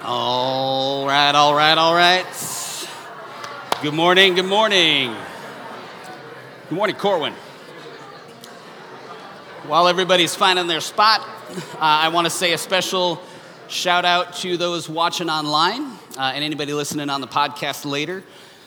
All 0.00 1.08
right, 1.08 1.34
all 1.34 1.56
right, 1.56 1.76
all 1.76 1.92
right. 1.92 2.24
Good 3.82 3.94
morning, 3.94 4.36
good 4.36 4.44
morning. 4.44 5.12
Good 6.68 6.74
morning, 6.76 6.94
Corwin. 6.94 7.32
While 9.66 9.88
everybody's 9.88 10.36
finding 10.36 10.68
their 10.68 10.78
spot, 10.80 11.22
uh, 11.22 11.78
I 11.80 12.10
want 12.10 12.26
to 12.26 12.30
say 12.30 12.52
a 12.52 12.58
special 12.58 13.20
shout 13.66 14.04
out 14.04 14.34
to 14.36 14.56
those 14.56 14.88
watching 14.88 15.28
online 15.28 15.82
uh, 16.16 16.30
and 16.32 16.44
anybody 16.44 16.72
listening 16.74 17.10
on 17.10 17.20
the 17.20 17.26
podcast 17.26 17.84
later. 17.84 18.22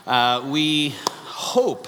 Uh, 0.05 0.43
we 0.48 0.89
hope 1.23 1.88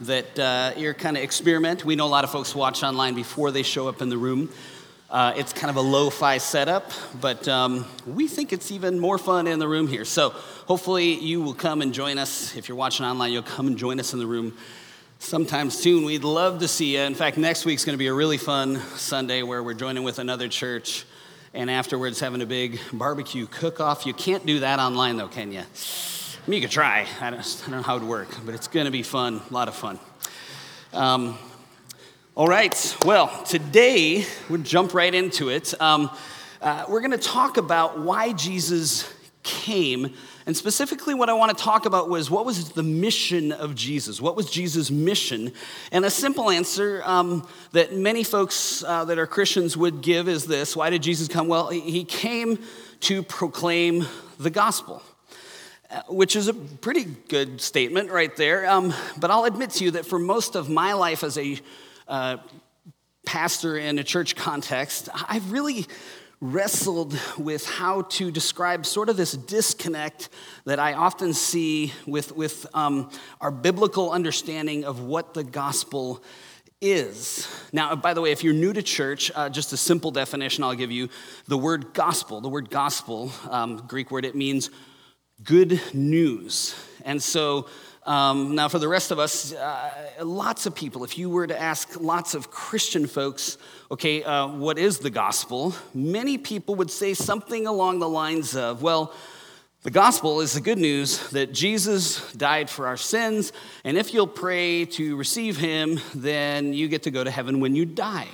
that 0.00 0.38
uh, 0.38 0.72
your 0.78 0.94
kind 0.94 1.18
of 1.18 1.22
experiment. 1.22 1.84
We 1.84 1.94
know 1.94 2.06
a 2.06 2.08
lot 2.08 2.24
of 2.24 2.30
folks 2.30 2.54
watch 2.54 2.82
online 2.82 3.14
before 3.14 3.50
they 3.50 3.64
show 3.64 3.86
up 3.86 4.00
in 4.00 4.08
the 4.08 4.18
room. 4.18 4.48
Uh, 5.10 5.32
it's 5.36 5.54
kind 5.54 5.70
of 5.70 5.76
a 5.76 5.80
lo 5.80 6.10
fi 6.10 6.36
setup, 6.36 6.92
but 7.18 7.48
um, 7.48 7.86
we 8.06 8.28
think 8.28 8.52
it's 8.52 8.70
even 8.70 9.00
more 9.00 9.16
fun 9.16 9.46
in 9.46 9.58
the 9.58 9.66
room 9.66 9.88
here. 9.88 10.04
So 10.04 10.30
hopefully 10.30 11.14
you 11.14 11.40
will 11.40 11.54
come 11.54 11.80
and 11.80 11.94
join 11.94 12.18
us. 12.18 12.54
If 12.56 12.68
you're 12.68 12.76
watching 12.76 13.06
online, 13.06 13.32
you'll 13.32 13.42
come 13.42 13.68
and 13.68 13.78
join 13.78 14.00
us 14.00 14.12
in 14.12 14.18
the 14.18 14.26
room 14.26 14.54
sometime 15.18 15.70
soon. 15.70 16.04
We'd 16.04 16.24
love 16.24 16.58
to 16.60 16.68
see 16.68 16.96
you. 16.96 17.00
In 17.00 17.14
fact, 17.14 17.38
next 17.38 17.64
week's 17.64 17.86
going 17.86 17.94
to 17.94 17.98
be 17.98 18.08
a 18.08 18.12
really 18.12 18.36
fun 18.36 18.76
Sunday 18.96 19.42
where 19.42 19.62
we're 19.62 19.72
joining 19.72 20.02
with 20.02 20.18
another 20.18 20.46
church 20.46 21.06
and 21.54 21.70
afterwards 21.70 22.20
having 22.20 22.42
a 22.42 22.46
big 22.46 22.78
barbecue 22.92 23.46
cook 23.46 23.80
off. 23.80 24.04
You 24.04 24.12
can't 24.12 24.44
do 24.44 24.60
that 24.60 24.78
online 24.78 25.16
though, 25.16 25.28
can 25.28 25.52
you? 25.52 25.60
I 25.60 26.50
mean, 26.50 26.60
you 26.60 26.68
could 26.68 26.70
try. 26.70 27.06
I 27.22 27.30
don't, 27.30 27.40
I 27.40 27.70
don't 27.70 27.78
know 27.78 27.82
how 27.82 27.96
it 27.96 28.00
would 28.00 28.10
work, 28.10 28.28
but 28.44 28.54
it's 28.54 28.68
going 28.68 28.84
to 28.84 28.92
be 28.92 29.02
fun, 29.02 29.40
a 29.48 29.54
lot 29.54 29.68
of 29.68 29.74
fun. 29.74 29.98
Um, 30.92 31.38
all 32.38 32.46
right, 32.46 32.96
well, 33.04 33.42
today 33.42 34.24
we'll 34.48 34.62
jump 34.62 34.94
right 34.94 35.12
into 35.12 35.48
it. 35.48 35.74
Um, 35.82 36.08
uh, 36.62 36.84
we're 36.88 37.00
going 37.00 37.10
to 37.10 37.18
talk 37.18 37.56
about 37.56 37.98
why 37.98 38.32
Jesus 38.32 39.12
came. 39.42 40.14
And 40.46 40.56
specifically, 40.56 41.14
what 41.14 41.28
I 41.28 41.32
want 41.32 41.58
to 41.58 41.60
talk 41.60 41.84
about 41.84 42.08
was 42.08 42.30
what 42.30 42.46
was 42.46 42.70
the 42.70 42.84
mission 42.84 43.50
of 43.50 43.74
Jesus? 43.74 44.20
What 44.20 44.36
was 44.36 44.48
Jesus' 44.48 44.88
mission? 44.88 45.50
And 45.90 46.04
a 46.04 46.10
simple 46.10 46.48
answer 46.48 47.02
um, 47.04 47.44
that 47.72 47.96
many 47.96 48.22
folks 48.22 48.84
uh, 48.84 49.04
that 49.06 49.18
are 49.18 49.26
Christians 49.26 49.76
would 49.76 50.00
give 50.00 50.28
is 50.28 50.46
this 50.46 50.76
Why 50.76 50.90
did 50.90 51.02
Jesus 51.02 51.26
come? 51.26 51.48
Well, 51.48 51.70
he 51.70 52.04
came 52.04 52.60
to 53.00 53.24
proclaim 53.24 54.06
the 54.38 54.50
gospel. 54.50 55.02
Uh, 55.90 56.02
which 56.08 56.36
is 56.36 56.48
a 56.48 56.54
pretty 56.54 57.04
good 57.28 57.60
statement 57.62 58.10
right 58.10 58.36
there. 58.36 58.68
Um, 58.68 58.94
but 59.16 59.30
I'll 59.30 59.46
admit 59.46 59.70
to 59.70 59.84
you 59.84 59.92
that 59.92 60.04
for 60.04 60.18
most 60.18 60.54
of 60.54 60.68
my 60.68 60.92
life 60.92 61.24
as 61.24 61.38
a 61.38 61.58
uh, 62.08 62.38
pastor 63.26 63.76
in 63.76 63.98
a 63.98 64.04
church 64.04 64.34
context, 64.36 65.08
I've 65.28 65.52
really 65.52 65.86
wrestled 66.40 67.18
with 67.36 67.66
how 67.66 68.02
to 68.02 68.30
describe 68.30 68.86
sort 68.86 69.08
of 69.08 69.16
this 69.16 69.32
disconnect 69.32 70.28
that 70.64 70.78
I 70.78 70.92
often 70.92 71.34
see 71.34 71.92
with, 72.06 72.34
with 72.36 72.64
um, 72.74 73.10
our 73.40 73.50
biblical 73.50 74.12
understanding 74.12 74.84
of 74.84 75.00
what 75.00 75.34
the 75.34 75.42
gospel 75.42 76.22
is. 76.80 77.48
Now, 77.72 77.96
by 77.96 78.14
the 78.14 78.20
way, 78.20 78.30
if 78.30 78.44
you're 78.44 78.54
new 78.54 78.72
to 78.72 78.82
church, 78.82 79.32
uh, 79.34 79.48
just 79.48 79.72
a 79.72 79.76
simple 79.76 80.12
definition 80.12 80.62
I'll 80.62 80.74
give 80.74 80.92
you 80.92 81.08
the 81.48 81.58
word 81.58 81.92
gospel, 81.92 82.40
the 82.40 82.48
word 82.48 82.70
gospel, 82.70 83.32
um, 83.50 83.78
Greek 83.88 84.12
word, 84.12 84.24
it 84.24 84.36
means 84.36 84.70
good 85.42 85.80
news. 85.92 86.74
And 87.04 87.20
so, 87.20 87.66
um, 88.08 88.54
now, 88.54 88.68
for 88.68 88.78
the 88.78 88.88
rest 88.88 89.10
of 89.10 89.18
us, 89.18 89.52
uh, 89.52 89.90
lots 90.22 90.64
of 90.64 90.74
people, 90.74 91.04
if 91.04 91.18
you 91.18 91.28
were 91.28 91.46
to 91.46 91.60
ask 91.60 92.00
lots 92.00 92.34
of 92.34 92.50
Christian 92.50 93.06
folks, 93.06 93.58
okay, 93.90 94.22
uh, 94.22 94.46
what 94.46 94.78
is 94.78 94.98
the 94.98 95.10
gospel? 95.10 95.74
Many 95.92 96.38
people 96.38 96.74
would 96.76 96.90
say 96.90 97.12
something 97.12 97.66
along 97.66 97.98
the 97.98 98.08
lines 98.08 98.56
of, 98.56 98.80
well, 98.80 99.12
the 99.82 99.90
gospel 99.90 100.40
is 100.40 100.54
the 100.54 100.62
good 100.62 100.78
news 100.78 101.28
that 101.32 101.52
Jesus 101.52 102.32
died 102.32 102.70
for 102.70 102.86
our 102.86 102.96
sins, 102.96 103.52
and 103.84 103.98
if 103.98 104.14
you'll 104.14 104.26
pray 104.26 104.86
to 104.86 105.14
receive 105.16 105.58
him, 105.58 106.00
then 106.14 106.72
you 106.72 106.88
get 106.88 107.02
to 107.02 107.10
go 107.10 107.22
to 107.22 107.30
heaven 107.30 107.60
when 107.60 107.76
you 107.76 107.84
die, 107.84 108.28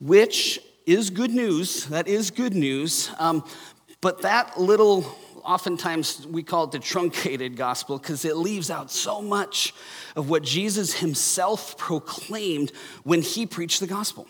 which 0.00 0.60
is 0.86 1.10
good 1.10 1.32
news. 1.32 1.84
That 1.88 2.08
is 2.08 2.30
good 2.30 2.54
news. 2.54 3.10
Um, 3.18 3.44
but 4.00 4.22
that 4.22 4.58
little 4.58 5.02
oftentimes 5.48 6.26
we 6.26 6.42
call 6.42 6.64
it 6.64 6.72
the 6.72 6.78
truncated 6.78 7.56
gospel 7.56 7.98
because 7.98 8.24
it 8.24 8.36
leaves 8.36 8.70
out 8.70 8.90
so 8.90 9.22
much 9.22 9.72
of 10.14 10.28
what 10.28 10.42
Jesus 10.42 10.94
himself 10.98 11.78
proclaimed 11.78 12.70
when 13.02 13.22
he 13.22 13.46
preached 13.46 13.80
the 13.80 13.86
gospel. 13.86 14.28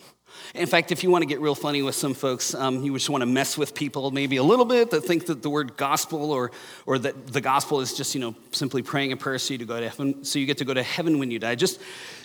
In 0.54 0.66
fact, 0.66 0.92
if 0.92 1.02
you 1.02 1.10
want 1.10 1.22
to 1.22 1.26
get 1.26 1.40
real 1.40 1.56
funny 1.56 1.82
with 1.82 1.96
some 1.96 2.14
folks, 2.14 2.54
um, 2.54 2.82
you 2.82 2.94
just 2.94 3.10
want 3.10 3.22
to 3.22 3.26
mess 3.26 3.58
with 3.58 3.74
people 3.74 4.10
maybe 4.12 4.36
a 4.36 4.42
little 4.42 4.64
bit 4.64 4.90
that 4.90 5.00
think 5.00 5.26
that 5.26 5.42
the 5.42 5.50
word 5.50 5.76
gospel 5.76 6.30
or, 6.30 6.52
or 6.86 6.98
that 6.98 7.26
the 7.26 7.40
gospel 7.40 7.80
is 7.80 7.94
just, 7.94 8.14
you 8.14 8.20
know, 8.20 8.36
simply 8.52 8.82
praying 8.82 9.10
a 9.12 9.16
prayer 9.16 9.38
so 9.38 9.54
you, 9.54 9.58
to 9.58 9.64
go 9.64 9.80
to 9.80 9.88
heaven, 9.88 10.24
so 10.24 10.38
you 10.38 10.46
get 10.46 10.58
to 10.58 10.64
go 10.64 10.72
to 10.72 10.82
heaven 10.82 11.18
when 11.18 11.30
you 11.30 11.40
die. 11.40 11.56
Just, 11.56 11.80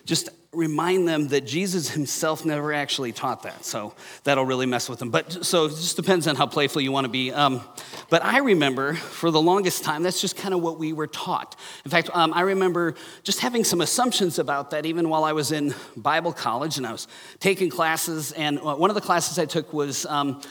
just 0.05 0.29
remind 0.53 1.07
them 1.07 1.29
that 1.29 1.41
Jesus 1.45 1.89
himself 1.89 2.45
never 2.45 2.73
actually 2.73 3.11
taught 3.11 3.43
that. 3.43 3.65
So 3.65 3.93
that'll 4.23 4.45
really 4.45 4.65
mess 4.65 4.87
with 4.87 4.99
them. 4.99 5.09
But 5.09 5.45
so 5.45 5.65
it 5.65 5.69
just 5.69 5.95
depends 5.95 6.27
on 6.27 6.35
how 6.35 6.45
playful 6.45 6.81
you 6.81 6.91
want 6.91 7.05
to 7.05 7.09
be. 7.09 7.31
Um, 7.31 7.61
but 8.09 8.23
I 8.23 8.39
remember 8.39 8.93
for 8.93 9.31
the 9.31 9.41
longest 9.41 9.83
time, 9.83 10.03
that's 10.03 10.21
just 10.21 10.37
kind 10.37 10.53
of 10.53 10.61
what 10.61 10.77
we 10.77 10.93
were 10.93 11.07
taught. 11.07 11.55
In 11.85 11.91
fact, 11.91 12.09
um, 12.13 12.33
I 12.33 12.41
remember 12.41 12.95
just 13.23 13.39
having 13.39 13.63
some 13.63 13.81
assumptions 13.81 14.39
about 14.39 14.71
that 14.71 14.85
even 14.85 15.09
while 15.09 15.23
I 15.23 15.33
was 15.33 15.51
in 15.51 15.73
Bible 15.97 16.33
college 16.33 16.77
and 16.77 16.85
I 16.85 16.91
was 16.91 17.07
taking 17.39 17.69
classes. 17.69 18.31
And 18.33 18.59
uh, 18.59 18.75
one 18.75 18.89
of 18.91 18.95
the 18.95 19.01
classes 19.01 19.39
I 19.39 19.45
took 19.45 19.73
was. 19.73 20.05
Um, 20.05 20.41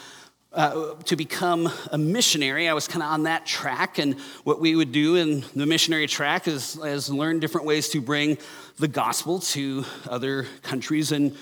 uh, 0.54 0.94
to 1.04 1.16
become 1.16 1.70
a 1.90 1.98
missionary. 1.98 2.68
I 2.68 2.74
was 2.74 2.86
kind 2.86 3.02
of 3.02 3.10
on 3.10 3.22
that 3.24 3.46
track, 3.46 3.98
and 3.98 4.18
what 4.44 4.60
we 4.60 4.74
would 4.74 4.92
do 4.92 5.16
in 5.16 5.44
the 5.54 5.66
missionary 5.66 6.06
track 6.06 6.46
is, 6.46 6.76
is 6.76 7.10
learn 7.10 7.40
different 7.40 7.66
ways 7.66 7.88
to 7.90 8.00
bring 8.00 8.38
the 8.78 8.88
gospel 8.88 9.38
to 9.40 9.84
other 10.08 10.46
countries 10.62 11.12
and 11.12 11.36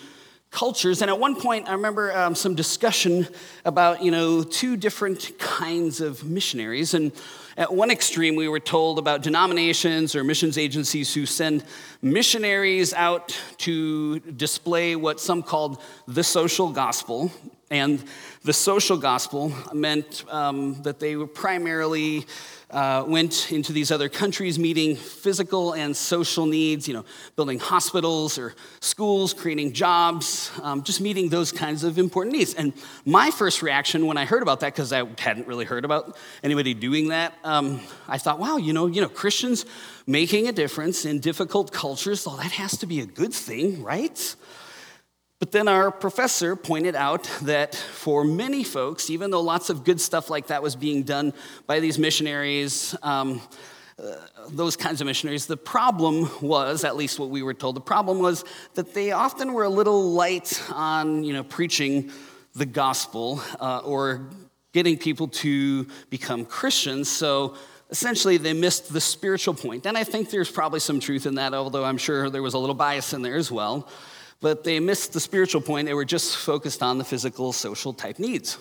cultures. 0.50 1.00
And 1.00 1.10
at 1.10 1.18
one 1.18 1.40
point, 1.40 1.68
I 1.68 1.72
remember 1.72 2.12
um, 2.16 2.34
some 2.34 2.54
discussion 2.54 3.26
about, 3.64 4.02
you 4.02 4.10
know, 4.10 4.42
two 4.42 4.76
different 4.76 5.38
kinds 5.38 6.00
of 6.00 6.24
missionaries. 6.24 6.94
And 6.94 7.12
at 7.56 7.72
one 7.72 7.90
extreme, 7.90 8.34
we 8.34 8.48
were 8.48 8.60
told 8.60 8.98
about 8.98 9.22
denominations 9.22 10.16
or 10.16 10.24
missions 10.24 10.58
agencies 10.58 11.14
who 11.14 11.24
send 11.24 11.64
missionaries 12.02 12.92
out 12.94 13.38
to 13.58 14.18
display 14.18 14.96
what 14.96 15.20
some 15.20 15.42
called 15.42 15.80
the 16.08 16.24
social 16.24 16.72
gospel. 16.72 17.30
And 17.70 18.02
the 18.42 18.52
social 18.52 18.96
gospel 18.96 19.52
meant 19.72 20.24
um, 20.28 20.82
that 20.82 20.98
they 20.98 21.14
primarily 21.14 22.26
uh, 22.70 23.04
went 23.06 23.52
into 23.52 23.72
these 23.72 23.92
other 23.92 24.08
countries 24.08 24.58
meeting 24.58 24.96
physical 24.96 25.72
and 25.74 25.96
social 25.96 26.46
needs, 26.46 26.88
you 26.88 26.94
know, 26.94 27.04
building 27.36 27.60
hospitals 27.60 28.38
or 28.38 28.54
schools, 28.80 29.32
creating 29.32 29.72
jobs, 29.72 30.50
um, 30.62 30.82
just 30.82 31.00
meeting 31.00 31.28
those 31.28 31.52
kinds 31.52 31.84
of 31.84 31.96
important 31.96 32.36
needs. 32.36 32.54
And 32.54 32.72
my 33.04 33.30
first 33.30 33.62
reaction 33.62 34.06
when 34.06 34.16
I 34.16 34.24
heard 34.24 34.42
about 34.42 34.60
that, 34.60 34.74
because 34.74 34.92
I 34.92 35.04
hadn't 35.18 35.46
really 35.46 35.64
heard 35.64 35.84
about 35.84 36.16
anybody 36.42 36.74
doing 36.74 37.08
that, 37.08 37.34
um, 37.44 37.80
I 38.08 38.18
thought, 38.18 38.40
wow, 38.40 38.56
you 38.56 38.72
know, 38.72 38.86
you 38.86 39.00
know, 39.00 39.08
Christians 39.08 39.64
making 40.08 40.48
a 40.48 40.52
difference 40.52 41.04
in 41.04 41.20
difficult 41.20 41.72
cultures, 41.72 42.26
well, 42.26 42.36
that 42.36 42.50
has 42.52 42.76
to 42.78 42.86
be 42.86 43.00
a 43.00 43.06
good 43.06 43.32
thing, 43.32 43.82
right? 43.82 44.34
But 45.40 45.52
then 45.52 45.68
our 45.68 45.90
professor 45.90 46.54
pointed 46.54 46.94
out 46.94 47.24
that 47.42 47.74
for 47.74 48.24
many 48.24 48.62
folks, 48.62 49.08
even 49.08 49.30
though 49.30 49.40
lots 49.40 49.70
of 49.70 49.84
good 49.84 49.98
stuff 49.98 50.28
like 50.28 50.48
that 50.48 50.62
was 50.62 50.76
being 50.76 51.02
done 51.02 51.32
by 51.66 51.80
these 51.80 51.98
missionaries, 51.98 52.94
um, 53.02 53.40
uh, 53.98 54.16
those 54.50 54.76
kinds 54.76 55.00
of 55.00 55.06
missionaries, 55.06 55.46
the 55.46 55.56
problem 55.56 56.30
was, 56.42 56.84
at 56.84 56.94
least 56.94 57.18
what 57.18 57.30
we 57.30 57.42
were 57.42 57.54
told, 57.54 57.74
the 57.74 57.80
problem 57.80 58.18
was 58.18 58.44
that 58.74 58.92
they 58.92 59.12
often 59.12 59.54
were 59.54 59.64
a 59.64 59.68
little 59.70 60.12
light 60.12 60.62
on, 60.72 61.24
you 61.24 61.32
know, 61.32 61.42
preaching 61.42 62.10
the 62.54 62.66
gospel 62.66 63.42
uh, 63.60 63.78
or 63.78 64.28
getting 64.74 64.98
people 64.98 65.26
to 65.26 65.86
become 66.10 66.44
Christians. 66.44 67.10
So 67.10 67.54
essentially 67.88 68.36
they 68.36 68.52
missed 68.52 68.92
the 68.92 69.00
spiritual 69.00 69.54
point. 69.54 69.86
And 69.86 69.96
I 69.96 70.04
think 70.04 70.28
there's 70.28 70.50
probably 70.50 70.80
some 70.80 71.00
truth 71.00 71.24
in 71.24 71.36
that, 71.36 71.54
although 71.54 71.84
I'm 71.84 71.98
sure 71.98 72.28
there 72.28 72.42
was 72.42 72.52
a 72.52 72.58
little 72.58 72.74
bias 72.74 73.14
in 73.14 73.22
there 73.22 73.36
as 73.36 73.50
well 73.50 73.88
but 74.40 74.64
they 74.64 74.80
missed 74.80 75.12
the 75.12 75.20
spiritual 75.20 75.60
point. 75.60 75.86
They 75.86 75.94
were 75.94 76.04
just 76.04 76.36
focused 76.36 76.82
on 76.82 76.98
the 76.98 77.04
physical, 77.04 77.52
social 77.52 77.92
type 77.92 78.18
needs. 78.18 78.58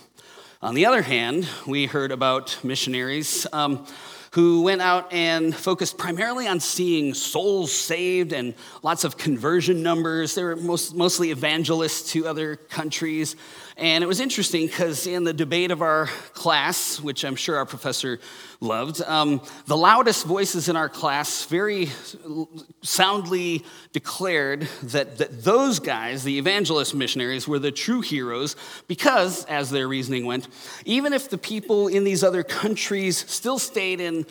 On 0.61 0.75
the 0.75 0.85
other 0.85 1.01
hand, 1.01 1.47
we 1.65 1.85
heard 1.85 2.11
about 2.11 2.57
missionaries 2.63 3.47
um, 3.53 3.87
who 4.31 4.61
went 4.61 4.81
out 4.81 5.11
and 5.13 5.55
focused 5.55 5.97
primarily 5.97 6.47
on 6.47 6.59
seeing 6.59 7.13
souls 7.13 7.71
saved 7.71 8.33
and 8.33 8.53
lots 8.83 9.05
of 9.05 9.17
conversion 9.17 9.81
numbers. 9.81 10.35
They 10.35 10.43
were 10.43 10.57
most, 10.57 10.93
mostly 10.93 11.31
evangelists 11.31 12.11
to 12.11 12.27
other 12.27 12.57
countries. 12.57 13.37
And 13.79 14.03
it 14.03 14.07
was 14.07 14.19
interesting 14.19 14.67
because 14.67 15.07
in 15.07 15.23
the 15.23 15.31
debate 15.31 15.71
of 15.71 15.81
our 15.81 16.07
class, 16.33 16.99
which 16.99 17.23
I'm 17.23 17.37
sure 17.37 17.55
our 17.55 17.65
professor 17.65 18.19
loved, 18.59 19.01
um, 19.03 19.41
the 19.67 19.77
loudest 19.77 20.25
voices 20.25 20.67
in 20.67 20.75
our 20.75 20.89
class 20.89 21.45
very 21.45 21.87
soundly 22.81 23.63
declared 23.93 24.67
that, 24.83 25.19
that 25.19 25.45
those 25.45 25.79
guys, 25.79 26.25
the 26.25 26.37
evangelist 26.37 26.93
missionaries, 26.93 27.47
were 27.47 27.57
the 27.57 27.71
true 27.71 28.01
heroes 28.01 28.57
because, 28.89 29.45
as 29.45 29.69
their 29.69 29.87
reasoning 29.87 30.25
went, 30.25 30.49
even 30.83 31.13
if 31.13 31.29
the 31.29 31.37
people 31.37 31.87
in 31.87 32.03
these 32.03 32.21
other 32.21 32.43
countries 32.43 33.17
still 33.31 33.59
stayed 33.59 34.01
in 34.01 34.25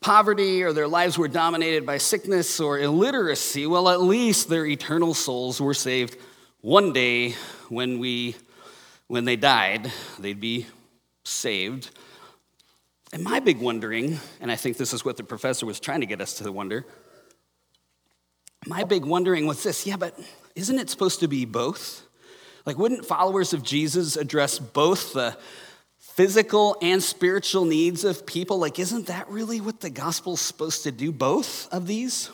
poverty 0.00 0.62
or 0.62 0.72
their 0.72 0.86
lives 0.86 1.18
were 1.18 1.26
dominated 1.26 1.84
by 1.84 1.98
sickness 1.98 2.60
or 2.60 2.78
illiteracy, 2.78 3.66
well, 3.66 3.88
at 3.88 4.00
least 4.00 4.48
their 4.48 4.64
eternal 4.64 5.12
souls 5.12 5.60
were 5.60 5.74
saved 5.74 6.16
one 6.60 6.92
day 6.92 7.34
when 7.68 7.98
we 7.98 8.36
when 9.12 9.26
they 9.26 9.36
died, 9.36 9.92
they'd 10.18 10.40
be 10.40 10.64
saved. 11.22 11.90
And 13.12 13.22
my 13.22 13.40
big 13.40 13.60
wondering, 13.60 14.18
and 14.40 14.50
I 14.50 14.56
think 14.56 14.78
this 14.78 14.94
is 14.94 15.04
what 15.04 15.18
the 15.18 15.22
professor 15.22 15.66
was 15.66 15.78
trying 15.78 16.00
to 16.00 16.06
get 16.06 16.22
us 16.22 16.32
to 16.38 16.50
wonder, 16.50 16.86
my 18.66 18.84
big 18.84 19.04
wondering 19.04 19.46
was 19.46 19.62
this 19.62 19.86
yeah, 19.86 19.98
but 19.98 20.18
isn't 20.54 20.78
it 20.78 20.88
supposed 20.88 21.20
to 21.20 21.28
be 21.28 21.44
both? 21.44 22.06
Like, 22.64 22.78
wouldn't 22.78 23.04
followers 23.04 23.52
of 23.52 23.62
Jesus 23.62 24.16
address 24.16 24.58
both 24.58 25.12
the 25.12 25.36
physical 25.98 26.78
and 26.80 27.02
spiritual 27.02 27.66
needs 27.66 28.04
of 28.04 28.24
people? 28.24 28.56
Like, 28.56 28.78
isn't 28.78 29.08
that 29.08 29.28
really 29.28 29.60
what 29.60 29.80
the 29.80 29.90
gospel's 29.90 30.40
supposed 30.40 30.84
to 30.84 30.90
do? 30.90 31.12
Both 31.12 31.68
of 31.70 31.86
these? 31.86 32.30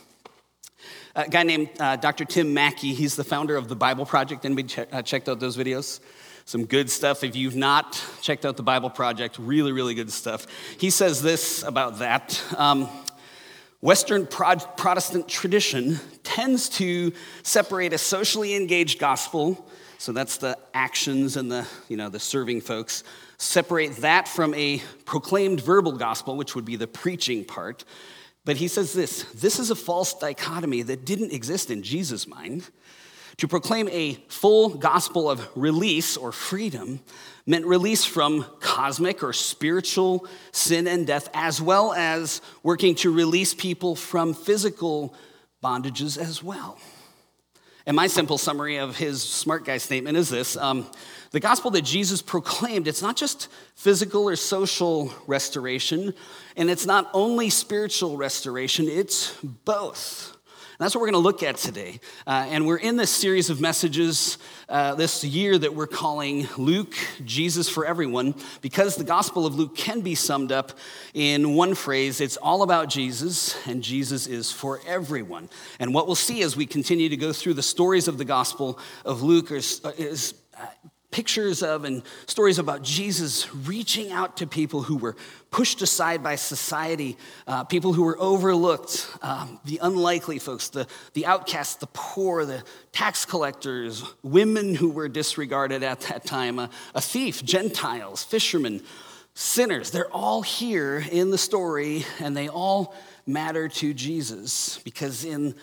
A 1.16 1.28
guy 1.28 1.42
named 1.42 1.70
uh, 1.80 1.96
Dr. 1.96 2.24
Tim 2.24 2.54
Mackie, 2.54 2.94
he's 2.94 3.16
the 3.16 3.24
founder 3.24 3.56
of 3.56 3.66
the 3.66 3.74
Bible 3.74 4.06
Project. 4.06 4.44
Anybody 4.44 4.68
che- 4.68 4.86
uh, 4.92 5.02
checked 5.02 5.28
out 5.28 5.40
those 5.40 5.56
videos? 5.56 5.98
Some 6.48 6.64
good 6.64 6.90
stuff. 6.90 7.24
If 7.24 7.36
you've 7.36 7.56
not 7.56 8.02
checked 8.22 8.46
out 8.46 8.56
the 8.56 8.62
Bible 8.62 8.88
Project, 8.88 9.38
really, 9.38 9.70
really 9.70 9.92
good 9.92 10.10
stuff. 10.10 10.46
He 10.78 10.88
says 10.88 11.20
this 11.20 11.62
about 11.62 11.98
that. 11.98 12.42
Um, 12.56 12.88
Western 13.82 14.26
Protestant 14.26 15.28
tradition 15.28 16.00
tends 16.22 16.70
to 16.70 17.12
separate 17.42 17.92
a 17.92 17.98
socially 17.98 18.54
engaged 18.54 18.98
gospel, 18.98 19.68
so 19.98 20.12
that's 20.12 20.38
the 20.38 20.56
actions 20.72 21.36
and 21.36 21.52
the, 21.52 21.66
you 21.90 21.98
know, 21.98 22.08
the 22.08 22.18
serving 22.18 22.62
folks, 22.62 23.04
separate 23.36 23.96
that 23.96 24.26
from 24.26 24.54
a 24.54 24.82
proclaimed 25.04 25.60
verbal 25.60 25.92
gospel, 25.92 26.34
which 26.38 26.54
would 26.54 26.64
be 26.64 26.76
the 26.76 26.86
preaching 26.86 27.44
part. 27.44 27.84
But 28.46 28.56
he 28.56 28.68
says 28.68 28.94
this 28.94 29.24
this 29.34 29.58
is 29.58 29.70
a 29.70 29.76
false 29.76 30.14
dichotomy 30.14 30.80
that 30.80 31.04
didn't 31.04 31.34
exist 31.34 31.70
in 31.70 31.82
Jesus' 31.82 32.26
mind. 32.26 32.70
To 33.38 33.48
proclaim 33.48 33.88
a 33.88 34.14
full 34.28 34.68
gospel 34.68 35.30
of 35.30 35.48
release 35.54 36.16
or 36.16 36.32
freedom 36.32 37.00
meant 37.46 37.66
release 37.66 38.04
from 38.04 38.44
cosmic 38.60 39.22
or 39.22 39.32
spiritual 39.32 40.26
sin 40.50 40.88
and 40.88 41.06
death, 41.06 41.28
as 41.32 41.62
well 41.62 41.92
as 41.94 42.42
working 42.62 42.96
to 42.96 43.12
release 43.12 43.54
people 43.54 43.94
from 43.94 44.34
physical 44.34 45.14
bondages 45.62 46.18
as 46.18 46.42
well. 46.42 46.78
And 47.86 47.96
my 47.96 48.08
simple 48.08 48.38
summary 48.38 48.76
of 48.76 48.96
his 48.96 49.22
smart 49.22 49.64
guy 49.64 49.78
statement 49.78 50.18
is 50.18 50.28
this 50.28 50.56
um, 50.56 50.86
the 51.30 51.40
gospel 51.40 51.70
that 51.70 51.82
Jesus 51.82 52.20
proclaimed, 52.20 52.88
it's 52.88 53.02
not 53.02 53.16
just 53.16 53.48
physical 53.76 54.28
or 54.28 54.36
social 54.36 55.12
restoration, 55.26 56.12
and 56.56 56.68
it's 56.68 56.86
not 56.86 57.08
only 57.14 57.50
spiritual 57.50 58.16
restoration, 58.16 58.88
it's 58.88 59.32
both. 59.42 60.37
And 60.78 60.84
that's 60.84 60.94
what 60.94 61.00
we're 61.00 61.10
going 61.10 61.14
to 61.14 61.26
look 61.26 61.42
at 61.42 61.56
today. 61.56 61.98
Uh, 62.24 62.46
and 62.50 62.64
we're 62.64 62.76
in 62.76 62.96
this 62.96 63.10
series 63.10 63.50
of 63.50 63.60
messages 63.60 64.38
uh, 64.68 64.94
this 64.94 65.24
year 65.24 65.58
that 65.58 65.74
we're 65.74 65.88
calling 65.88 66.46
Luke, 66.56 66.94
Jesus 67.24 67.68
for 67.68 67.84
Everyone, 67.84 68.36
because 68.60 68.94
the 68.94 69.02
Gospel 69.02 69.44
of 69.44 69.56
Luke 69.56 69.76
can 69.76 70.02
be 70.02 70.14
summed 70.14 70.52
up 70.52 70.70
in 71.14 71.56
one 71.56 71.74
phrase 71.74 72.20
it's 72.20 72.36
all 72.36 72.62
about 72.62 72.88
Jesus, 72.88 73.58
and 73.66 73.82
Jesus 73.82 74.28
is 74.28 74.52
for 74.52 74.80
everyone. 74.86 75.48
And 75.80 75.92
what 75.92 76.06
we'll 76.06 76.14
see 76.14 76.42
as 76.42 76.56
we 76.56 76.64
continue 76.64 77.08
to 77.08 77.16
go 77.16 77.32
through 77.32 77.54
the 77.54 77.62
stories 77.62 78.06
of 78.06 78.16
the 78.16 78.24
Gospel 78.24 78.78
of 79.04 79.20
Luke 79.20 79.50
is, 79.50 79.80
is 79.96 80.34
uh, 80.56 80.66
pictures 81.10 81.62
of 81.62 81.84
and 81.84 82.02
stories 82.26 82.58
about 82.58 82.82
Jesus 82.82 83.52
reaching 83.54 84.12
out 84.12 84.36
to 84.38 84.46
people 84.46 84.82
who 84.82 84.96
were 84.96 85.16
pushed 85.50 85.80
aside 85.80 86.22
by 86.22 86.34
society, 86.34 87.16
uh, 87.46 87.64
people 87.64 87.94
who 87.94 88.02
were 88.02 88.20
overlooked, 88.20 89.08
um, 89.22 89.58
the 89.64 89.78
unlikely 89.80 90.38
folks, 90.38 90.68
the, 90.68 90.86
the 91.14 91.24
outcasts, 91.24 91.76
the 91.76 91.88
poor, 91.94 92.44
the 92.44 92.62
tax 92.92 93.24
collectors, 93.24 94.04
women 94.22 94.74
who 94.74 94.90
were 94.90 95.08
disregarded 95.08 95.82
at 95.82 96.00
that 96.00 96.26
time, 96.26 96.58
uh, 96.58 96.68
a 96.94 97.00
thief, 97.00 97.42
Gentiles, 97.42 98.22
fishermen, 98.22 98.82
sinners. 99.32 99.90
They're 99.90 100.12
all 100.12 100.42
here 100.42 101.02
in 101.10 101.30
the 101.30 101.38
story 101.38 102.04
and 102.20 102.36
they 102.36 102.48
all 102.48 102.94
matter 103.26 103.68
to 103.68 103.94
Jesus 103.94 104.78
because 104.84 105.24
in 105.24 105.54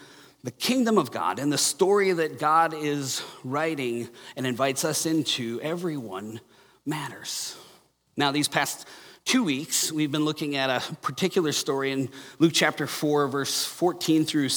the 0.46 0.52
kingdom 0.52 1.00
of 1.00 1.10
God 1.10 1.40
and 1.40 1.52
the 1.52 1.58
story 1.58 2.12
that 2.12 2.38
God 2.38 2.76
is 2.76 3.24
writing 3.44 4.08
and 4.36 4.46
invites 4.46 4.86
us 4.86 5.08
into, 5.08 5.60
everyone 5.64 6.40
matters. 6.86 7.58
Now, 8.16 8.32
these 8.32 8.48
past 8.48 8.88
two 9.26 9.44
weeks, 9.44 9.92
we've 9.92 10.12
been 10.12 10.24
looking 10.24 10.56
at 10.56 10.70
a 10.70 10.96
particular 10.98 11.52
story 11.52 11.92
in 11.92 12.10
Luke 12.38 12.52
chapter 12.54 12.86
4, 12.86 13.28
verse 13.28 13.66
14 13.66 14.24
through 14.24 14.50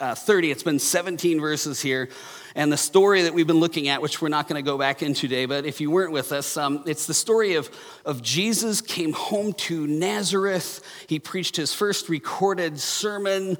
uh, 0.00 0.14
30. 0.14 0.52
It's 0.52 0.62
been 0.62 0.78
17 0.78 1.40
verses 1.40 1.82
here. 1.82 2.08
And 2.54 2.70
the 2.70 2.76
story 2.76 3.22
that 3.22 3.34
we've 3.34 3.46
been 3.46 3.60
looking 3.60 3.88
at, 3.88 4.00
which 4.00 4.22
we're 4.22 4.28
not 4.28 4.46
going 4.46 4.62
to 4.62 4.70
go 4.70 4.78
back 4.78 5.02
into 5.02 5.22
today, 5.22 5.46
but 5.46 5.64
if 5.64 5.80
you 5.80 5.90
weren't 5.90 6.12
with 6.12 6.30
us, 6.30 6.56
um, 6.56 6.84
it's 6.86 7.06
the 7.06 7.14
story 7.14 7.54
of, 7.54 7.68
of 8.04 8.22
Jesus 8.22 8.80
came 8.80 9.12
home 9.12 9.54
to 9.54 9.86
Nazareth. 9.88 10.82
He 11.08 11.18
preached 11.18 11.56
his 11.56 11.74
first 11.74 12.08
recorded 12.08 12.78
sermon. 12.78 13.56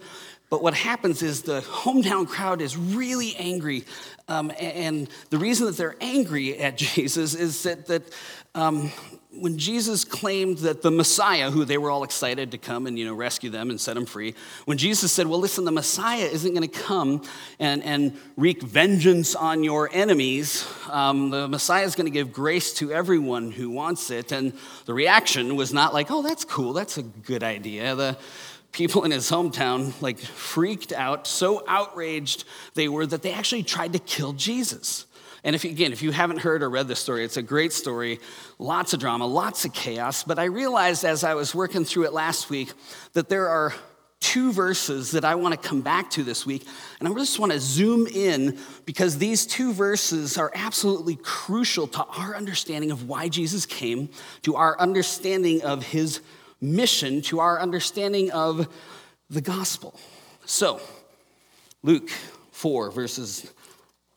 But 0.53 0.63
what 0.63 0.75
happens 0.75 1.23
is 1.23 1.41
the 1.41 1.63
hometown 1.63 2.29
crowd 2.29 2.61
is 2.61 2.77
really 2.77 3.35
angry. 3.37 3.87
Um, 4.29 4.53
and 4.61 5.09
the 5.31 5.39
reason 5.39 5.65
that 5.65 5.79
they're 5.79 5.97
angry 5.99 6.59
at 6.59 6.77
Jesus 6.95 7.35
is 7.35 7.63
that, 7.63 7.87
that 7.87 8.03
um, 8.55 8.93
when 9.31 9.57
Jesus 9.57 10.05
claimed 10.05 10.59
that 10.59 10.83
the 10.83 10.91
Messiah, 10.91 11.51
who 11.51 11.65
they 11.65 11.79
were 11.79 11.91
all 11.91 12.05
excited 12.05 12.51
to 12.51 12.59
come 12.59 12.87
and 12.87 12.99
you 12.99 13.07
know 13.07 13.15
rescue 13.15 13.49
them 13.49 13.71
and 13.71 13.81
set 13.81 13.95
them 13.95 14.05
free, 14.05 14.35
when 14.67 14.77
Jesus 14.77 15.11
said, 15.11 15.27
"Well, 15.27 15.41
listen, 15.41 15.65
the 15.65 15.73
Messiah 15.73 16.27
isn't 16.27 16.53
going 16.53 16.69
to 16.69 16.81
come 16.81 17.23
and, 17.59 17.83
and 17.83 18.15
wreak 18.37 18.61
vengeance 18.61 19.35
on 19.35 19.65
your 19.65 19.89
enemies. 19.91 20.69
Um, 20.91 21.31
the 21.31 21.49
Messiah 21.49 21.87
is 21.87 21.95
going 21.95 22.05
to 22.05 22.11
give 22.11 22.31
grace 22.31 22.75
to 22.75 22.93
everyone 22.93 23.53
who 23.53 23.71
wants 23.71 24.11
it." 24.11 24.33
And 24.33 24.53
the 24.85 24.93
reaction 24.93 25.57
was 25.57 25.73
not 25.73 25.95
like, 25.95 26.11
"Oh, 26.11 26.21
that's 26.21 26.45
cool. 26.45 26.75
That's 26.75 26.99
a 26.99 27.03
good 27.03 27.43
idea." 27.43 27.95
The 27.95 28.19
people 28.73 29.05
in 29.05 29.11
his 29.11 29.31
hometown 29.31 29.93
like 30.01 30.19
freaked 30.19 30.93
out, 30.93 31.27
so 31.27 31.63
outraged 31.69 32.45
they 32.75 32.89
were 32.89 33.07
that 33.07 33.23
they 33.23 33.33
actually 33.33 33.63
tried 33.63 33.93
to 33.93 33.99
kill 33.99 34.33
Jesus. 34.33 35.07
And 35.45 35.55
if 35.55 35.65
again, 35.65 35.93
if 35.93 36.03
you 36.03 36.11
haven't 36.13 36.39
heard 36.39 36.63
or 36.63 36.71
read 36.71 36.89
this 36.89 37.01
story, 37.01 37.25
it's 37.25 37.37
a 37.37 37.43
great 37.43 37.73
story, 37.73 38.21
lots 38.59 38.93
of 38.93 39.01
drama, 39.01 39.27
lots 39.27 39.65
of 39.65 39.73
chaos. 39.73 40.23
But 40.25 40.39
I 40.39 40.45
realized 40.45 41.05
as 41.05 41.25
I 41.25 41.35
was 41.35 41.55
working 41.55 41.85
through 41.85 42.05
it 42.05 42.13
last 42.13 42.49
week 42.49 42.73
that 43.13 43.29
there 43.29 43.49
are 43.49 43.75
two 44.23 44.53
verses 44.53 45.11
that 45.11 45.25
I 45.25 45.35
want 45.35 45.61
to 45.61 45.69
come 45.69 45.81
back 45.81 46.11
to 46.11 46.23
this 46.23 46.47
week. 46.47 46.65
And 47.01 47.09
I 47.09 47.15
just 47.15 47.41
want 47.41 47.51
to 47.51 47.59
zoom 47.59 48.07
in 48.07 48.57
because 48.87 49.19
these 49.19 49.45
two 49.45 49.73
verses 49.73 50.39
are 50.39 50.53
absolutely 50.55 51.17
crucial 51.17 51.89
to 51.89 52.05
our 52.05 52.37
understanding 52.37 52.93
of 52.93 53.09
why 53.09 53.29
Jesus 53.29 53.67
came, 53.67 54.09
to 54.43 54.55
our 54.55 54.79
understanding 54.79 55.63
of 55.63 55.83
his 55.83 56.21
mission 56.63 57.21
to 57.23 57.41
our 57.41 57.61
understanding 57.61 58.31
of 58.31 58.69
the 59.29 59.41
gospel. 59.41 59.99
So, 60.47 60.81
Luke 61.83 62.11
4, 62.53 62.91
verses 62.91 63.53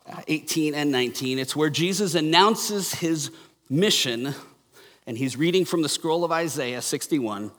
uh, 0.07 0.21
18 0.27 0.75
and 0.75 0.91
19, 0.91 1.39
it's 1.39 1.55
where 1.55 1.69
Jesus 1.69 2.15
announces 2.15 2.93
his 2.93 3.31
mission, 3.69 4.35
and 5.07 5.17
he's 5.17 5.35
reading 5.35 5.65
from 5.65 5.81
the 5.81 5.89
scroll 5.89 6.23
of 6.23 6.31
Isaiah 6.31 6.81
61. 6.81 7.51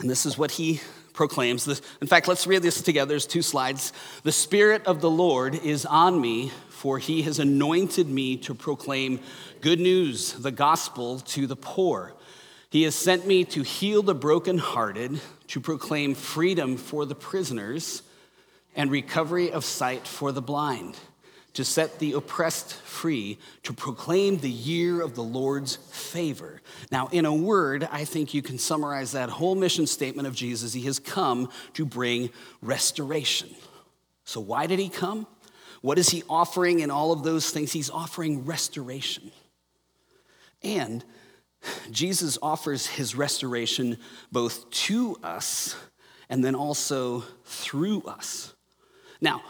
And 0.00 0.10
this 0.10 0.26
is 0.26 0.36
what 0.36 0.50
he 0.52 0.80
proclaims. 1.14 1.66
In 2.00 2.06
fact, 2.06 2.28
let's 2.28 2.46
read 2.46 2.62
this 2.62 2.82
together. 2.82 3.08
There's 3.08 3.26
two 3.26 3.40
slides. 3.40 3.92
The 4.22 4.32
Spirit 4.32 4.86
of 4.86 5.00
the 5.00 5.10
Lord 5.10 5.54
is 5.54 5.86
on 5.86 6.20
me, 6.20 6.52
for 6.68 6.98
he 6.98 7.22
has 7.22 7.38
anointed 7.38 8.06
me 8.06 8.36
to 8.38 8.54
proclaim 8.54 9.20
good 9.62 9.80
news, 9.80 10.34
the 10.34 10.50
gospel 10.50 11.20
to 11.20 11.46
the 11.46 11.56
poor. 11.56 12.12
He 12.70 12.82
has 12.82 12.94
sent 12.94 13.26
me 13.26 13.44
to 13.46 13.62
heal 13.62 14.02
the 14.02 14.14
brokenhearted, 14.14 15.20
to 15.48 15.60
proclaim 15.60 16.14
freedom 16.14 16.76
for 16.76 17.06
the 17.06 17.14
prisoners, 17.14 18.02
and 18.74 18.90
recovery 18.90 19.50
of 19.50 19.64
sight 19.64 20.06
for 20.06 20.32
the 20.32 20.42
blind, 20.42 20.98
to 21.54 21.64
set 21.64 21.98
the 21.98 22.12
oppressed 22.12 22.74
free, 22.74 23.38
to 23.62 23.72
proclaim 23.72 24.38
the 24.38 24.50
year 24.50 25.00
of 25.00 25.14
the 25.14 25.22
Lord's 25.22 25.76
favor. 25.76 26.60
Now, 26.90 27.08
in 27.12 27.24
a 27.24 27.34
word, 27.34 27.88
I 27.90 28.04
think 28.04 28.34
you 28.34 28.42
can 28.42 28.58
summarize 28.58 29.12
that 29.12 29.30
whole 29.30 29.54
mission 29.54 29.86
statement 29.86 30.28
of 30.28 30.34
Jesus. 30.34 30.74
He 30.74 30.82
has 30.82 30.98
come 30.98 31.48
to 31.74 31.86
bring 31.86 32.30
restoration. 32.60 33.48
So, 34.24 34.40
why 34.40 34.66
did 34.66 34.78
he 34.78 34.88
come? 34.88 35.26
What 35.80 35.98
is 35.98 36.08
he 36.08 36.24
offering 36.28 36.80
in 36.80 36.90
all 36.90 37.12
of 37.12 37.22
those 37.22 37.50
things? 37.50 37.72
He's 37.72 37.90
offering 37.90 38.44
restoration. 38.44 39.30
And 40.62 41.04
Jesus 41.90 42.38
offers 42.42 42.86
his 42.86 43.14
restoration 43.14 43.98
both 44.32 44.68
to 44.70 45.16
us 45.22 45.76
and 46.28 46.44
then 46.44 46.54
also 46.54 47.20
through 47.44 48.02
us. 48.02 48.54
Now, 49.20 49.42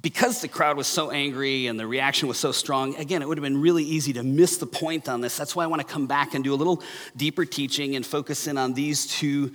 because 0.00 0.40
the 0.40 0.48
crowd 0.48 0.76
was 0.76 0.86
so 0.86 1.10
angry 1.10 1.66
and 1.66 1.78
the 1.78 1.86
reaction 1.86 2.28
was 2.28 2.38
so 2.38 2.50
strong, 2.50 2.96
again, 2.96 3.20
it 3.22 3.28
would 3.28 3.36
have 3.36 3.42
been 3.42 3.60
really 3.60 3.84
easy 3.84 4.12
to 4.14 4.22
miss 4.22 4.56
the 4.56 4.66
point 4.66 5.08
on 5.08 5.20
this. 5.20 5.36
That's 5.36 5.54
why 5.54 5.64
I 5.64 5.66
want 5.66 5.86
to 5.86 5.88
come 5.88 6.06
back 6.06 6.34
and 6.34 6.42
do 6.42 6.54
a 6.54 6.56
little 6.56 6.82
deeper 7.16 7.44
teaching 7.44 7.94
and 7.94 8.04
focus 8.04 8.46
in 8.46 8.56
on 8.56 8.72
these 8.72 9.06
two 9.06 9.52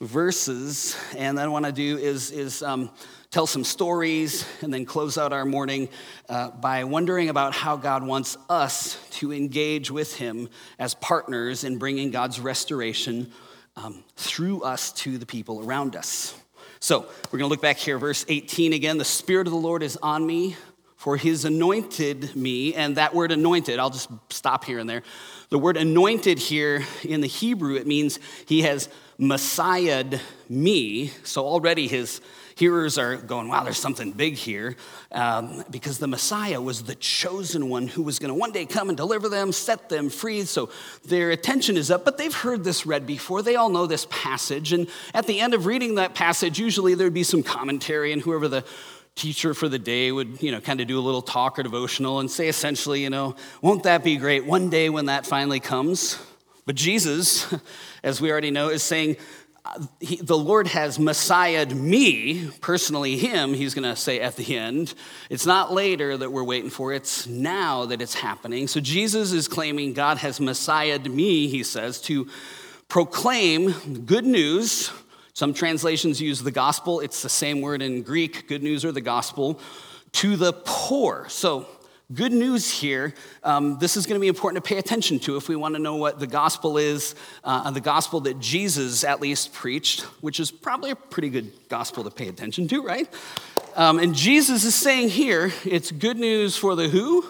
verses. 0.00 0.96
And 1.16 1.36
then 1.36 1.50
what 1.50 1.64
I 1.64 1.66
want 1.66 1.76
to 1.76 1.82
do 1.82 1.98
is, 1.98 2.30
is 2.30 2.62
um, 2.62 2.90
tell 3.34 3.48
some 3.48 3.64
stories 3.64 4.46
and 4.62 4.72
then 4.72 4.84
close 4.84 5.18
out 5.18 5.32
our 5.32 5.44
morning 5.44 5.88
uh, 6.28 6.50
by 6.50 6.84
wondering 6.84 7.28
about 7.28 7.52
how 7.52 7.76
God 7.76 8.04
wants 8.04 8.38
us 8.48 8.96
to 9.10 9.32
engage 9.32 9.90
with 9.90 10.14
Him 10.14 10.48
as 10.78 10.94
partners 10.94 11.64
in 11.64 11.76
bringing 11.76 12.12
God's 12.12 12.38
restoration 12.38 13.32
um, 13.74 14.04
through 14.14 14.62
us 14.62 14.92
to 14.92 15.18
the 15.18 15.26
people 15.26 15.66
around 15.66 15.96
us. 15.96 16.40
So 16.78 17.06
we're 17.32 17.40
going 17.40 17.48
to 17.48 17.52
look 17.52 17.60
back 17.60 17.76
here, 17.76 17.98
verse 17.98 18.24
18 18.28 18.72
again. 18.72 18.98
The 18.98 19.04
Spirit 19.04 19.48
of 19.48 19.52
the 19.52 19.58
Lord 19.58 19.82
is 19.82 19.96
on 19.96 20.24
me, 20.24 20.54
for 20.96 21.16
He's 21.16 21.44
anointed 21.44 22.36
me. 22.36 22.72
And 22.76 22.98
that 22.98 23.16
word 23.16 23.32
anointed, 23.32 23.80
I'll 23.80 23.90
just 23.90 24.10
stop 24.30 24.64
here 24.64 24.78
and 24.78 24.88
there. 24.88 25.02
The 25.48 25.58
word 25.58 25.76
anointed 25.76 26.38
here 26.38 26.84
in 27.02 27.20
the 27.20 27.26
Hebrew, 27.26 27.74
it 27.74 27.86
means 27.88 28.20
He 28.46 28.62
has 28.62 28.88
messiahed 29.18 30.20
me. 30.48 31.08
So 31.24 31.44
already 31.44 31.88
His 31.88 32.20
hearers 32.56 32.98
are 32.98 33.16
going, 33.16 33.48
wow, 33.48 33.64
there's 33.64 33.78
something 33.78 34.12
big 34.12 34.34
here. 34.34 34.76
Um, 35.12 35.64
because 35.70 35.98
the 35.98 36.06
Messiah 36.06 36.60
was 36.60 36.84
the 36.84 36.94
chosen 36.94 37.68
one 37.68 37.88
who 37.88 38.02
was 38.02 38.18
going 38.18 38.28
to 38.28 38.34
one 38.34 38.52
day 38.52 38.66
come 38.66 38.88
and 38.88 38.96
deliver 38.96 39.28
them, 39.28 39.52
set 39.52 39.88
them 39.88 40.08
free. 40.08 40.44
So 40.44 40.70
their 41.04 41.30
attention 41.30 41.76
is 41.76 41.90
up, 41.90 42.04
but 42.04 42.18
they've 42.18 42.34
heard 42.34 42.64
this 42.64 42.86
read 42.86 43.06
before. 43.06 43.42
They 43.42 43.56
all 43.56 43.68
know 43.68 43.86
this 43.86 44.06
passage. 44.10 44.72
And 44.72 44.88
at 45.12 45.26
the 45.26 45.40
end 45.40 45.54
of 45.54 45.66
reading 45.66 45.96
that 45.96 46.14
passage, 46.14 46.58
usually 46.58 46.94
there'd 46.94 47.14
be 47.14 47.24
some 47.24 47.42
commentary, 47.42 48.12
and 48.12 48.22
whoever 48.22 48.48
the 48.48 48.64
teacher 49.14 49.54
for 49.54 49.68
the 49.68 49.78
day 49.78 50.10
would, 50.10 50.42
you 50.42 50.50
know, 50.50 50.60
kind 50.60 50.80
of 50.80 50.88
do 50.88 50.98
a 50.98 51.00
little 51.00 51.22
talk 51.22 51.58
or 51.58 51.62
devotional 51.62 52.20
and 52.20 52.30
say 52.30 52.48
essentially, 52.48 53.02
you 53.02 53.10
know, 53.10 53.36
won't 53.62 53.84
that 53.84 54.02
be 54.02 54.16
great 54.16 54.44
one 54.44 54.70
day 54.70 54.88
when 54.88 55.06
that 55.06 55.24
finally 55.24 55.60
comes? 55.60 56.18
But 56.66 56.74
Jesus, 56.74 57.54
as 58.02 58.20
we 58.20 58.30
already 58.30 58.50
know, 58.50 58.68
is 58.68 58.82
saying, 58.82 59.16
he, 60.00 60.16
the 60.16 60.36
Lord 60.36 60.66
has 60.68 60.98
messiahed 60.98 61.74
me, 61.74 62.50
personally, 62.60 63.16
him, 63.16 63.54
he's 63.54 63.74
going 63.74 63.88
to 63.88 63.96
say 63.96 64.20
at 64.20 64.36
the 64.36 64.56
end. 64.56 64.94
It's 65.30 65.46
not 65.46 65.72
later 65.72 66.16
that 66.16 66.30
we're 66.30 66.44
waiting 66.44 66.70
for, 66.70 66.92
it's 66.92 67.26
now 67.26 67.86
that 67.86 68.02
it's 68.02 68.14
happening. 68.14 68.68
So 68.68 68.80
Jesus 68.80 69.32
is 69.32 69.48
claiming 69.48 69.94
God 69.94 70.18
has 70.18 70.38
messiahed 70.38 71.06
me, 71.06 71.48
he 71.48 71.62
says, 71.62 72.00
to 72.02 72.28
proclaim 72.88 74.04
good 74.04 74.26
news. 74.26 74.92
Some 75.32 75.54
translations 75.54 76.20
use 76.20 76.42
the 76.42 76.50
gospel, 76.50 77.00
it's 77.00 77.22
the 77.22 77.28
same 77.28 77.60
word 77.60 77.82
in 77.82 78.02
Greek, 78.02 78.46
good 78.46 78.62
news 78.62 78.84
or 78.84 78.92
the 78.92 79.00
gospel, 79.00 79.58
to 80.12 80.36
the 80.36 80.52
poor. 80.52 81.26
So 81.28 81.66
good 82.12 82.32
news 82.32 82.70
here. 82.70 83.14
Um, 83.42 83.78
this 83.78 83.96
is 83.96 84.06
going 84.06 84.16
to 84.16 84.20
be 84.20 84.28
important 84.28 84.62
to 84.62 84.68
pay 84.68 84.78
attention 84.78 85.18
to 85.20 85.36
if 85.36 85.48
we 85.48 85.56
want 85.56 85.74
to 85.74 85.80
know 85.80 85.96
what 85.96 86.20
the 86.20 86.26
gospel 86.26 86.76
is, 86.76 87.14
uh, 87.44 87.70
the 87.70 87.80
gospel 87.80 88.20
that 88.20 88.38
Jesus 88.40 89.04
at 89.04 89.20
least 89.20 89.52
preached, 89.54 90.02
which 90.20 90.38
is 90.38 90.50
probably 90.50 90.90
a 90.90 90.96
pretty 90.96 91.30
good 91.30 91.50
gospel 91.68 92.04
to 92.04 92.10
pay 92.10 92.28
attention 92.28 92.68
to, 92.68 92.82
right? 92.82 93.08
Um, 93.74 93.98
and 93.98 94.14
Jesus 94.14 94.64
is 94.64 94.74
saying 94.74 95.08
here, 95.08 95.52
it's 95.64 95.90
good 95.90 96.18
news 96.18 96.56
for 96.56 96.76
the 96.76 96.88
who? 96.88 97.24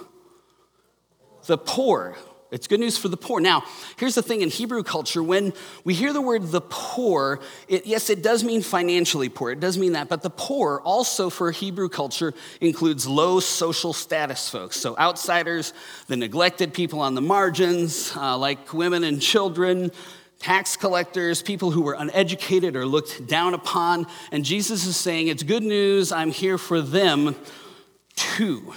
The 1.46 1.58
poor. 1.58 2.16
It's 2.54 2.68
good 2.68 2.78
news 2.78 2.96
for 2.96 3.08
the 3.08 3.16
poor. 3.16 3.40
Now, 3.40 3.64
here's 3.99 4.14
the 4.14 4.23
thing 4.23 4.40
in 4.40 4.49
Hebrew 4.49 4.84
culture 4.84 5.25
when 5.25 5.52
we 5.82 5.92
hear 5.92 6.12
the 6.12 6.20
word 6.20 6.52
the 6.52 6.61
poor, 6.61 7.40
it, 7.66 7.84
yes, 7.84 8.11
it 8.11 8.23
does 8.23 8.44
mean 8.44 8.62
financially 8.62 9.28
poor. 9.28 9.50
It 9.50 9.58
does 9.58 9.76
mean 9.76 9.94
that. 9.94 10.08
But 10.08 10.23
the 10.23 10.30
poor 10.30 10.80
also 10.84 11.30
for 11.30 11.50
Hebrew 11.50 11.88
culture 11.88 12.32
includes 12.61 13.08
low 13.08 13.40
social 13.40 13.92
status 13.92 14.49
folks. 14.49 14.76
So, 14.76 14.96
outsiders, 14.96 15.75
the 16.06 16.16
neglected 16.16 16.73
people 16.73 17.00
on 17.00 17.16
the 17.16 17.20
margins, 17.20 18.16
uh, 18.16 18.38
like 18.38 18.73
women 18.73 19.02
and 19.02 19.20
children, 19.20 19.90
tax 20.38 20.76
collectors, 20.76 21.42
people 21.42 21.73
who 21.73 21.82
were 21.82 21.96
uneducated 21.99 22.76
or 22.76 22.87
looked 22.87 23.26
down 23.26 23.54
upon. 23.54 24.06
And 24.30 24.44
Jesus 24.44 24.87
is 24.87 24.96
saying, 24.96 25.26
It's 25.26 25.42
good 25.42 25.64
news. 25.64 26.12
I'm 26.12 26.30
here 26.30 26.58
for 26.58 26.80
them 26.80 27.34
too. 28.14 28.73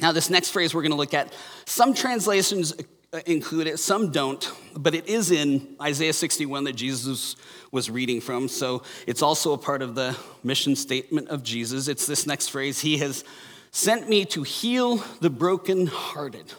Now, 0.00 0.12
this 0.12 0.28
next 0.28 0.50
phrase 0.50 0.74
we're 0.74 0.82
going 0.82 0.92
to 0.92 0.96
look 0.96 1.14
at, 1.14 1.32
some 1.66 1.94
translations 1.94 2.74
uh, 3.12 3.20
include 3.26 3.68
it, 3.68 3.78
some 3.78 4.10
don't, 4.10 4.50
but 4.76 4.94
it 4.94 5.06
is 5.06 5.30
in 5.30 5.76
Isaiah 5.80 6.12
61 6.12 6.64
that 6.64 6.72
Jesus 6.72 7.36
was 7.70 7.88
reading 7.88 8.20
from. 8.20 8.48
So 8.48 8.82
it's 9.06 9.22
also 9.22 9.52
a 9.52 9.58
part 9.58 9.82
of 9.82 9.94
the 9.94 10.16
mission 10.42 10.74
statement 10.74 11.28
of 11.28 11.44
Jesus. 11.44 11.86
It's 11.86 12.06
this 12.06 12.26
next 12.26 12.48
phrase 12.48 12.80
He 12.80 12.98
has 12.98 13.24
sent 13.70 14.08
me 14.08 14.24
to 14.26 14.42
heal 14.42 14.96
the 15.20 15.30
brokenhearted. 15.30 16.52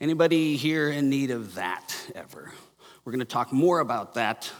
Anybody 0.00 0.56
here 0.56 0.90
in 0.90 1.08
need 1.08 1.30
of 1.30 1.54
that 1.54 1.94
ever? 2.14 2.52
We're 3.04 3.12
going 3.12 3.20
to 3.20 3.24
talk 3.24 3.52
more 3.52 3.78
about 3.78 4.14
that 4.14 4.50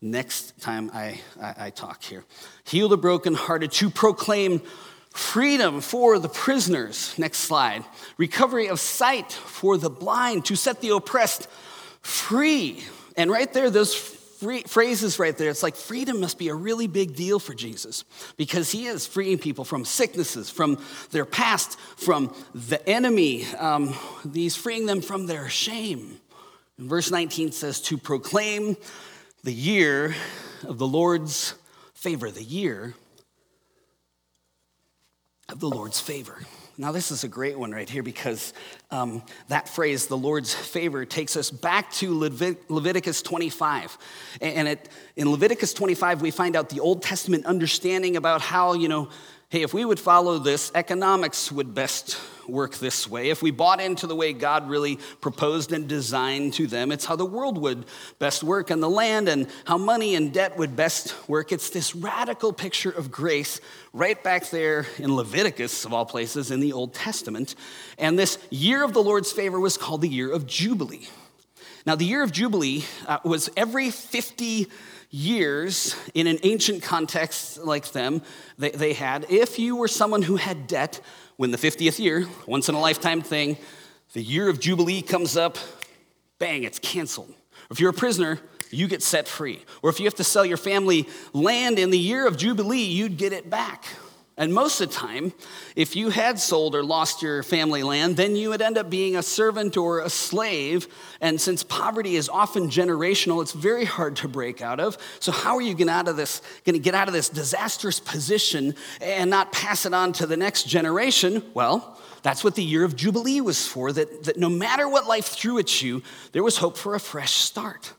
next 0.00 0.60
time 0.60 0.90
I, 0.94 1.20
I, 1.40 1.54
I 1.58 1.70
talk 1.70 2.02
here. 2.02 2.24
Heal 2.64 2.88
the 2.88 2.96
brokenhearted, 2.96 3.72
to 3.72 3.90
proclaim 3.90 4.62
freedom 5.12 5.80
for 5.80 6.18
the 6.18 6.28
prisoners. 6.28 7.14
Next 7.18 7.38
slide. 7.38 7.84
Recovery 8.16 8.68
of 8.68 8.80
sight 8.80 9.32
for 9.32 9.76
the 9.76 9.90
blind, 9.90 10.44
to 10.46 10.56
set 10.56 10.80
the 10.80 10.90
oppressed 10.90 11.48
free. 12.02 12.82
And 13.16 13.30
right 13.30 13.52
there, 13.52 13.70
those 13.70 13.94
free, 13.94 14.62
phrases 14.62 15.18
right 15.18 15.36
there, 15.36 15.50
it's 15.50 15.62
like 15.62 15.76
freedom 15.76 16.20
must 16.20 16.38
be 16.38 16.48
a 16.48 16.54
really 16.54 16.86
big 16.86 17.14
deal 17.14 17.38
for 17.38 17.54
Jesus 17.54 18.04
because 18.36 18.70
he 18.70 18.86
is 18.86 19.06
freeing 19.06 19.38
people 19.38 19.64
from 19.64 19.84
sicknesses, 19.84 20.48
from 20.48 20.82
their 21.10 21.26
past, 21.26 21.78
from 21.96 22.34
the 22.54 22.86
enemy. 22.88 23.46
Um, 23.56 23.94
he's 24.32 24.56
freeing 24.56 24.86
them 24.86 25.02
from 25.02 25.26
their 25.26 25.48
shame. 25.48 26.20
And 26.78 26.88
verse 26.88 27.10
19 27.10 27.52
says, 27.52 27.80
to 27.82 27.98
proclaim 27.98 28.76
the 29.44 29.52
year 29.52 30.14
of 30.66 30.78
the 30.78 30.86
Lord's 30.86 31.54
favor, 31.94 32.30
the 32.30 32.42
year 32.42 32.94
of 35.52 35.60
the 35.60 35.68
Lord's 35.68 36.00
favor. 36.00 36.38
Now, 36.78 36.92
this 36.92 37.10
is 37.10 37.24
a 37.24 37.28
great 37.28 37.58
one 37.58 37.72
right 37.72 37.88
here 37.88 38.02
because 38.02 38.54
um, 38.90 39.22
that 39.48 39.68
phrase, 39.68 40.06
the 40.06 40.16
Lord's 40.16 40.54
favor, 40.54 41.04
takes 41.04 41.36
us 41.36 41.50
back 41.50 41.92
to 41.94 42.14
Levit- 42.14 42.70
Leviticus 42.70 43.20
25. 43.20 43.98
And 44.40 44.66
it, 44.66 44.88
in 45.14 45.30
Leviticus 45.30 45.74
25, 45.74 46.22
we 46.22 46.30
find 46.30 46.56
out 46.56 46.70
the 46.70 46.80
Old 46.80 47.02
Testament 47.02 47.44
understanding 47.44 48.16
about 48.16 48.40
how, 48.40 48.72
you 48.72 48.88
know, 48.88 49.10
hey, 49.50 49.62
if 49.62 49.74
we 49.74 49.84
would 49.84 49.98
follow 49.98 50.38
this, 50.38 50.70
economics 50.76 51.50
would 51.50 51.74
best 51.74 52.16
work 52.46 52.76
this 52.76 53.08
way. 53.08 53.30
If 53.30 53.42
we 53.42 53.50
bought 53.50 53.80
into 53.80 54.06
the 54.06 54.14
way 54.14 54.32
God 54.32 54.70
really 54.70 54.96
proposed 55.20 55.72
and 55.72 55.88
designed 55.88 56.54
to 56.54 56.68
them, 56.68 56.92
it's 56.92 57.04
how 57.04 57.16
the 57.16 57.26
world 57.26 57.58
would 57.58 57.84
best 58.20 58.44
work 58.44 58.70
and 58.70 58.80
the 58.80 58.88
land 58.88 59.28
and 59.28 59.48
how 59.64 59.76
money 59.76 60.14
and 60.14 60.32
debt 60.32 60.56
would 60.56 60.76
best 60.76 61.16
work. 61.28 61.50
It's 61.50 61.70
this 61.70 61.96
radical 61.96 62.52
picture 62.52 62.92
of 62.92 63.10
grace 63.10 63.60
right 63.92 64.22
back 64.22 64.50
there 64.50 64.86
in 64.98 65.16
Leviticus, 65.16 65.84
of 65.84 65.92
all 65.92 66.06
places, 66.06 66.52
in 66.52 66.60
the 66.60 66.72
Old 66.72 66.94
Testament. 66.94 67.56
And 67.98 68.16
this 68.16 68.38
year 68.50 68.84
of 68.84 68.92
the 68.92 69.02
Lord's 69.02 69.32
favor 69.32 69.58
was 69.58 69.76
called 69.76 70.02
the 70.02 70.08
year 70.08 70.30
of 70.30 70.46
Jubilee. 70.46 71.08
Now, 71.84 71.96
the 71.96 72.04
year 72.04 72.22
of 72.22 72.30
Jubilee 72.30 72.84
uh, 73.08 73.18
was 73.24 73.50
every 73.56 73.90
50 73.90 74.68
years 75.10 75.96
in 76.14 76.26
an 76.26 76.38
ancient 76.44 76.82
context 76.82 77.58
like 77.58 77.90
them 77.92 78.22
they, 78.58 78.70
they 78.70 78.92
had 78.92 79.26
if 79.28 79.58
you 79.58 79.74
were 79.74 79.88
someone 79.88 80.22
who 80.22 80.36
had 80.36 80.68
debt 80.68 81.00
when 81.36 81.50
the 81.50 81.58
50th 81.58 81.98
year 81.98 82.28
once 82.46 82.68
in 82.68 82.76
a 82.76 82.80
lifetime 82.80 83.20
thing 83.20 83.56
the 84.12 84.22
year 84.22 84.48
of 84.48 84.60
jubilee 84.60 85.02
comes 85.02 85.36
up 85.36 85.58
bang 86.38 86.62
it's 86.62 86.78
canceled. 86.78 87.32
If 87.70 87.80
you're 87.80 87.90
a 87.90 87.94
prisoner 87.94 88.38
you 88.72 88.86
get 88.86 89.02
set 89.02 89.26
free. 89.26 89.64
Or 89.82 89.90
if 89.90 89.98
you 89.98 90.06
have 90.06 90.14
to 90.14 90.24
sell 90.24 90.44
your 90.44 90.56
family 90.56 91.08
land 91.32 91.80
in 91.80 91.90
the 91.90 91.98
year 91.98 92.24
of 92.24 92.36
jubilee 92.36 92.84
you'd 92.84 93.16
get 93.16 93.32
it 93.32 93.50
back 93.50 93.86
and 94.40 94.54
most 94.54 94.80
of 94.80 94.88
the 94.88 94.94
time, 94.94 95.34
if 95.76 95.94
you 95.94 96.08
had 96.08 96.40
sold 96.40 96.74
or 96.74 96.82
lost 96.82 97.20
your 97.20 97.42
family 97.42 97.82
land, 97.82 98.16
then 98.16 98.36
you 98.36 98.48
would 98.48 98.62
end 98.62 98.78
up 98.78 98.88
being 98.88 99.14
a 99.14 99.22
servant 99.22 99.76
or 99.76 100.00
a 100.00 100.08
slave. 100.08 100.88
And 101.20 101.38
since 101.38 101.62
poverty 101.62 102.16
is 102.16 102.30
often 102.30 102.70
generational, 102.70 103.42
it's 103.42 103.52
very 103.52 103.84
hard 103.84 104.16
to 104.16 104.28
break 104.28 104.62
out 104.62 104.80
of. 104.80 104.96
So 105.18 105.30
how 105.30 105.56
are 105.56 105.60
you 105.60 105.74
going 105.74 105.90
out 105.90 106.08
of 106.08 106.16
this, 106.16 106.40
to 106.64 106.78
get 106.78 106.94
out 106.94 107.06
of 107.06 107.12
this 107.12 107.28
disastrous 107.28 108.00
position 108.00 108.74
and 109.02 109.28
not 109.28 109.52
pass 109.52 109.84
it 109.84 109.92
on 109.92 110.14
to 110.14 110.26
the 110.26 110.38
next 110.38 110.66
generation? 110.66 111.42
Well, 111.52 112.00
that's 112.22 112.42
what 112.42 112.54
the 112.54 112.64
year 112.64 112.82
of 112.82 112.96
Jubilee 112.96 113.42
was 113.42 113.66
for, 113.66 113.92
that, 113.92 114.24
that 114.24 114.38
no 114.38 114.48
matter 114.48 114.88
what 114.88 115.06
life 115.06 115.26
threw 115.26 115.58
at 115.58 115.82
you, 115.82 116.02
there 116.32 116.42
was 116.42 116.56
hope 116.56 116.78
for 116.78 116.94
a 116.94 117.00
fresh 117.00 117.32
start. 117.32 117.92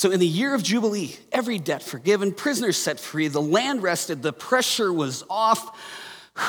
So, 0.00 0.10
in 0.10 0.18
the 0.18 0.26
year 0.26 0.54
of 0.54 0.62
Jubilee, 0.62 1.14
every 1.30 1.58
debt 1.58 1.82
forgiven, 1.82 2.32
prisoners 2.32 2.78
set 2.78 2.98
free, 2.98 3.28
the 3.28 3.42
land 3.42 3.82
rested, 3.82 4.22
the 4.22 4.32
pressure 4.32 4.90
was 4.90 5.24
off. 5.28 5.78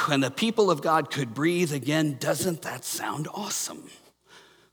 and 0.10 0.24
the 0.24 0.32
people 0.32 0.72
of 0.72 0.82
God 0.82 1.12
could 1.12 1.34
breathe 1.34 1.74
again. 1.74 2.16
Doesn't 2.18 2.62
that 2.62 2.86
sound 2.86 3.28
awesome? 3.34 3.90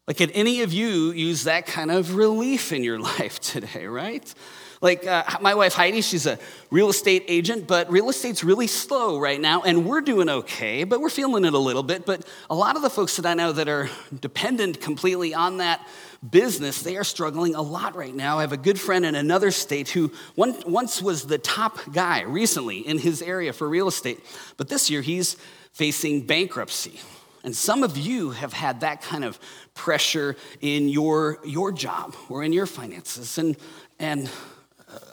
Like, 0.07 0.19
can 0.19 0.31
any 0.31 0.63
of 0.63 0.73
you 0.73 1.11
use 1.11 1.43
that 1.43 1.67
kind 1.67 1.91
of 1.91 2.15
relief 2.15 2.73
in 2.73 2.85
your 2.85 3.01
life 3.19 3.41
today, 3.41 3.87
right? 3.87 4.33
Like 4.81 5.05
uh, 5.09 5.25
my 5.41 5.57
wife 5.57 5.75
Heidi, 5.75 6.01
she's 6.01 6.27
a 6.27 6.39
real 6.71 6.89
estate 6.89 7.25
agent, 7.27 7.67
but 7.67 7.91
real 7.91 8.09
estate's 8.09 8.45
really 8.45 8.69
slow 8.69 9.19
right 9.19 9.41
now, 9.41 9.63
and 9.63 9.87
we're 9.87 10.03
doing 10.03 10.29
okay, 10.29 10.85
but 10.85 11.01
we're 11.01 11.11
feeling 11.11 11.45
it 11.45 11.53
a 11.53 11.59
little 11.59 11.83
bit. 11.83 12.07
But 12.07 12.25
a 12.49 12.55
lot 12.55 12.77
of 12.77 12.83
the 12.83 12.91
folks 12.91 13.17
that 13.17 13.27
I 13.27 13.35
know 13.35 13.51
that 13.51 13.69
are 13.69 13.91
dependent 14.21 14.81
completely 14.81 15.35
on 15.35 15.57
that 15.57 15.85
business, 16.29 16.83
they 16.83 16.97
are 16.97 17.05
struggling 17.05 17.55
a 17.55 17.63
lot 17.63 17.95
right 17.95 18.15
now. 18.15 18.39
I 18.39 18.43
have 18.43 18.53
a 18.53 18.57
good 18.57 18.81
friend 18.81 19.05
in 19.07 19.15
another 19.15 19.51
state 19.51 19.91
who 19.91 20.13
one, 20.35 20.57
once 20.67 21.01
was 21.01 21.27
the 21.27 21.39
top 21.39 21.79
guy 21.93 22.23
recently 22.23 22.79
in 22.79 22.99
his 22.99 23.23
area 23.23 23.53
for 23.53 23.69
real 23.69 23.89
estate, 23.89 24.21
but 24.57 24.69
this 24.69 24.91
year 24.91 25.01
he's 25.01 25.37
facing 25.73 26.27
bankruptcy. 26.27 27.01
And 27.45 27.55
some 27.55 27.83
of 27.85 27.97
you 27.97 28.31
have 28.31 28.53
had 28.53 28.81
that 28.81 29.01
kind 29.01 29.25
of 29.25 29.39
pressure 29.75 30.37
in 30.61 30.89
your, 30.89 31.39
your 31.45 31.71
job 31.71 32.17
or 32.29 32.43
in 32.43 32.53
your 32.53 32.67
finances. 32.67 33.39
And, 33.39 33.57
and 34.01 34.29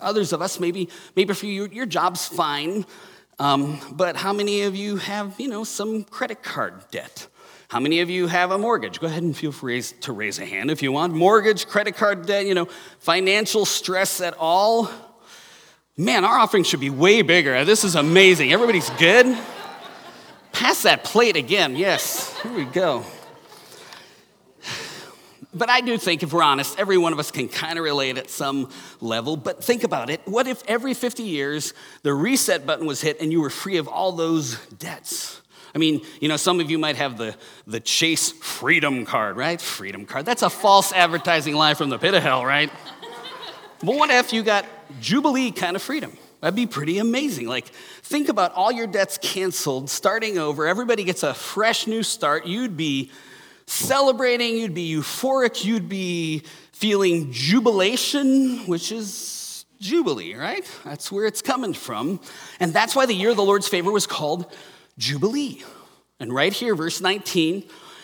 others 0.02 0.34
of 0.34 0.42
us, 0.42 0.60
maybe, 0.60 0.90
maybe 1.16 1.34
for 1.34 1.46
you, 1.46 1.68
your 1.68 1.86
job's 1.86 2.28
fine, 2.28 2.86
um, 3.38 3.80
but 3.92 4.16
how 4.16 4.34
many 4.34 4.64
of 4.64 4.76
you 4.76 4.96
have, 4.96 5.40
you 5.40 5.48
know, 5.48 5.64
some 5.64 6.04
credit 6.04 6.42
card 6.42 6.74
debt? 6.90 7.28
How 7.68 7.80
many 7.80 8.02
of 8.02 8.10
you 8.10 8.28
have 8.28 8.52
a 8.52 8.58
mortgage? 8.58 9.00
Go 9.00 9.08
ahead 9.08 9.24
and 9.24 9.36
feel 9.36 9.52
free 9.52 9.82
to 9.82 10.12
raise 10.12 10.40
a 10.40 10.46
hand 10.46 10.70
if 10.70 10.84
you 10.84 10.92
want. 10.92 11.14
Mortgage, 11.14 11.68
credit 11.68 11.96
card 11.96 12.26
debt, 12.26 12.46
you 12.46 12.54
know, 12.54 12.68
financial 13.00 13.66
stress 13.66 14.22
at 14.22 14.36
all. 14.38 14.90
Man, 15.98 16.26
our 16.26 16.38
offering 16.38 16.64
should 16.64 16.80
be 16.80 16.90
way 16.90 17.22
bigger. 17.22 17.66
This 17.66 17.84
is 17.84 17.96
amazing. 17.96 18.52
Everybody's 18.52 18.90
good? 18.92 19.26
Pass 20.52 20.84
that 20.84 21.04
plate 21.04 21.36
again. 21.36 21.76
Yes, 21.76 22.38
here 22.42 22.54
we 22.54 22.66
go. 22.66 23.04
But 25.54 25.70
I 25.70 25.80
do 25.80 25.98
think, 25.98 26.22
if 26.22 26.34
we're 26.34 26.44
honest, 26.44 26.78
every 26.78 26.98
one 26.98 27.14
of 27.14 27.20
us 27.20 27.32
can 27.32 27.48
kind 27.48 27.80
of 27.80 27.86
relate 27.86 28.18
at 28.18 28.30
some 28.30 28.70
level. 29.00 29.38
But 29.38 29.64
think 29.64 29.86
about 29.86 30.10
it. 30.10 30.20
What 30.26 30.48
if 30.48 30.62
every 30.68 30.94
50 30.94 31.24
years 31.24 31.74
the 32.04 32.14
reset 32.14 32.66
button 32.66 32.86
was 32.86 33.02
hit 33.02 33.22
and 33.22 33.32
you 33.32 33.42
were 33.42 33.50
free 33.50 33.78
of 33.78 33.88
all 33.88 34.12
those 34.12 34.58
debts? 34.68 35.42
I 35.76 35.78
mean, 35.78 36.02
you 36.22 36.30
know, 36.30 36.38
some 36.38 36.62
of 36.62 36.72
you 36.72 36.80
might 36.80 36.96
have 36.96 37.18
the, 37.18 37.36
the 37.68 37.82
Chase 37.82 38.32
Freedom 38.32 39.06
Card, 39.06 39.36
right? 39.36 39.60
Freedom 39.60 40.06
Card. 40.06 40.26
That's 40.26 40.42
a 40.42 40.50
false 40.50 40.94
advertising 40.94 41.54
lie 41.54 41.74
from 41.74 41.90
the 41.90 41.98
pit 41.98 42.14
of 42.14 42.24
hell, 42.24 42.46
right? 42.46 42.72
but 43.84 43.96
what 43.98 44.10
if 44.10 44.32
you 44.32 44.42
got 44.42 44.66
Jubilee 45.02 45.52
kind 45.52 45.76
of 45.76 45.82
freedom? 45.82 46.18
That'd 46.40 46.56
be 46.56 46.66
pretty 46.66 46.98
amazing. 47.00 47.48
Like, 47.48 47.68
think 48.04 48.30
about 48.30 48.54
all 48.54 48.72
your 48.72 48.88
debts 48.88 49.18
canceled, 49.18 49.90
starting 49.90 50.38
over, 50.38 50.66
everybody 50.66 51.04
gets 51.04 51.24
a 51.24 51.34
fresh 51.34 51.88
new 51.88 52.04
start. 52.04 52.46
You'd 52.46 52.78
be 52.78 53.12
celebrating, 53.66 54.58
you'd 54.58 54.74
be 54.74 54.96
euphoric, 54.96 55.66
you'd 55.66 55.90
be 55.90 56.44
feeling 56.72 57.34
jubilation, 57.34 58.60
which 58.68 58.94
is 58.94 59.66
Jubilee, 59.82 60.36
right? 60.36 60.66
That's 60.86 61.12
where 61.12 61.26
it's 61.26 61.42
coming 61.42 61.74
from. 61.74 62.22
And 62.62 62.74
that's 62.74 62.96
why 62.96 63.06
the 63.06 63.14
year 63.14 63.32
of 63.32 63.36
the 63.36 63.44
Lord's 63.44 63.68
favor 63.68 63.92
was 63.92 64.08
called 64.08 64.46
Jubilee. 64.98 65.64
And 66.20 66.34
right 66.34 66.54
here, 66.54 66.76
verse 66.76 67.02
19, 67.02 67.64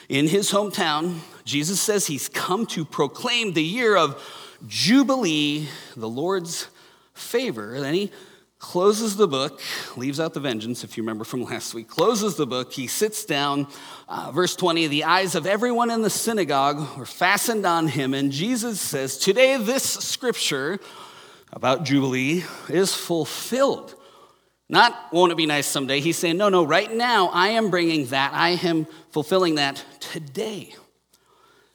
in 0.09 0.27
his 0.27 0.51
hometown, 0.51 1.19
Jesus 1.45 1.79
says 1.79 2.07
he's 2.07 2.27
come 2.27 2.65
to 2.67 2.83
proclaim 2.83 3.53
the 3.53 3.63
year 3.63 3.95
of 3.95 4.21
Jubilee, 4.67 5.67
the 5.95 6.09
Lord's 6.09 6.67
favor. 7.13 7.73
And 7.75 7.83
then 7.83 7.93
he 7.93 8.11
closes 8.59 9.15
the 9.15 9.27
book, 9.27 9.59
leaves 9.95 10.19
out 10.19 10.33
the 10.33 10.39
vengeance, 10.39 10.83
if 10.83 10.95
you 10.95 11.03
remember 11.03 11.23
from 11.23 11.43
last 11.43 11.73
week, 11.73 11.87
closes 11.87 12.35
the 12.35 12.45
book. 12.45 12.71
He 12.71 12.87
sits 12.87 13.25
down. 13.25 13.67
Uh, 14.07 14.31
verse 14.31 14.55
20 14.55 14.87
the 14.87 15.05
eyes 15.05 15.33
of 15.33 15.47
everyone 15.47 15.89
in 15.89 16.03
the 16.03 16.09
synagogue 16.09 16.97
were 16.97 17.05
fastened 17.05 17.65
on 17.65 17.87
him, 17.87 18.13
and 18.13 18.31
Jesus 18.31 18.79
says, 18.79 19.17
Today, 19.17 19.57
this 19.57 19.83
scripture 19.83 20.79
about 21.51 21.83
Jubilee 21.85 22.43
is 22.69 22.93
fulfilled. 22.93 23.95
Not, 24.71 25.11
won't 25.11 25.33
it 25.33 25.35
be 25.35 25.45
nice 25.45 25.67
someday? 25.67 25.99
He's 25.99 26.17
saying, 26.17 26.37
No, 26.37 26.47
no, 26.47 26.63
right 26.63 26.91
now 26.91 27.27
I 27.27 27.49
am 27.49 27.69
bringing 27.69 28.07
that. 28.07 28.33
I 28.33 28.51
am 28.51 28.87
fulfilling 29.11 29.55
that 29.55 29.83
today. 29.99 30.73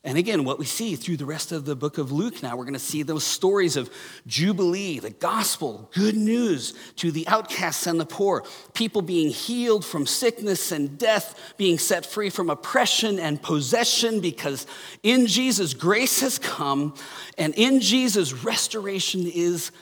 And 0.02 0.16
again, 0.16 0.44
what 0.44 0.58
we 0.58 0.64
see 0.64 0.94
through 0.94 1.18
the 1.18 1.26
rest 1.26 1.52
of 1.52 1.66
the 1.66 1.76
book 1.76 1.98
of 1.98 2.10
Luke 2.10 2.42
now, 2.42 2.56
we're 2.56 2.64
going 2.64 2.74
to 2.74 2.78
see 2.78 3.02
those 3.02 3.24
stories 3.24 3.76
of 3.76 3.90
Jubilee, 4.26 4.98
the 4.98 5.10
gospel, 5.10 5.90
good 5.94 6.16
news 6.16 6.74
to 6.96 7.10
the 7.10 7.26
outcasts 7.28 7.86
and 7.86 8.00
the 8.00 8.06
poor, 8.06 8.44
people 8.72 9.02
being 9.02 9.30
healed 9.30 9.84
from 9.84 10.06
sickness 10.06 10.72
and 10.72 10.96
death, 10.96 11.54
being 11.58 11.76
set 11.76 12.06
free 12.06 12.30
from 12.30 12.48
oppression 12.48 13.18
and 13.18 13.42
possession, 13.42 14.20
because 14.20 14.66
in 15.02 15.26
Jesus, 15.26 15.74
grace 15.74 16.20
has 16.20 16.38
come, 16.38 16.94
and 17.36 17.52
in 17.56 17.80
Jesus, 17.80 18.32
restoration 18.32 19.26
is 19.26 19.72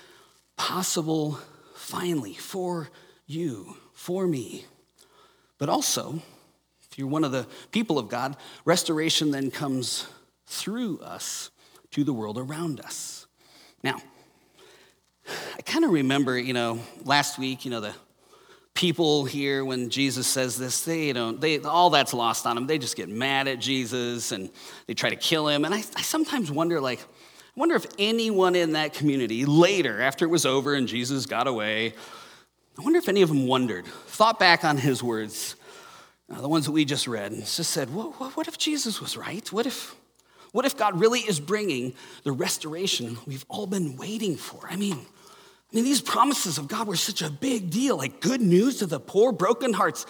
possible 0.56 1.38
finally 1.74 2.34
for 2.34 2.88
you, 3.26 3.76
for 3.92 4.26
me. 4.26 4.64
But 5.58 5.68
also, 5.68 6.22
if 6.90 6.98
you're 6.98 7.08
one 7.08 7.24
of 7.24 7.32
the 7.32 7.46
people 7.72 7.98
of 7.98 8.08
God, 8.08 8.36
restoration 8.64 9.30
then 9.30 9.50
comes 9.50 10.06
through 10.46 10.98
us 11.00 11.50
to 11.92 12.04
the 12.04 12.12
world 12.12 12.38
around 12.38 12.80
us. 12.80 13.26
Now, 13.82 14.00
I 15.28 15.62
kind 15.62 15.84
of 15.84 15.90
remember, 15.90 16.38
you 16.38 16.52
know, 16.52 16.80
last 17.04 17.38
week, 17.38 17.64
you 17.64 17.70
know, 17.70 17.80
the 17.80 17.94
people 18.74 19.24
here 19.24 19.64
when 19.64 19.88
Jesus 19.88 20.26
says 20.26 20.58
this, 20.58 20.84
they 20.84 21.12
don't, 21.12 21.40
they, 21.40 21.60
all 21.60 21.90
that's 21.90 22.12
lost 22.12 22.46
on 22.46 22.56
them. 22.56 22.66
They 22.66 22.78
just 22.78 22.96
get 22.96 23.08
mad 23.08 23.46
at 23.48 23.60
Jesus 23.60 24.32
and 24.32 24.50
they 24.86 24.94
try 24.94 25.10
to 25.10 25.16
kill 25.16 25.48
him. 25.48 25.64
And 25.64 25.72
I, 25.74 25.78
I 25.78 26.02
sometimes 26.02 26.50
wonder, 26.50 26.80
like, 26.80 26.98
I 27.00 27.60
wonder 27.60 27.76
if 27.76 27.86
anyone 27.98 28.56
in 28.56 28.72
that 28.72 28.94
community 28.94 29.44
later, 29.46 30.02
after 30.02 30.24
it 30.24 30.28
was 30.28 30.44
over 30.44 30.74
and 30.74 30.88
Jesus 30.88 31.24
got 31.24 31.46
away, 31.46 31.94
I 32.78 32.82
wonder 32.82 32.98
if 32.98 33.08
any 33.08 33.22
of 33.22 33.28
them 33.28 33.46
wondered, 33.46 33.86
thought 33.86 34.38
back 34.38 34.64
on 34.64 34.76
his 34.76 35.02
words, 35.02 35.54
uh, 36.28 36.40
the 36.40 36.48
ones 36.48 36.64
that 36.64 36.72
we 36.72 36.84
just 36.84 37.06
read, 37.06 37.30
and 37.30 37.42
just 37.42 37.70
said, 37.70 37.92
what, 37.94 38.36
what 38.36 38.48
if 38.48 38.58
Jesus 38.58 39.00
was 39.00 39.16
right? 39.16 39.50
What 39.52 39.66
if, 39.66 39.94
what 40.52 40.64
if 40.64 40.76
God 40.76 40.98
really 40.98 41.20
is 41.20 41.38
bringing 41.38 41.94
the 42.24 42.32
restoration 42.32 43.16
we've 43.26 43.44
all 43.48 43.66
been 43.66 43.96
waiting 43.96 44.36
for? 44.36 44.66
I 44.68 44.74
mean, 44.74 44.98
I 45.74 45.76
mean, 45.76 45.84
these 45.84 46.00
promises 46.00 46.58
of 46.58 46.66
God 46.66 46.88
were 46.88 46.96
such 46.96 47.22
a 47.22 47.30
big 47.30 47.70
deal, 47.70 47.96
like 47.96 48.20
good 48.20 48.40
news 48.40 48.78
to 48.78 48.86
the 48.86 49.00
poor, 49.00 49.32
broken 49.32 49.72
hearts, 49.72 50.06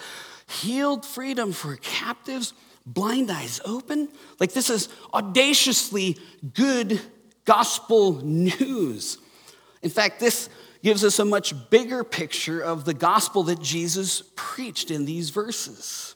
healed 0.47 1.05
freedom 1.05 1.51
for 1.51 1.75
captives, 1.77 2.53
blind 2.85 3.31
eyes 3.31 3.61
open. 3.65 4.09
Like 4.39 4.53
this 4.53 4.69
is 4.69 4.89
audaciously 5.13 6.17
good 6.53 7.01
gospel 7.45 8.13
news. 8.23 9.19
In 9.81 9.89
fact, 9.89 10.19
this 10.19 10.49
gives 10.85 11.03
us 11.03 11.17
a 11.17 11.25
much 11.25 11.51
bigger 11.71 12.03
picture 12.03 12.61
of 12.61 12.85
the 12.85 12.93
gospel 12.93 13.41
that 13.41 13.59
Jesus 13.59 14.21
preached 14.35 14.91
in 14.91 15.05
these 15.05 15.31
verses. 15.31 16.15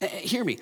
Eh, 0.00 0.08
eh, 0.10 0.18
hear 0.18 0.44
me. 0.44 0.58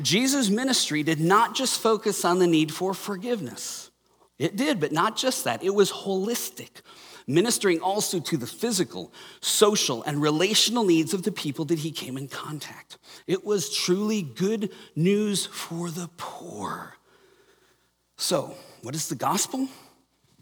Jesus' 0.00 0.48
ministry 0.48 1.02
did 1.02 1.18
not 1.18 1.56
just 1.56 1.80
focus 1.80 2.24
on 2.24 2.38
the 2.38 2.46
need 2.46 2.72
for 2.72 2.94
forgiveness. 2.94 3.90
It 4.38 4.54
did, 4.54 4.78
but 4.78 4.92
not 4.92 5.16
just 5.16 5.42
that. 5.42 5.64
It 5.64 5.74
was 5.74 5.90
holistic, 5.90 6.82
ministering 7.26 7.80
also 7.80 8.20
to 8.20 8.36
the 8.36 8.46
physical, 8.46 9.12
social, 9.40 10.04
and 10.04 10.22
relational 10.22 10.84
needs 10.84 11.12
of 11.12 11.24
the 11.24 11.32
people 11.32 11.64
that 11.64 11.80
he 11.80 11.90
came 11.90 12.16
in 12.16 12.28
contact. 12.28 12.96
It 13.26 13.44
was 13.44 13.74
truly 13.74 14.22
good 14.22 14.70
news 14.94 15.46
for 15.46 15.90
the 15.90 16.08
poor. 16.16 16.94
So, 18.16 18.54
what 18.82 18.94
is 18.94 19.08
the 19.08 19.16
gospel? 19.16 19.68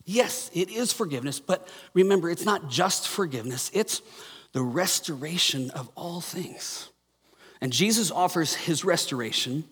Yes, 0.04 0.50
it 0.52 0.70
is 0.70 0.92
forgiveness, 0.92 1.40
but 1.40 1.68
remember, 1.94 2.30
it's 2.30 2.44
not 2.44 2.68
just 2.68 3.08
forgiveness, 3.08 3.70
it's 3.72 4.02
the 4.52 4.62
restoration 4.62 5.70
of 5.70 5.90
all 5.96 6.20
things. 6.20 6.90
And 7.60 7.72
Jesus 7.72 8.10
offers 8.10 8.54
his 8.54 8.84
restoration 8.84 9.64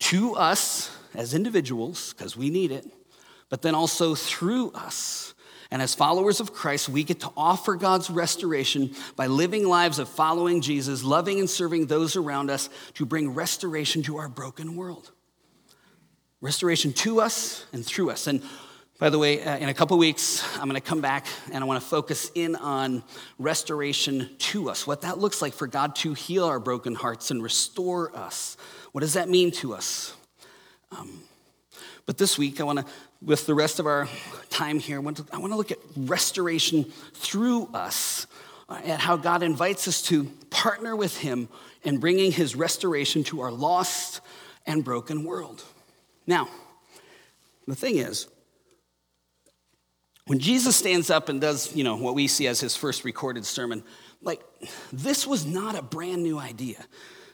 to 0.00 0.34
us 0.34 0.96
as 1.14 1.34
individuals, 1.34 2.12
because 2.12 2.36
we 2.36 2.50
need 2.50 2.72
it, 2.72 2.86
but 3.48 3.62
then 3.62 3.74
also 3.74 4.14
through 4.14 4.72
us. 4.72 5.34
And 5.70 5.80
as 5.80 5.94
followers 5.94 6.40
of 6.40 6.52
Christ, 6.52 6.88
we 6.88 7.04
get 7.04 7.20
to 7.20 7.30
offer 7.36 7.76
God's 7.76 8.10
restoration 8.10 8.92
by 9.14 9.28
living 9.28 9.68
lives 9.68 10.00
of 10.00 10.08
following 10.08 10.62
Jesus, 10.62 11.04
loving 11.04 11.38
and 11.38 11.48
serving 11.48 11.86
those 11.86 12.16
around 12.16 12.50
us 12.50 12.68
to 12.94 13.06
bring 13.06 13.34
restoration 13.34 14.02
to 14.02 14.16
our 14.16 14.28
broken 14.28 14.74
world. 14.74 15.12
Restoration 16.40 16.92
to 16.94 17.20
us 17.20 17.64
and 17.72 17.86
through 17.86 18.10
us. 18.10 18.26
And 18.26 18.42
by 19.00 19.08
the 19.08 19.18
way, 19.18 19.42
uh, 19.42 19.56
in 19.56 19.70
a 19.70 19.72
couple 19.72 19.96
weeks, 19.96 20.44
I'm 20.58 20.68
going 20.68 20.74
to 20.74 20.86
come 20.86 21.00
back 21.00 21.26
and 21.52 21.64
I 21.64 21.66
want 21.66 21.82
to 21.82 21.88
focus 21.88 22.30
in 22.34 22.54
on 22.54 23.02
restoration 23.38 24.28
to 24.38 24.68
us, 24.68 24.86
what 24.86 25.00
that 25.00 25.18
looks 25.18 25.40
like 25.40 25.54
for 25.54 25.66
God 25.66 25.96
to 25.96 26.12
heal 26.12 26.44
our 26.44 26.60
broken 26.60 26.94
hearts 26.94 27.30
and 27.30 27.42
restore 27.42 28.14
us. 28.14 28.58
What 28.92 29.00
does 29.00 29.14
that 29.14 29.30
mean 29.30 29.52
to 29.52 29.72
us? 29.72 30.12
Um, 30.92 31.22
but 32.04 32.18
this 32.18 32.36
week, 32.36 32.60
I 32.60 32.64
want 32.64 32.80
to, 32.80 32.84
with 33.22 33.46
the 33.46 33.54
rest 33.54 33.80
of 33.80 33.86
our 33.86 34.06
time 34.50 34.78
here, 34.78 34.96
I 34.96 35.00
want 35.00 35.16
to, 35.16 35.24
I 35.32 35.38
want 35.38 35.54
to 35.54 35.56
look 35.56 35.72
at 35.72 35.78
restoration 35.96 36.84
through 37.14 37.70
us. 37.72 38.26
at 38.68 39.00
how 39.00 39.16
God 39.16 39.42
invites 39.42 39.88
us 39.88 40.02
to 40.02 40.24
partner 40.50 40.94
with 40.94 41.16
Him 41.16 41.48
in 41.84 41.96
bringing 42.00 42.32
His 42.32 42.54
restoration 42.54 43.24
to 43.24 43.40
our 43.40 43.50
lost 43.50 44.20
and 44.66 44.84
broken 44.84 45.24
world. 45.24 45.64
Now, 46.26 46.50
the 47.66 47.74
thing 47.74 47.96
is, 47.96 48.28
when 50.26 50.38
Jesus 50.38 50.76
stands 50.76 51.10
up 51.10 51.28
and 51.28 51.40
does, 51.40 51.74
you 51.74 51.84
know, 51.84 51.96
what 51.96 52.14
we 52.14 52.28
see 52.28 52.46
as 52.46 52.60
his 52.60 52.76
first 52.76 53.04
recorded 53.04 53.44
sermon, 53.44 53.82
like 54.22 54.42
this 54.92 55.26
was 55.26 55.46
not 55.46 55.76
a 55.76 55.82
brand 55.82 56.22
new 56.22 56.38
idea. 56.38 56.84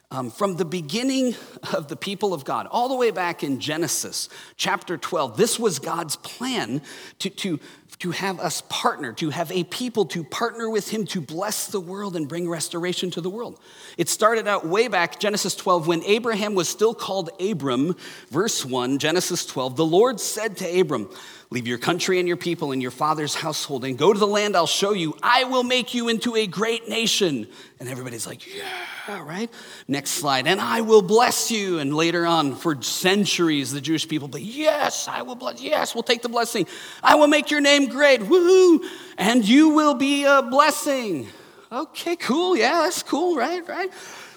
Um, 0.08 0.30
from 0.30 0.54
the 0.54 0.64
beginning 0.64 1.34
of 1.74 1.88
the 1.88 1.96
people 1.96 2.32
of 2.32 2.44
God, 2.44 2.68
all 2.70 2.88
the 2.88 2.94
way 2.94 3.10
back 3.10 3.42
in 3.42 3.58
Genesis 3.58 4.28
chapter 4.56 4.96
12, 4.96 5.36
this 5.36 5.58
was 5.58 5.80
God's 5.80 6.14
plan 6.14 6.80
to, 7.18 7.28
to, 7.28 7.58
to 7.98 8.12
have 8.12 8.38
us 8.38 8.62
partner, 8.68 9.12
to 9.14 9.30
have 9.30 9.50
a 9.50 9.64
people 9.64 10.04
to 10.06 10.22
partner 10.22 10.70
with 10.70 10.90
Him 10.90 11.06
to 11.06 11.20
bless 11.20 11.66
the 11.66 11.80
world 11.80 12.14
and 12.14 12.28
bring 12.28 12.48
restoration 12.48 13.10
to 13.10 13.20
the 13.20 13.28
world. 13.28 13.58
It 13.98 14.08
started 14.08 14.46
out 14.46 14.64
way 14.64 14.86
back, 14.86 15.18
Genesis 15.18 15.56
12, 15.56 15.88
when 15.88 16.04
Abraham 16.04 16.54
was 16.54 16.68
still 16.68 16.94
called 16.94 17.30
Abram. 17.40 17.96
Verse 18.30 18.64
1, 18.64 18.98
Genesis 18.98 19.44
12, 19.44 19.74
the 19.74 19.84
Lord 19.84 20.20
said 20.20 20.56
to 20.58 20.80
Abram, 20.80 21.10
Leave 21.50 21.68
your 21.68 21.78
country 21.78 22.18
and 22.18 22.26
your 22.26 22.36
people 22.36 22.72
and 22.72 22.82
your 22.82 22.90
father's 22.90 23.34
household 23.34 23.84
and 23.84 23.96
go 23.96 24.12
to 24.12 24.18
the 24.18 24.26
land 24.26 24.56
I'll 24.56 24.66
show 24.66 24.92
you. 24.92 25.16
I 25.22 25.44
will 25.44 25.62
make 25.62 25.94
you 25.94 26.08
into 26.08 26.34
a 26.34 26.46
great 26.46 26.88
nation. 26.88 27.46
And 27.78 27.88
everybody's 27.88 28.26
like, 28.26 28.52
yeah, 28.52 29.22
right? 29.22 29.48
Next 29.86 30.10
slide. 30.10 30.48
And 30.48 30.60
I 30.60 30.80
will 30.80 31.02
bless 31.02 31.52
you. 31.52 31.78
And 31.78 31.94
later 31.94 32.26
on, 32.26 32.56
for 32.56 32.82
centuries, 32.82 33.70
the 33.70 33.80
Jewish 33.80 34.08
people, 34.08 34.26
but 34.26 34.42
yes, 34.42 35.06
I 35.06 35.22
will 35.22 35.36
bless. 35.36 35.62
Yes, 35.62 35.94
we'll 35.94 36.02
take 36.02 36.22
the 36.22 36.28
blessing. 36.28 36.66
I 37.00 37.14
will 37.14 37.28
make 37.28 37.52
your 37.52 37.60
name 37.60 37.86
great. 37.86 38.22
Woohoo! 38.22 38.80
And 39.16 39.46
you 39.46 39.68
will 39.68 39.94
be 39.94 40.24
a 40.24 40.42
blessing. 40.42 41.28
Okay, 41.70 42.16
cool. 42.16 42.56
Yeah, 42.56 42.82
that's 42.82 43.04
cool, 43.04 43.36
right? 43.36 43.66
Right? 43.68 43.94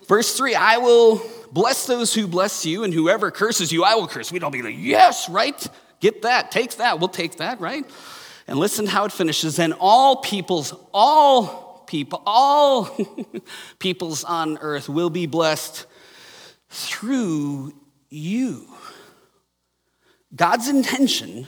Verse 0.08 0.38
three, 0.38 0.54
I 0.54 0.78
will 0.78 1.22
bless 1.52 1.88
those 1.88 2.14
who 2.14 2.28
bless 2.28 2.66
you, 2.66 2.84
and 2.84 2.94
whoever 2.94 3.32
curses 3.32 3.72
you, 3.72 3.84
I 3.84 3.96
will 3.96 4.08
curse. 4.08 4.32
We'd 4.32 4.44
all 4.44 4.52
be 4.52 4.62
like, 4.62 4.76
yes, 4.78 5.28
right? 5.28 5.68
Get 6.00 6.22
that, 6.24 6.52
take 6.52 6.78
that, 6.78 7.00
we'll 7.00 7.10
take 7.10 7.38
that, 7.38 7.60
right? 7.60 7.86
And 8.48 8.58
listen 8.58 8.88
how 8.88 9.06
it 9.06 9.12
finishes. 9.12 9.60
And 9.60 9.74
all 9.80 10.18
peoples, 10.18 10.74
all 10.94 11.84
people, 11.88 12.22
all 12.26 12.98
peoples 13.80 14.24
on 14.24 14.58
earth 14.60 14.90
will 14.90 15.10
be 15.10 15.26
blessed 15.26 15.86
through 16.70 17.74
you. 18.10 18.68
God's 20.36 20.68
intention 20.68 21.48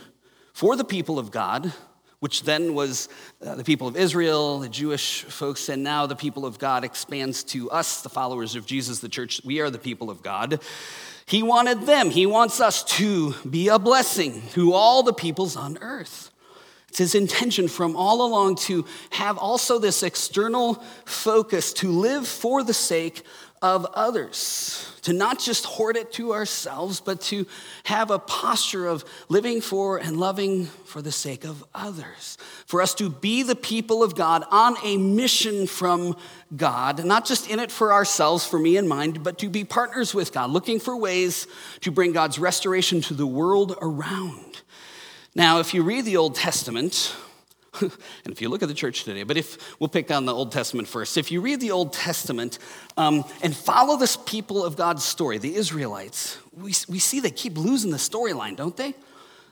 for 0.53 0.75
the 0.75 0.83
people 0.83 1.17
of 1.17 1.31
God, 1.31 1.73
which 2.21 2.43
then 2.43 2.75
was 2.75 3.09
uh, 3.43 3.55
the 3.55 3.63
people 3.63 3.87
of 3.87 3.97
Israel, 3.97 4.59
the 4.59 4.69
Jewish 4.69 5.23
folks, 5.23 5.69
and 5.69 5.83
now 5.83 6.05
the 6.05 6.15
people 6.15 6.45
of 6.45 6.59
God 6.59 6.83
expands 6.83 7.43
to 7.45 7.69
us, 7.71 8.03
the 8.03 8.09
followers 8.09 8.55
of 8.55 8.67
Jesus, 8.67 8.99
the 8.99 9.09
church. 9.09 9.41
We 9.43 9.59
are 9.59 9.71
the 9.71 9.79
people 9.79 10.11
of 10.11 10.21
God. 10.21 10.61
He 11.25 11.41
wanted 11.41 11.81
them, 11.87 12.11
He 12.11 12.27
wants 12.27 12.61
us 12.61 12.83
to 12.97 13.33
be 13.49 13.69
a 13.69 13.79
blessing 13.79 14.43
to 14.51 14.73
all 14.73 15.01
the 15.01 15.13
peoples 15.13 15.55
on 15.57 15.79
earth. 15.81 16.31
It's 16.89 16.99
His 16.99 17.15
intention 17.15 17.67
from 17.67 17.95
all 17.95 18.23
along 18.23 18.57
to 18.67 18.85
have 19.09 19.39
also 19.39 19.79
this 19.79 20.03
external 20.03 20.75
focus 21.05 21.73
to 21.73 21.89
live 21.89 22.27
for 22.27 22.61
the 22.61 22.73
sake 22.73 23.23
of 23.61 23.85
others, 23.93 24.91
to 25.03 25.13
not 25.13 25.37
just 25.37 25.65
hoard 25.65 25.95
it 25.95 26.11
to 26.13 26.33
ourselves, 26.33 26.99
but 26.99 27.21
to 27.21 27.45
have 27.83 28.09
a 28.09 28.17
posture 28.17 28.87
of 28.87 29.05
living 29.29 29.61
for 29.61 29.97
and 29.97 30.17
loving 30.17 30.65
for 30.65 31.01
the 31.01 31.11
sake 31.11 31.43
of 31.43 31.63
others. 31.75 32.39
For 32.65 32.81
us 32.81 32.95
to 32.95 33.09
be 33.09 33.43
the 33.43 33.55
people 33.55 34.01
of 34.01 34.15
God 34.15 34.43
on 34.49 34.77
a 34.83 34.97
mission 34.97 35.67
from 35.67 36.17
God, 36.55 37.05
not 37.05 37.25
just 37.25 37.49
in 37.51 37.59
it 37.59 37.71
for 37.71 37.93
ourselves, 37.93 38.45
for 38.47 38.57
me 38.57 38.77
and 38.77 38.89
mine, 38.89 39.11
but 39.21 39.37
to 39.39 39.49
be 39.49 39.63
partners 39.63 40.15
with 40.15 40.31
God, 40.31 40.49
looking 40.49 40.79
for 40.79 40.97
ways 40.97 41.45
to 41.81 41.91
bring 41.91 42.13
God's 42.13 42.39
restoration 42.39 43.01
to 43.01 43.13
the 43.13 43.27
world 43.27 43.77
around. 43.79 44.61
Now, 45.35 45.59
if 45.59 45.73
you 45.73 45.83
read 45.83 46.05
the 46.05 46.17
Old 46.17 46.33
Testament, 46.33 47.15
and 47.81 47.91
if 48.25 48.41
you 48.41 48.49
look 48.49 48.61
at 48.61 48.67
the 48.67 48.73
church 48.73 49.05
today, 49.05 49.23
but 49.23 49.37
if 49.37 49.79
we'll 49.79 49.87
pick 49.87 50.11
on 50.11 50.25
the 50.25 50.33
Old 50.33 50.51
Testament 50.51 50.87
first, 50.87 51.17
if 51.17 51.31
you 51.31 51.39
read 51.41 51.61
the 51.61 51.71
Old 51.71 51.93
Testament 51.93 52.59
um, 52.97 53.23
and 53.41 53.55
follow 53.55 53.97
this 53.97 54.17
people 54.17 54.65
of 54.65 54.75
God's 54.75 55.03
story, 55.03 55.37
the 55.37 55.55
Israelites, 55.55 56.37
we, 56.53 56.73
we 56.89 56.99
see 56.99 57.19
they 57.21 57.31
keep 57.31 57.57
losing 57.57 57.91
the 57.91 57.97
storyline, 57.97 58.57
don't 58.57 58.75
they? 58.75 58.93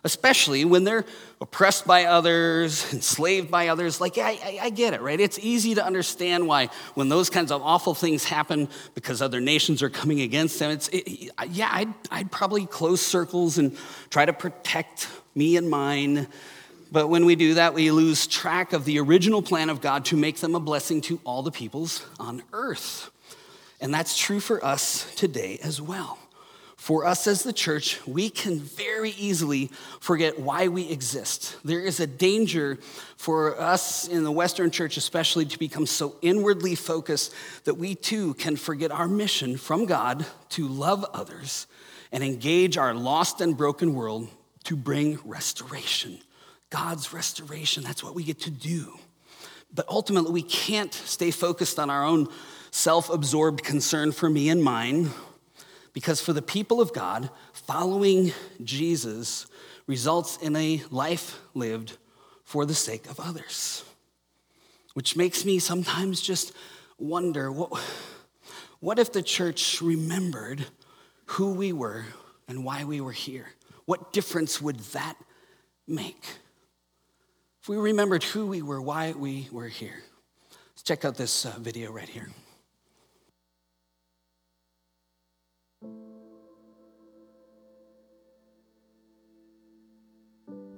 Especially 0.04 0.66
when 0.66 0.86
they're 0.86 1.06
oppressed 1.40 1.88
by 1.88 2.06
others, 2.06 2.94
enslaved 2.94 3.50
by 3.50 3.70
others. 3.70 4.02
Like, 4.02 4.18
I, 4.18 4.32
I, 4.32 4.60
I 4.64 4.70
get 4.70 4.94
it, 4.94 5.02
right? 5.02 5.20
It's 5.20 5.40
easy 5.40 5.76
to 5.76 5.86
understand 5.86 6.46
why 6.46 6.70
when 6.96 7.08
those 7.08 7.30
kinds 7.30 7.52
of 7.52 7.62
awful 7.62 7.94
things 7.94 8.26
happen 8.26 8.68
because 8.96 9.22
other 9.22 9.40
nations 9.40 9.82
are 9.82 9.90
coming 9.90 10.20
against 10.20 10.60
them, 10.60 10.72
it's, 10.72 10.90
it, 10.90 11.32
yeah, 11.52 11.70
I'd, 11.72 11.94
I'd 12.12 12.32
probably 12.32 12.66
close 12.66 13.02
circles 13.02 13.58
and 13.58 13.78
try 14.10 14.26
to 14.26 14.34
protect 14.34 15.08
me 15.36 15.56
and 15.56 15.70
mine 15.70 16.28
but 16.92 17.08
when 17.08 17.26
we 17.26 17.36
do 17.36 17.56
that, 17.56 17.74
we 17.74 17.92
lose 17.92 18.28
track 18.28 18.74
of 18.74 18.86
the 18.86 19.00
original 19.00 19.42
plan 19.42 19.70
of 19.70 19.82
God 19.82 20.06
to 20.06 20.18
make 20.18 20.38
them 20.38 20.56
a 20.56 20.60
blessing 20.60 21.02
to 21.02 21.20
all 21.24 21.44
the 21.44 21.52
peoples 21.52 22.06
on 22.20 22.42
earth. 22.54 23.12
And 23.82 23.94
that's 23.94 24.18
true 24.18 24.40
for 24.40 24.64
us 24.64 25.14
today 25.16 25.60
as 25.64 25.82
well. 25.82 26.20
For 26.76 27.06
us 27.06 27.28
as 27.28 27.44
the 27.44 27.54
church, 27.54 28.00
we 28.08 28.30
can 28.30 28.60
very 28.60 29.12
easily 29.12 29.70
forget 30.00 30.40
why 30.40 30.70
we 30.70 30.90
exist. 30.90 31.58
There 31.64 31.82
is 31.82 32.00
a 32.00 32.08
danger 32.08 32.80
for 33.18 33.60
us 33.60 34.08
in 34.08 34.24
the 34.24 34.32
Western 34.32 34.72
church, 34.72 34.96
especially, 34.96 35.46
to 35.46 35.60
become 35.60 35.86
so 35.86 36.16
inwardly 36.22 36.76
focused 36.76 37.34
that 37.66 37.76
we 37.76 37.96
too 37.96 38.34
can 38.36 38.56
forget 38.56 38.92
our 38.92 39.10
mission 39.10 39.58
from 39.58 39.86
God 39.86 40.26
to 40.52 40.68
love 40.68 41.06
others 41.14 41.68
and 42.14 42.24
engage 42.24 42.78
our 42.78 42.94
lost 42.94 43.42
and 43.42 43.58
broken 43.58 43.94
world 43.94 44.30
to 44.64 44.78
bring 44.78 45.20
restoration. 45.26 46.20
God's 46.70 47.14
restoration. 47.14 47.84
That's 47.84 48.04
what 48.04 48.16
we 48.16 48.24
get 48.24 48.42
to 48.42 48.52
do. 48.52 48.98
But 49.74 49.88
ultimately, 49.88 50.32
we 50.32 50.44
can't 50.44 50.94
stay 50.94 51.32
focused 51.32 51.80
on 51.80 51.90
our 51.90 52.04
own 52.04 52.28
self 52.72 53.10
absorbed 53.10 53.64
concern 53.64 54.12
for 54.12 54.30
me 54.30 54.50
and 54.50 54.64
mine, 54.64 55.12
because 55.94 56.22
for 56.22 56.34
the 56.34 56.42
people 56.42 56.82
of 56.82 56.94
God, 56.94 57.30
following 57.54 58.32
Jesus 58.64 59.48
results 59.88 60.38
in 60.38 60.56
a 60.56 60.84
life 60.92 61.40
lived 61.54 61.98
for 62.44 62.66
the 62.66 62.76
sake 62.76 63.10
of 63.10 63.20
others. 63.20 63.84
Which 64.94 65.16
makes 65.16 65.46
me 65.46 65.60
sometimes 65.60 66.22
just 66.22 66.52
wonder 66.98 67.52
what, 67.52 67.80
what 68.80 69.00
if 69.00 69.12
the 69.12 69.22
church 69.22 69.82
remembered 69.82 70.66
who 71.26 71.54
we 71.54 71.74
were 71.74 72.06
and 72.48 72.64
why 72.64 72.84
we 72.84 73.02
were 73.02 73.12
here? 73.12 73.48
What 73.86 74.14
difference 74.14 74.62
would 74.62 74.80
that 74.80 75.16
make? 75.88 76.24
We 77.70 77.78
remembered 77.78 78.24
who 78.24 78.48
we 78.48 78.64
were, 78.64 78.82
why 78.82 79.12
we 79.12 79.48
were 79.52 79.68
here. 79.68 80.02
Let's 80.72 80.82
check 80.82 81.06
out 81.06 81.18
this 81.18 81.46
uh, 81.46 81.54
video 81.60 81.92
right 81.92 82.10
here. 82.10 82.28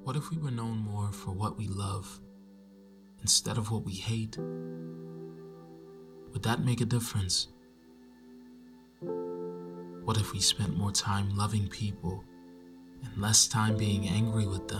What 0.03 0.17
if 0.17 0.31
we 0.31 0.37
were 0.37 0.51
known 0.51 0.79
more 0.79 1.13
for 1.13 1.31
what 1.31 1.57
we 1.57 1.69
love 1.69 2.19
instead 3.21 3.57
of 3.57 3.71
what 3.71 3.85
we 3.85 3.93
hate? 3.93 4.37
Would 6.33 6.43
that 6.43 6.65
make 6.65 6.81
a 6.81 6.85
difference? 6.85 7.47
What 8.99 10.17
if 10.17 10.33
we 10.33 10.41
spent 10.41 10.75
more 10.75 10.91
time 10.91 11.37
loving 11.37 11.69
people 11.69 12.25
and 13.01 13.15
less 13.15 13.47
time 13.47 13.77
being 13.77 14.09
angry 14.09 14.45
with 14.45 14.67
them? 14.67 14.70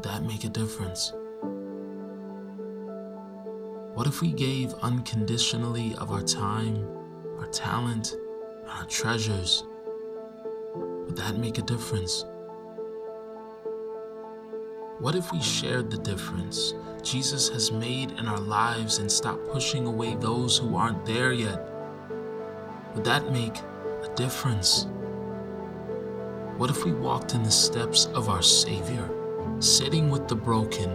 Would 0.00 0.08
that 0.08 0.22
make 0.22 0.44
a 0.44 0.48
difference? 0.48 1.12
What 3.92 4.06
if 4.06 4.22
we 4.22 4.32
gave 4.32 4.72
unconditionally 4.80 5.94
of 5.96 6.10
our 6.10 6.22
time, 6.22 6.88
our 7.38 7.46
talent, 7.48 8.16
and 8.62 8.70
our 8.70 8.86
treasures? 8.86 9.62
Would 10.74 11.18
that 11.18 11.36
make 11.36 11.58
a 11.58 11.62
difference? 11.62 12.24
What 15.00 15.14
if 15.14 15.30
we 15.32 15.42
shared 15.42 15.90
the 15.90 15.98
difference 15.98 16.72
Jesus 17.02 17.50
has 17.50 17.70
made 17.70 18.12
in 18.12 18.26
our 18.26 18.40
lives 18.40 19.00
and 19.00 19.12
stopped 19.12 19.50
pushing 19.50 19.86
away 19.86 20.14
those 20.14 20.56
who 20.56 20.76
aren't 20.76 21.04
there 21.04 21.34
yet? 21.34 21.60
Would 22.94 23.04
that 23.04 23.30
make 23.30 23.58
a 23.58 24.10
difference? 24.16 24.86
What 26.56 26.70
if 26.70 26.86
we 26.86 26.92
walked 26.92 27.34
in 27.34 27.42
the 27.42 27.50
steps 27.50 28.06
of 28.14 28.30
our 28.30 28.40
Savior? 28.40 29.19
Sitting 29.60 30.08
with 30.08 30.26
the 30.26 30.34
broken, 30.34 30.90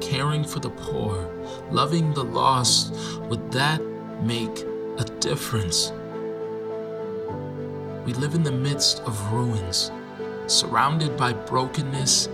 caring 0.00 0.42
for 0.44 0.58
the 0.58 0.70
poor, 0.70 1.30
loving 1.70 2.12
the 2.14 2.24
lost, 2.24 2.92
would 3.28 3.52
that 3.52 3.80
make 4.22 4.64
a 4.98 5.04
difference? 5.20 5.92
We 8.04 8.14
live 8.14 8.34
in 8.34 8.42
the 8.42 8.52
midst 8.52 9.00
of 9.00 9.32
ruins, 9.32 9.92
surrounded 10.48 11.16
by 11.16 11.32
brokenness, 11.32 12.28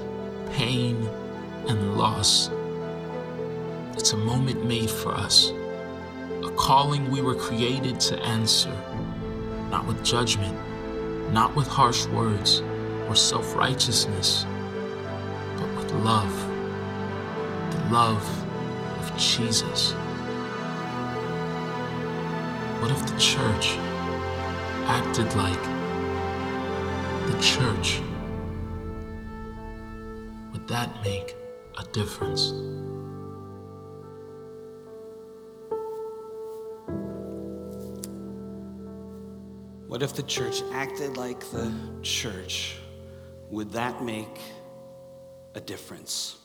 pain, 0.52 1.06
and 1.68 1.98
loss. 1.98 2.50
It's 3.92 4.12
a 4.12 4.16
moment 4.16 4.64
made 4.64 4.90
for 4.90 5.12
us, 5.12 5.50
a 6.44 6.50
calling 6.56 7.10
we 7.10 7.20
were 7.20 7.34
created 7.34 8.00
to 8.00 8.18
answer, 8.20 8.72
not 9.70 9.86
with 9.86 10.02
judgment, 10.02 10.56
not 11.32 11.54
with 11.54 11.66
harsh 11.66 12.06
words 12.06 12.62
or 13.08 13.14
self 13.14 13.54
righteousness, 13.54 14.46
with 15.94 16.04
love, 16.04 16.50
the 17.70 17.94
love 17.94 18.46
of 18.98 19.16
Jesus. 19.16 19.92
What 22.80 22.90
if 22.90 23.06
the 23.06 23.18
church 23.18 23.76
acted 24.86 25.34
like 25.36 25.62
the 27.26 27.38
church? 27.40 28.00
Would 30.52 30.68
that 30.68 31.02
make 31.04 31.36
a 31.78 31.84
difference? 31.92 32.52
What 39.86 40.02
if 40.02 40.14
the 40.14 40.24
church 40.24 40.62
acted 40.72 41.16
like 41.16 41.40
the 41.50 41.72
church? 42.02 42.76
Would 43.50 43.70
that 43.72 44.02
make 44.02 44.40
a 45.54 45.60
difference? 45.60 46.36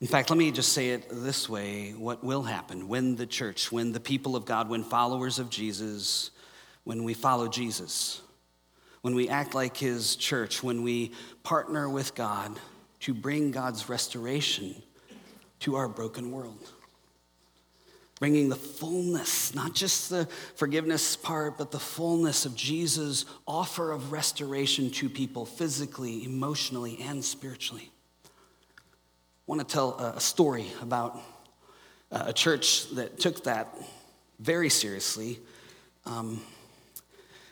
In 0.00 0.06
fact, 0.06 0.30
let 0.30 0.38
me 0.38 0.50
just 0.50 0.72
say 0.72 0.90
it 0.90 1.06
this 1.10 1.48
way 1.48 1.90
what 1.90 2.24
will 2.24 2.42
happen 2.42 2.88
when 2.88 3.16
the 3.16 3.26
church, 3.26 3.70
when 3.70 3.92
the 3.92 4.00
people 4.00 4.34
of 4.34 4.46
God, 4.46 4.68
when 4.68 4.82
followers 4.82 5.38
of 5.38 5.50
Jesus, 5.50 6.30
when 6.84 7.04
we 7.04 7.12
follow 7.12 7.48
Jesus, 7.48 8.22
when 9.02 9.14
we 9.14 9.28
act 9.28 9.54
like 9.54 9.76
his 9.76 10.16
church, 10.16 10.62
when 10.62 10.82
we 10.82 11.12
partner 11.42 11.88
with 11.88 12.14
God 12.14 12.58
to 13.00 13.14
bring 13.14 13.50
God's 13.50 13.88
restoration 13.88 14.82
to 15.60 15.76
our 15.76 15.88
broken 15.88 16.30
world 16.30 16.70
bringing 18.20 18.50
the 18.50 18.56
fullness, 18.56 19.54
not 19.54 19.74
just 19.74 20.10
the 20.10 20.26
forgiveness 20.54 21.16
part, 21.16 21.56
but 21.56 21.72
the 21.72 21.78
fullness 21.80 22.44
of 22.44 22.54
Jesus' 22.54 23.24
offer 23.48 23.90
of 23.90 24.12
restoration 24.12 24.90
to 24.90 25.08
people 25.08 25.46
physically, 25.46 26.24
emotionally, 26.24 26.98
and 27.00 27.24
spiritually. 27.24 27.90
I 28.26 28.28
want 29.46 29.66
to 29.66 29.66
tell 29.66 29.98
a 29.98 30.20
story 30.20 30.66
about 30.82 31.18
a 32.10 32.32
church 32.32 32.90
that 32.90 33.18
took 33.18 33.42
that 33.44 33.74
very 34.38 34.68
seriously. 34.68 35.38
Um, 36.04 36.42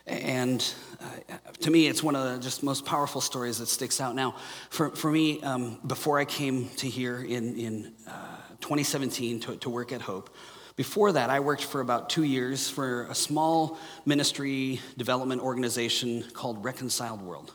and 0.06 0.64
uh, 1.00 1.36
to 1.60 1.70
me, 1.70 1.86
it's 1.86 2.02
one 2.02 2.14
of 2.14 2.34
the 2.34 2.38
just 2.40 2.62
most 2.62 2.84
powerful 2.84 3.20
stories 3.20 3.58
that 3.58 3.68
sticks 3.68 4.00
out. 4.00 4.14
Now, 4.14 4.36
for, 4.70 4.90
for 4.90 5.10
me, 5.10 5.40
um, 5.42 5.80
before 5.86 6.18
I 6.18 6.24
came 6.24 6.68
to 6.76 6.88
here 6.88 7.20
in, 7.20 7.56
in 7.56 7.94
uh, 8.06 8.36
2017 8.60 9.40
to, 9.40 9.56
to 9.56 9.70
work 9.70 9.92
at 9.92 10.00
Hope, 10.00 10.34
before 10.78 11.10
that, 11.10 11.28
I 11.28 11.40
worked 11.40 11.64
for 11.64 11.80
about 11.80 12.08
two 12.08 12.22
years 12.22 12.70
for 12.70 13.08
a 13.10 13.14
small 13.14 13.78
ministry 14.06 14.80
development 14.96 15.42
organization 15.42 16.22
called 16.32 16.62
Reconciled 16.64 17.20
World. 17.20 17.52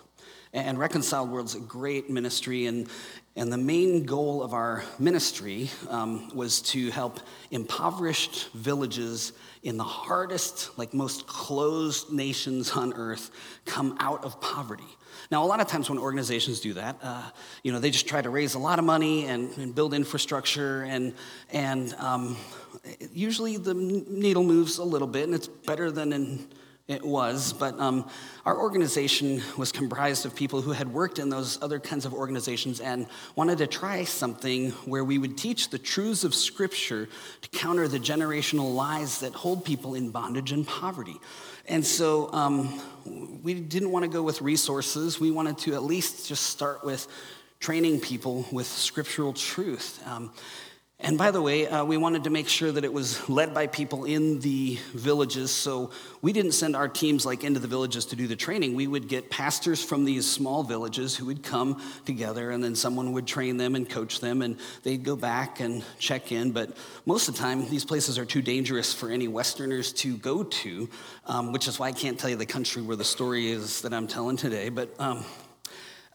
And 0.52 0.78
Reconciled 0.78 1.32
World 1.32 1.46
is 1.46 1.56
a 1.56 1.62
great 1.62 2.10
ministry, 2.10 2.66
and, 2.66 2.90
and 3.38 3.50
the 3.50 3.58
main 3.58 4.06
goal 4.06 4.44
of 4.44 4.54
our 4.54 4.84
ministry 5.00 5.70
um, 5.90 6.36
was 6.36 6.62
to 6.74 6.92
help 6.92 7.22
impoverished 7.50 8.52
villages 8.56 9.32
in 9.64 9.78
the 9.78 9.86
hardest, 9.86 10.78
like 10.78 10.94
most 10.94 11.26
closed 11.26 12.12
nations 12.12 12.72
on 12.72 12.92
earth 12.92 13.32
come 13.64 13.96
out 14.02 14.26
of 14.26 14.42
poverty. 14.42 14.84
Now, 15.34 15.44
a 15.44 15.48
lot 15.48 15.62
of 15.62 15.66
times 15.66 15.90
when 15.90 15.98
organizations 15.98 16.60
do 16.60 16.74
that, 16.74 17.00
uh, 17.02 17.28
you 17.64 17.72
know, 17.72 17.80
they 17.80 17.90
just 17.90 18.08
try 18.08 18.22
to 18.22 18.30
raise 18.30 18.54
a 18.54 18.60
lot 18.60 18.78
of 18.78 18.86
money 18.86 19.26
and, 19.26 19.50
and 19.58 19.74
build 19.74 19.96
infrastructure, 19.96 20.84
and, 20.84 21.16
and 21.52 21.96
um, 21.96 22.38
usually 23.12 23.58
the 23.58 23.74
needle 23.74 24.44
moves 24.44 24.78
a 24.78 24.84
little 24.84 25.08
bit, 25.08 25.24
and 25.24 25.34
it's 25.34 25.48
better 25.48 25.90
than 25.90 26.14
in, 26.14 26.48
it 26.88 27.04
was. 27.04 27.54
But 27.54 27.80
um, 27.80 28.10
our 28.46 28.58
organization 28.60 29.42
was 29.58 29.72
comprised 29.72 30.26
of 30.26 30.36
people 30.36 30.62
who 30.62 30.72
had 30.72 30.92
worked 30.92 31.18
in 31.18 31.30
those 31.30 31.62
other 31.62 31.80
kinds 31.80 32.06
of 32.06 32.14
organizations 32.14 32.82
and 32.82 33.08
wanted 33.36 33.60
to 33.60 33.68
try 33.68 34.04
something 34.04 34.72
where 34.86 35.04
we 35.04 35.18
would 35.18 35.38
teach 35.38 35.70
the 35.70 35.78
truths 35.78 36.24
of 36.24 36.36
Scripture 36.36 37.08
to 37.42 37.50
counter 37.50 37.88
the 37.88 38.00
generational 38.00 38.76
lies 38.76 39.20
that 39.20 39.34
hold 39.34 39.64
people 39.64 39.96
in 39.96 40.10
bondage 40.12 40.52
and 40.52 40.68
poverty. 40.68 41.16
And 41.68 41.86
so 41.86 42.32
um, 42.34 42.82
we 43.42 43.54
didn't 43.54 43.92
want 43.92 44.04
to 44.04 44.10
go 44.10 44.22
with 44.22 44.42
resources. 44.42 45.20
We 45.20 45.32
wanted 45.32 45.58
to 45.60 45.76
at 45.76 45.84
least 45.84 46.28
just 46.28 46.48
start 46.48 46.84
with 46.84 47.08
training 47.62 48.02
people 48.02 48.46
with 48.52 48.68
scriptural 48.68 49.32
truth. 49.32 50.04
Um, 50.06 50.34
and 51.04 51.18
by 51.18 51.32
the 51.32 51.42
way, 51.42 51.68
uh, 51.68 51.84
we 51.84 51.98
wanted 51.98 52.24
to 52.24 52.30
make 52.30 52.48
sure 52.48 52.72
that 52.72 52.86
it 52.86 52.94
was 52.94 53.28
led 53.28 53.54
by 53.54 53.68
people 53.68 54.06
in 54.06 54.40
the 54.40 54.80
villages. 54.94 55.52
So 55.52 55.92
we 56.22 56.32
didn't 56.32 56.54
send 56.54 56.78
our 56.78 56.88
teams 56.88 57.26
like 57.26 57.44
into 57.44 57.60
the 57.60 57.68
villages 57.68 58.06
to 58.06 58.16
do 58.16 58.26
the 58.26 58.38
training. 58.38 58.74
We 58.74 58.88
would 58.88 59.10
get 59.10 59.30
pastors 59.30 59.84
from 59.84 60.06
these 60.06 60.26
small 60.30 60.64
villages 60.64 61.14
who 61.14 61.26
would 61.26 61.44
come 61.44 61.82
together, 62.06 62.52
and 62.52 62.64
then 62.64 62.74
someone 62.74 63.12
would 63.12 63.28
train 63.28 63.58
them 63.58 63.76
and 63.76 63.90
coach 63.90 64.22
them, 64.22 64.42
and 64.42 64.58
they'd 64.84 65.04
go 65.04 65.18
back 65.18 65.60
and 65.60 65.84
check 66.00 66.32
in. 66.32 66.52
But 66.52 66.78
most 67.06 67.28
of 67.28 67.36
the 67.36 67.42
time, 67.42 67.68
these 67.70 67.84
places 67.84 68.18
are 68.18 68.26
too 68.26 68.42
dangerous 68.42 68.94
for 68.94 69.10
any 69.10 69.28
Westerners 69.28 69.92
to 69.94 70.16
go 70.16 70.42
to, 70.44 70.90
um, 71.26 71.52
which 71.52 71.68
is 71.68 71.80
why 71.80 71.90
I 71.90 71.92
can't 71.92 72.18
tell 72.18 72.30
you 72.30 72.38
the 72.38 72.46
country 72.46 72.82
where 72.82 72.96
the 72.96 73.04
story 73.04 73.52
is 73.52 73.82
that 73.82 73.94
I'm 73.94 74.08
telling 74.08 74.38
today. 74.38 74.70
But 74.70 74.98
um, 75.00 75.26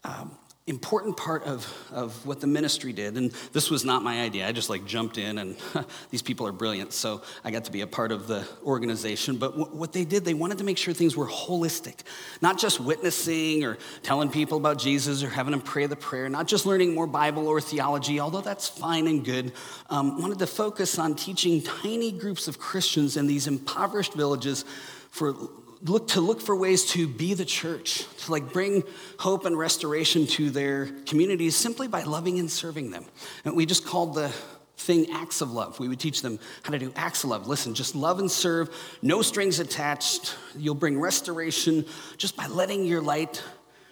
um, 0.03 0.31
important 0.69 1.17
part 1.17 1.43
of, 1.43 1.67
of 1.91 2.25
what 2.25 2.39
the 2.39 2.47
ministry 2.47 2.93
did 2.93 3.17
and 3.17 3.31
this 3.53 3.71
was 3.71 3.83
not 3.83 4.03
my 4.03 4.21
idea. 4.21 4.47
I 4.47 4.51
just 4.51 4.69
like 4.69 4.85
jumped 4.85 5.17
in 5.17 5.39
and 5.39 5.57
these 6.11 6.21
people 6.21 6.45
are 6.47 6.51
brilliant 6.51 6.93
so 6.93 7.21
i 7.43 7.51
got 7.51 7.65
to 7.65 7.71
be 7.71 7.81
a 7.81 7.87
part 7.87 8.11
of 8.11 8.27
the 8.27 8.47
organization. 8.63 9.37
But 9.37 9.57
w- 9.57 9.75
what 9.75 9.93
they 9.93 10.05
did 10.05 10.25
they 10.25 10.33
wanted 10.33 10.59
to 10.59 10.63
make 10.63 10.77
sure 10.77 10.93
things 10.93 11.17
were 11.17 11.27
holistic 11.27 11.95
not 12.41 12.59
just 12.59 12.79
witnessing 12.79 13.63
or 13.65 13.77
telling 14.03 14.29
people 14.29 14.57
about 14.57 14.77
jesus 14.77 15.23
or 15.23 15.29
having 15.29 15.51
them 15.51 15.61
pray 15.61 15.87
the 15.87 15.95
prayer 15.95 16.29
not 16.29 16.47
just 16.47 16.65
learning 16.65 16.93
more 16.93 17.07
bible 17.07 17.47
or 17.47 17.59
theology 17.59 18.19
although 18.19 18.41
that's 18.41 18.67
fine 18.67 19.07
and 19.07 19.25
good. 19.25 19.51
Um, 19.89 20.21
wanted 20.21 20.39
to 20.39 20.47
focus 20.47 20.99
on 20.99 21.15
teaching 21.15 21.61
tiny 21.61 22.11
groups 22.11 22.47
of 22.47 22.59
christians 22.59 23.17
in 23.17 23.27
these 23.27 23.47
impoverished 23.47 24.13
villages 24.13 24.65
for 25.09 25.35
look 25.83 26.09
to 26.09 26.21
look 26.21 26.41
for 26.41 26.55
ways 26.55 26.85
to 26.91 27.07
be 27.07 27.33
the 27.33 27.45
church 27.45 28.05
to 28.25 28.31
like 28.31 28.51
bring 28.51 28.83
hope 29.17 29.45
and 29.45 29.57
restoration 29.57 30.27
to 30.27 30.49
their 30.49 30.87
communities 31.05 31.55
simply 31.55 31.87
by 31.87 32.03
loving 32.03 32.39
and 32.39 32.51
serving 32.51 32.91
them. 32.91 33.05
And 33.45 33.55
we 33.55 33.65
just 33.65 33.85
called 33.85 34.15
the 34.15 34.33
thing 34.77 35.11
acts 35.11 35.41
of 35.41 35.51
love. 35.51 35.79
We 35.79 35.87
would 35.87 35.99
teach 35.99 36.21
them 36.21 36.39
how 36.63 36.71
to 36.71 36.79
do 36.79 36.91
acts 36.95 37.23
of 37.23 37.29
love. 37.29 37.47
Listen 37.47 37.73
just 37.73 37.95
love 37.95 38.19
and 38.19 38.29
serve 38.29 38.69
no 39.01 39.21
strings 39.21 39.59
attached. 39.59 40.35
You'll 40.57 40.75
bring 40.75 40.99
restoration 40.99 41.85
just 42.17 42.35
by 42.35 42.47
letting 42.47 42.85
your 42.85 43.01
light 43.01 43.43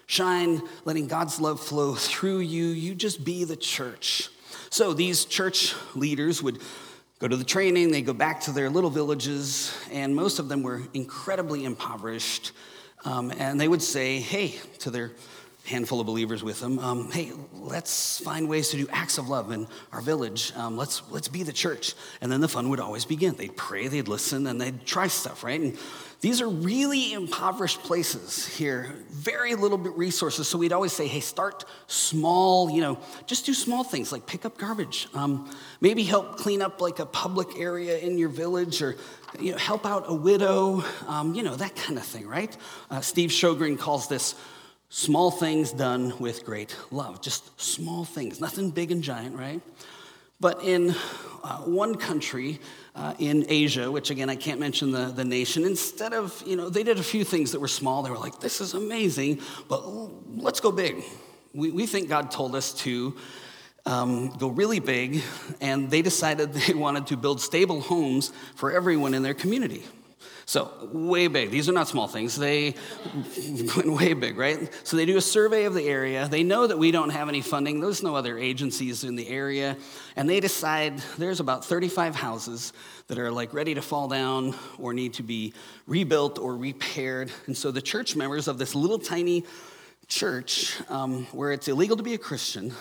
shine 0.08 0.62
letting 0.86 1.08
god's 1.08 1.40
love 1.40 1.60
flow 1.60 1.94
through 1.94 2.40
you. 2.40 2.68
You 2.68 2.96
just 2.96 3.24
be 3.24 3.44
the 3.44 3.58
church. 3.58 4.30
So 4.70 4.94
these 4.94 5.26
church 5.26 5.76
leaders 5.96 6.42
would 6.42 6.62
go 7.20 7.28
to 7.28 7.36
the 7.36 7.44
training, 7.44 7.92
they 7.92 8.02
go 8.02 8.14
back 8.14 8.42
to 8.42 8.52
their 8.52 8.70
little 8.70 8.90
villages, 8.90 9.76
and 9.92 10.16
most 10.16 10.40
of 10.40 10.50
them 10.50 10.64
were 10.64 10.84
incredibly 10.94 11.66
impoverished. 11.66 12.52
Um, 13.06 13.32
and 13.38 13.60
they 13.60 13.68
would 13.68 13.82
say, 13.82 14.20
hey, 14.20 14.56
to 14.80 14.92
their 14.92 15.14
handful 15.66 16.00
of 16.00 16.06
believers 16.06 16.44
with 16.44 16.60
them, 16.60 16.80
um, 16.80 17.12
hey, 17.12 17.32
let's 17.54 18.20
find 18.20 18.48
ways 18.48 18.70
to 18.70 18.78
do 18.78 18.88
acts 18.92 19.18
of 19.18 19.30
love 19.30 19.52
in 19.52 19.68
our 19.92 20.02
village. 20.02 20.54
Um, 20.56 20.78
let's, 20.78 21.02
let's 21.10 21.28
be 21.28 21.44
the 21.44 21.54
church. 21.54 21.94
And 22.22 22.32
then 22.32 22.40
the 22.40 22.48
fun 22.48 22.70
would 22.70 22.80
always 22.80 23.06
begin. 23.06 23.36
They'd 23.36 23.58
pray, 23.58 23.88
they'd 23.88 24.08
listen, 24.08 24.48
and 24.48 24.62
they'd 24.62 24.86
try 24.86 25.08
stuff, 25.08 25.44
right? 25.44 25.60
And 25.60 25.78
these 26.20 26.42
are 26.42 26.50
really 26.50 27.14
impoverished 27.14 27.84
places 27.84 28.48
here, 28.48 28.92
very 29.12 29.54
little 29.54 29.78
bit 29.78 29.96
resources. 29.96 30.48
So 30.48 30.58
we'd 30.58 30.74
always 30.74 30.92
say, 30.92 31.08
hey, 31.08 31.20
start 31.20 31.66
small, 31.86 32.72
you 32.72 32.82
know, 32.82 32.98
just 33.28 33.46
do 33.46 33.54
small 33.54 33.84
things 33.84 34.12
like 34.12 34.26
pick 34.26 34.44
up 34.44 34.58
garbage. 34.58 35.08
Um, 35.14 35.50
maybe 35.80 36.04
help 36.04 36.38
clean 36.38 36.64
up 36.64 36.82
like 36.82 36.98
a 36.98 37.06
public 37.06 37.60
area 37.60 38.00
in 38.00 38.18
your 38.18 38.30
village 38.30 38.82
or 38.82 38.96
you 39.40 39.52
know, 39.52 39.58
help 39.58 39.86
out 39.86 40.06
a 40.08 40.14
widow, 40.14 40.84
um, 41.08 41.36
you 41.36 41.44
know, 41.44 41.56
that 41.56 41.76
kind 41.76 42.00
of 42.00 42.06
thing, 42.06 42.28
right? 42.28 42.56
Uh, 42.90 43.02
Steve 43.02 43.30
Sjogren 43.30 43.78
calls 43.78 44.08
this 44.08 44.34
small 44.90 45.30
things 45.30 45.72
done 45.72 46.18
with 46.18 46.46
great 46.46 46.76
love. 46.90 47.22
Just 47.22 47.60
small 47.62 48.06
things, 48.06 48.42
nothing 48.42 48.72
big 48.72 48.92
and 48.92 49.04
giant, 49.04 49.36
right? 49.36 49.62
But 50.40 50.64
in 50.64 50.96
uh, 51.44 51.58
one 51.60 51.96
country 51.96 52.60
uh, 52.96 53.14
in 53.20 53.46
Asia, 53.48 53.92
which 53.92 54.10
again, 54.10 54.30
I 54.30 54.36
can't 54.36 54.60
mention 54.60 54.92
the, 54.92 55.06
the 55.06 55.24
nation, 55.24 55.64
instead 55.64 56.14
of, 56.14 56.44
you 56.46 56.56
know, 56.56 56.70
they 56.70 56.84
did 56.84 57.00
a 57.00 57.04
few 57.04 57.24
things 57.24 57.52
that 57.52 57.60
were 57.60 57.68
small. 57.68 58.04
They 58.04 58.10
were 58.10 58.18
like, 58.18 58.40
this 58.40 58.62
is 58.62 58.74
amazing, 58.74 59.42
but 59.68 59.88
let's 60.36 60.60
go 60.60 60.72
big. 60.72 61.04
We, 61.54 61.72
we 61.72 61.86
think 61.86 62.10
God 62.10 62.32
told 62.32 62.56
us 62.56 62.74
to 62.82 63.16
um, 63.88 64.36
go 64.38 64.50
really 64.50 64.80
big, 64.80 65.24
and 65.62 65.90
they 65.90 66.02
decided 66.02 66.54
they 66.68 66.74
wanted 66.74 67.08
to 67.08 67.18
build 67.18 67.42
stable 67.42 67.82
homes 67.82 68.32
for 68.56 68.72
everyone 68.72 69.14
in 69.14 69.24
their 69.24 69.34
community. 69.34 69.84
So, 70.50 70.72
way 70.94 71.28
big. 71.28 71.52
These 71.52 71.68
are 71.68 71.74
not 71.74 71.90
small 71.90 72.08
things. 72.08 72.38
They 72.38 72.74
went 73.76 73.92
way 74.00 74.14
big, 74.14 74.38
right? 74.38 74.74
So, 74.86 74.96
they 74.96 75.06
do 75.06 75.18
a 75.18 75.22
survey 75.22 75.66
of 75.66 75.74
the 75.74 75.84
area. 75.84 76.30
They 76.30 76.42
know 76.42 76.66
that 76.66 76.80
we 76.80 76.90
don't 76.92 77.10
have 77.10 77.28
any 77.28 77.42
funding, 77.42 77.82
there's 77.82 78.02
no 78.02 78.16
other 78.16 78.38
agencies 78.38 79.04
in 79.04 79.18
the 79.18 79.28
area. 79.28 79.76
And 80.16 80.30
they 80.30 80.40
decide 80.40 81.00
there's 81.18 81.42
about 81.42 81.66
35 81.66 82.16
houses 82.16 82.72
that 83.08 83.20
are 83.20 83.30
like 83.30 83.54
ready 83.54 83.74
to 83.74 83.82
fall 83.82 84.08
down 84.08 84.56
or 84.80 84.94
need 84.94 85.16
to 85.16 85.24
be 85.24 85.54
rebuilt 85.86 86.40
or 86.40 86.56
repaired. 86.56 87.30
And 87.48 87.58
so, 87.58 87.70
the 87.70 87.82
church 87.82 88.16
members 88.16 88.48
of 88.48 88.58
this 88.58 88.74
little 88.74 89.00
tiny 89.00 89.44
church, 90.08 90.78
um, 90.88 91.26
where 91.34 91.52
it's 91.52 91.68
illegal 91.68 91.98
to 91.98 92.04
be 92.04 92.14
a 92.14 92.18
Christian, 92.18 92.72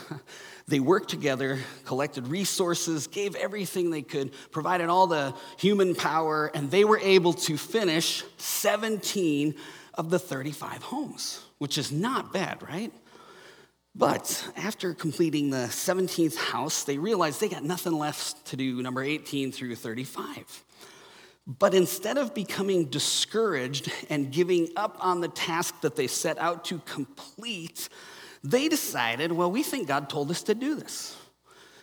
they 0.68 0.80
worked 0.80 1.08
together, 1.10 1.60
collected 1.84 2.26
resources, 2.26 3.06
gave 3.06 3.36
everything 3.36 3.90
they 3.90 4.02
could, 4.02 4.32
provided 4.50 4.88
all 4.88 5.06
the 5.06 5.32
human 5.58 5.94
power, 5.94 6.50
and 6.54 6.70
they 6.70 6.84
were 6.84 6.98
able 6.98 7.32
to 7.32 7.56
finish 7.56 8.24
17 8.38 9.54
of 9.94 10.10
the 10.10 10.18
35 10.18 10.82
homes, 10.82 11.44
which 11.58 11.78
is 11.78 11.92
not 11.92 12.32
bad, 12.32 12.62
right? 12.62 12.92
But 13.94 14.52
after 14.56 14.92
completing 14.92 15.50
the 15.50 15.68
17th 15.68 16.36
house, 16.36 16.82
they 16.82 16.98
realized 16.98 17.40
they 17.40 17.48
got 17.48 17.64
nothing 17.64 17.94
left 17.94 18.44
to 18.46 18.56
do 18.56 18.82
number 18.82 19.02
18 19.02 19.52
through 19.52 19.76
35. 19.76 20.64
But 21.46 21.74
instead 21.74 22.18
of 22.18 22.34
becoming 22.34 22.86
discouraged 22.86 23.90
and 24.10 24.32
giving 24.32 24.68
up 24.76 24.96
on 25.00 25.20
the 25.20 25.28
task 25.28 25.80
that 25.82 25.94
they 25.94 26.08
set 26.08 26.38
out 26.38 26.64
to 26.66 26.80
complete, 26.80 27.88
they 28.42 28.68
decided, 28.68 29.32
well, 29.32 29.50
we 29.50 29.62
think 29.62 29.88
God 29.88 30.08
told 30.08 30.30
us 30.30 30.42
to 30.44 30.54
do 30.54 30.74
this. 30.74 31.16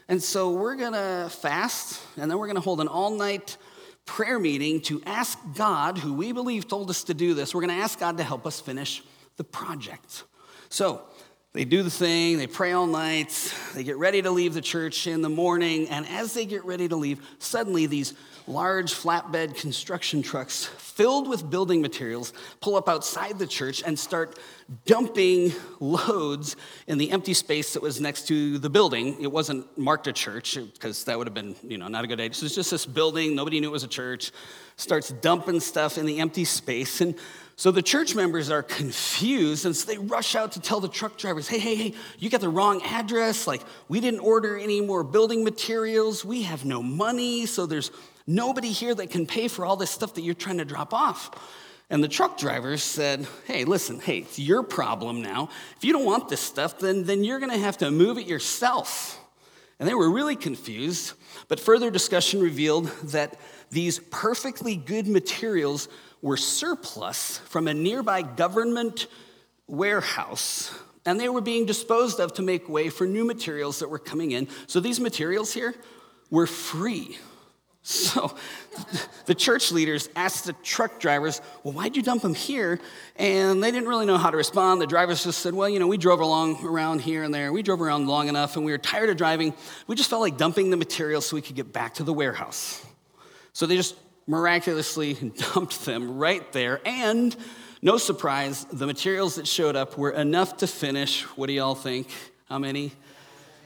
And 0.07 0.21
so 0.21 0.51
we're 0.51 0.75
going 0.75 0.93
to 0.93 1.29
fast, 1.29 2.01
and 2.17 2.29
then 2.29 2.37
we're 2.37 2.47
going 2.47 2.55
to 2.55 2.61
hold 2.61 2.81
an 2.81 2.87
all 2.87 3.11
night 3.11 3.57
prayer 4.05 4.37
meeting 4.37 4.81
to 4.81 5.01
ask 5.05 5.39
God, 5.55 5.97
who 5.97 6.13
we 6.13 6.31
believe 6.33 6.67
told 6.67 6.89
us 6.89 7.05
to 7.05 7.13
do 7.13 7.33
this, 7.33 7.55
we're 7.55 7.61
going 7.61 7.77
to 7.77 7.81
ask 7.81 7.99
God 7.99 8.17
to 8.17 8.23
help 8.23 8.45
us 8.45 8.59
finish 8.59 9.01
the 9.37 9.43
project. 9.43 10.23
So 10.69 11.01
they 11.53 11.63
do 11.65 11.83
the 11.83 11.89
thing, 11.89 12.37
they 12.37 12.47
pray 12.47 12.73
all 12.73 12.87
night, 12.87 13.53
they 13.73 13.83
get 13.83 13.97
ready 13.97 14.21
to 14.21 14.31
leave 14.31 14.53
the 14.53 14.61
church 14.61 15.07
in 15.07 15.21
the 15.21 15.29
morning, 15.29 15.87
and 15.87 16.05
as 16.07 16.33
they 16.33 16.45
get 16.45 16.65
ready 16.65 16.87
to 16.87 16.95
leave, 16.95 17.25
suddenly 17.39 17.85
these 17.85 18.13
large 18.47 18.93
flatbed 18.93 19.56
construction 19.56 20.21
trucks 20.21 20.65
filled 20.65 21.27
with 21.27 21.49
building 21.49 21.82
materials 21.82 22.34
pull 22.62 22.75
up 22.75 22.89
outside 22.89 23.39
the 23.39 23.47
church 23.47 23.82
and 23.86 23.97
start 23.97 24.38
dumping 24.86 25.51
loads 25.79 26.56
in 26.88 26.97
the 26.97 27.12
empty 27.12 27.34
space 27.34 27.73
that 27.73 27.82
was 27.82 27.99
next 28.01 28.27
to 28.27 28.58
the 28.60 28.69
building. 28.69 29.21
It 29.21 29.32
wasn't 29.32 29.65
marked 29.77 30.08
a 30.08 30.13
church 30.13 30.58
because 30.73 31.03
that 31.06 31.17
would 31.17 31.27
have 31.27 31.34
been, 31.34 31.56
you 31.63 31.77
know, 31.77 31.88
not 31.88 32.03
a 32.03 32.08
good 32.08 32.19
idea. 32.19 32.34
So 32.34 32.45
it's 32.45 32.56
just 32.56 32.71
this 32.71 32.86
building, 32.86 33.36
nobody 33.36 33.60
knew 33.60 33.69
it 33.69 33.71
was 33.71 33.84
a 33.84 33.88
church, 33.88 34.32
starts 34.75 35.10
dumping 35.10 35.60
stuff 35.60 35.97
in 35.97 36.06
the 36.06 36.19
empty 36.19 36.45
space. 36.45 37.01
And 37.01 37.15
so 37.56 37.69
the 37.69 37.84
church 37.84 38.15
members 38.15 38.49
are 38.49 38.63
confused, 38.63 39.65
and 39.65 39.75
so 39.75 39.91
they 39.91 39.99
rush 39.99 40.36
out 40.36 40.53
to 40.53 40.60
tell 40.60 40.79
the 40.79 40.88
truck 40.88 41.17
drivers, 41.17 41.47
hey, 41.47 41.60
hey, 41.60 41.75
hey, 41.75 41.93
you 42.17 42.32
got 42.32 42.41
the 42.41 42.49
wrong 42.49 42.82
address. 42.82 43.45
Like, 43.45 43.62
we 43.88 43.99
didn't 43.99 44.21
order 44.21 44.58
any 44.58 44.82
more 44.82 45.03
building 45.03 45.43
materials. 45.43 46.25
We 46.25 46.43
have 46.43 46.65
no 46.65 46.82
money. 46.82 47.45
So 47.45 47.67
there's 47.67 47.91
nobody 48.27 48.71
here 48.71 48.93
that 48.95 49.09
can 49.09 49.25
pay 49.25 49.47
for 49.47 49.65
all 49.65 49.75
this 49.75 49.91
stuff 49.91 50.13
that 50.15 50.21
you're 50.21 50.33
trying 50.33 50.57
to 50.57 50.65
drop 50.65 50.93
off. 50.93 51.31
And 51.89 52.03
the 52.03 52.07
truck 52.07 52.38
drivers 52.38 52.81
said, 52.81 53.27
Hey, 53.45 53.65
listen, 53.65 53.99
hey, 53.99 54.19
it's 54.19 54.39
your 54.39 54.63
problem 54.63 55.21
now. 55.21 55.49
If 55.77 55.83
you 55.83 55.93
don't 55.93 56.05
want 56.05 56.29
this 56.29 56.39
stuff, 56.39 56.79
then, 56.79 57.03
then 57.03 57.23
you're 57.23 57.39
going 57.39 57.51
to 57.51 57.57
have 57.57 57.77
to 57.79 57.91
move 57.91 58.17
it 58.17 58.25
yourself. 58.25 59.19
And 59.79 59.89
they 59.89 59.93
were 59.93 60.09
really 60.09 60.36
confused, 60.36 61.13
but 61.49 61.59
further 61.59 61.91
discussion 61.91 62.39
revealed 62.39 62.86
that 63.05 63.38
these 63.69 63.99
perfectly 63.99 64.75
good 64.75 65.07
materials 65.07 65.89
were 66.21 66.38
surplus 66.38 67.39
from 67.39 67.67
a 67.67 67.73
nearby 67.73 68.21
government 68.21 69.07
warehouse, 69.67 70.73
and 71.05 71.19
they 71.19 71.27
were 71.27 71.41
being 71.41 71.65
disposed 71.65 72.19
of 72.19 72.33
to 72.33 72.41
make 72.41 72.69
way 72.69 72.89
for 72.89 73.05
new 73.05 73.25
materials 73.25 73.79
that 73.79 73.89
were 73.89 73.99
coming 73.99 74.31
in. 74.31 74.47
So 74.67 74.79
these 74.79 74.99
materials 74.99 75.53
here 75.53 75.75
were 76.29 76.47
free. 76.47 77.17
So 77.85 78.33
the 79.25 79.35
church 79.35 79.71
leaders 79.73 80.07
asked 80.15 80.45
the 80.45 80.53
truck 80.53 81.01
drivers, 81.01 81.41
Well, 81.63 81.73
why'd 81.73 81.97
you 81.97 82.01
dump 82.01 82.21
them 82.21 82.33
here? 82.33 82.79
And 83.17 83.61
they 83.61 83.71
didn't 83.71 83.89
really 83.89 84.05
know 84.05 84.17
how 84.17 84.31
to 84.31 84.37
respond. 84.37 84.81
The 84.81 84.87
drivers 84.87 85.23
just 85.23 85.39
said, 85.39 85.53
Well, 85.53 85.67
you 85.67 85.79
know, 85.79 85.87
we 85.87 85.97
drove 85.97 86.21
along 86.21 86.65
around 86.65 87.01
here 87.01 87.23
and 87.23 87.33
there. 87.33 87.51
We 87.51 87.61
drove 87.61 87.81
around 87.81 88.07
long 88.07 88.29
enough 88.29 88.55
and 88.55 88.65
we 88.65 88.71
were 88.71 88.77
tired 88.77 89.09
of 89.09 89.17
driving. 89.17 89.53
We 89.85 89.97
just 89.97 90.09
felt 90.09 90.21
like 90.21 90.37
dumping 90.37 90.69
the 90.69 90.77
materials 90.77 91.27
so 91.27 91.35
we 91.35 91.41
could 91.41 91.57
get 91.57 91.73
back 91.73 91.95
to 91.95 92.03
the 92.03 92.13
warehouse. 92.13 92.83
So 93.51 93.65
they 93.65 93.75
just 93.75 93.95
miraculously 94.27 95.13
dumped 95.53 95.83
them 95.83 96.17
right 96.17 96.49
there. 96.53 96.79
And 96.85 97.35
no 97.81 97.97
surprise, 97.97 98.63
the 98.71 98.87
materials 98.87 99.35
that 99.35 99.45
showed 99.45 99.75
up 99.75 99.97
were 99.97 100.11
enough 100.11 100.57
to 100.57 100.67
finish, 100.67 101.23
what 101.35 101.47
do 101.47 101.53
y'all 101.53 101.75
think? 101.75 102.07
How 102.47 102.59
many? 102.59 102.93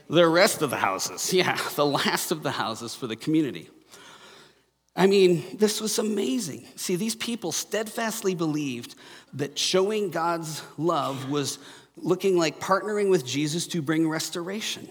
The 0.09 0.27
rest 0.27 0.63
of 0.63 0.71
the 0.71 0.77
houses. 0.77 1.31
Yeah, 1.37 1.55
the 1.75 1.85
last 1.85 2.31
of 2.31 2.41
the 2.41 2.49
houses 2.49 2.95
for 2.95 3.05
the 3.05 3.15
community. 3.15 3.69
I 4.97 5.05
mean, 5.05 5.43
this 5.53 5.79
was 5.79 5.99
amazing. 5.99 6.65
See, 6.75 6.95
these 6.95 7.15
people 7.15 7.51
steadfastly 7.51 8.33
believed 8.33 8.95
that 9.33 9.57
showing 9.57 10.09
God's 10.09 10.63
love 10.75 11.29
was 11.29 11.59
looking 11.95 12.35
like 12.35 12.59
partnering 12.59 13.11
with 13.11 13.23
Jesus 13.23 13.67
to 13.67 13.83
bring 13.83 14.09
restoration. 14.09 14.89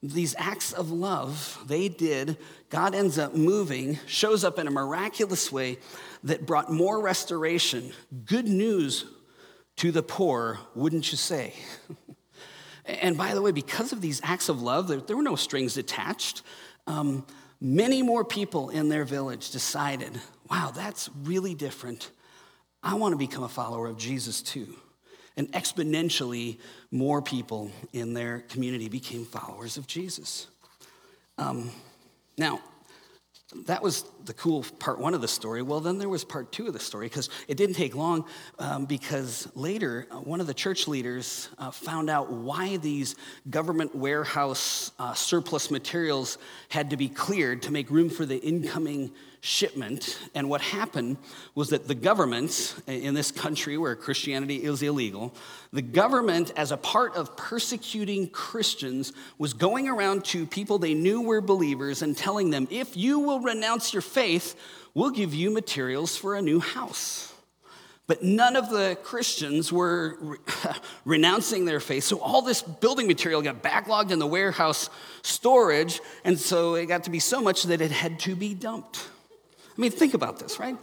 These 0.00 0.36
acts 0.38 0.72
of 0.72 0.92
love 0.92 1.60
they 1.66 1.88
did, 1.88 2.38
God 2.70 2.94
ends 2.94 3.18
up 3.18 3.34
moving, 3.34 3.98
shows 4.06 4.44
up 4.44 4.60
in 4.60 4.68
a 4.68 4.70
miraculous 4.70 5.50
way 5.50 5.78
that 6.22 6.46
brought 6.46 6.72
more 6.72 7.00
restoration, 7.00 7.92
good 8.24 8.46
news 8.46 9.06
to 9.76 9.90
the 9.90 10.02
poor, 10.04 10.60
wouldn't 10.76 11.10
you 11.10 11.18
say? 11.18 11.54
and 12.84 13.16
by 13.16 13.34
the 13.34 13.42
way, 13.42 13.50
because 13.50 13.92
of 13.92 14.00
these 14.00 14.20
acts 14.22 14.48
of 14.48 14.62
love, 14.62 14.86
there, 14.86 15.00
there 15.00 15.16
were 15.16 15.22
no 15.22 15.36
strings 15.36 15.76
attached. 15.76 16.42
Um, 16.86 17.24
many 17.62 18.02
more 18.02 18.24
people 18.24 18.70
in 18.70 18.88
their 18.88 19.04
village 19.04 19.52
decided, 19.52 20.20
wow, 20.50 20.72
that's 20.74 21.08
really 21.22 21.54
different. 21.54 22.10
I 22.82 22.94
want 22.94 23.12
to 23.12 23.16
become 23.16 23.44
a 23.44 23.48
follower 23.48 23.86
of 23.86 23.96
Jesus 23.96 24.42
too. 24.42 24.74
And 25.36 25.50
exponentially, 25.52 26.58
more 26.90 27.22
people 27.22 27.70
in 27.92 28.14
their 28.14 28.40
community 28.40 28.88
became 28.88 29.24
followers 29.24 29.76
of 29.76 29.86
Jesus. 29.86 30.48
Um, 31.38 31.70
now, 32.36 32.60
that 33.66 33.82
was 33.82 34.04
the 34.24 34.32
cool 34.34 34.64
part 34.78 34.98
one 34.98 35.14
of 35.14 35.20
the 35.20 35.28
story. 35.28 35.62
Well, 35.62 35.80
then 35.80 35.98
there 35.98 36.08
was 36.08 36.24
part 36.24 36.52
two 36.52 36.66
of 36.66 36.72
the 36.72 36.80
story 36.80 37.06
because 37.06 37.28
it 37.48 37.56
didn't 37.56 37.76
take 37.76 37.94
long 37.94 38.24
um, 38.58 38.86
because 38.86 39.48
later 39.54 40.06
uh, 40.10 40.16
one 40.16 40.40
of 40.40 40.46
the 40.46 40.54
church 40.54 40.88
leaders 40.88 41.48
uh, 41.58 41.70
found 41.70 42.08
out 42.08 42.30
why 42.30 42.76
these 42.78 43.14
government 43.50 43.94
warehouse 43.94 44.92
uh, 44.98 45.14
surplus 45.14 45.70
materials 45.70 46.38
had 46.68 46.90
to 46.90 46.96
be 46.96 47.08
cleared 47.08 47.62
to 47.62 47.72
make 47.72 47.90
room 47.90 48.08
for 48.08 48.26
the 48.26 48.38
incoming 48.38 49.12
shipment. 49.44 50.20
And 50.36 50.48
what 50.48 50.60
happened 50.60 51.16
was 51.56 51.70
that 51.70 51.88
the 51.88 51.96
government 51.96 52.76
in 52.86 53.12
this 53.12 53.32
country 53.32 53.76
where 53.76 53.96
Christianity 53.96 54.62
is 54.62 54.82
illegal, 54.82 55.34
the 55.72 55.82
government, 55.82 56.52
as 56.56 56.70
a 56.70 56.76
part 56.76 57.16
of 57.16 57.36
persecuting 57.36 58.28
Christians, 58.28 59.12
was 59.38 59.52
going 59.52 59.88
around 59.88 60.24
to 60.26 60.46
people 60.46 60.78
they 60.78 60.94
knew 60.94 61.20
were 61.20 61.40
believers 61.40 62.02
and 62.02 62.16
telling 62.16 62.50
them, 62.50 62.68
if 62.70 62.96
you 62.96 63.18
will 63.18 63.40
renounce 63.40 63.92
your 63.92 64.00
faith, 64.00 64.54
we'll 64.94 65.10
give 65.10 65.34
you 65.34 65.50
materials 65.50 66.16
for 66.16 66.36
a 66.36 66.40
new 66.40 66.60
house. 66.60 67.34
But 68.06 68.22
none 68.22 68.54
of 68.54 68.70
the 68.70 68.96
Christians 69.02 69.72
were 69.72 70.18
re- 70.20 70.38
renouncing 71.04 71.64
their 71.64 71.80
faith. 71.80 72.04
So 72.04 72.20
all 72.20 72.42
this 72.42 72.62
building 72.62 73.08
material 73.08 73.42
got 73.42 73.60
backlogged 73.60 74.12
in 74.12 74.20
the 74.20 74.26
warehouse 74.26 74.88
storage. 75.22 76.00
And 76.24 76.38
so 76.38 76.76
it 76.76 76.86
got 76.86 77.04
to 77.04 77.10
be 77.10 77.18
so 77.18 77.40
much 77.40 77.64
that 77.64 77.80
it 77.80 77.90
had 77.90 78.20
to 78.20 78.36
be 78.36 78.54
dumped. 78.54 79.08
I 79.76 79.80
mean, 79.80 79.90
think 79.90 80.14
about 80.14 80.38
this, 80.38 80.58
right? 80.58 80.76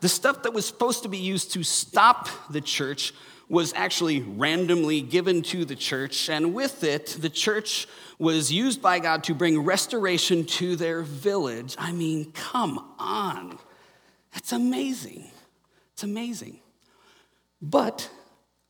The 0.00 0.08
stuff 0.08 0.42
that 0.42 0.52
was 0.52 0.66
supposed 0.66 1.02
to 1.02 1.08
be 1.08 1.18
used 1.18 1.52
to 1.52 1.62
stop 1.62 2.28
the 2.50 2.60
church 2.60 3.14
was 3.48 3.72
actually 3.74 4.20
randomly 4.20 5.00
given 5.00 5.40
to 5.40 5.64
the 5.64 5.76
church, 5.76 6.28
and 6.28 6.52
with 6.52 6.82
it, 6.82 7.16
the 7.20 7.30
church 7.30 7.86
was 8.18 8.52
used 8.52 8.82
by 8.82 8.98
God 8.98 9.22
to 9.24 9.34
bring 9.34 9.60
restoration 9.60 10.44
to 10.44 10.74
their 10.74 11.02
village. 11.02 11.76
I 11.78 11.92
mean, 11.92 12.32
come 12.32 12.94
on. 12.98 13.58
That's 14.32 14.52
amazing. 14.52 15.30
It's 15.92 16.02
amazing. 16.02 16.58
But 17.62 18.10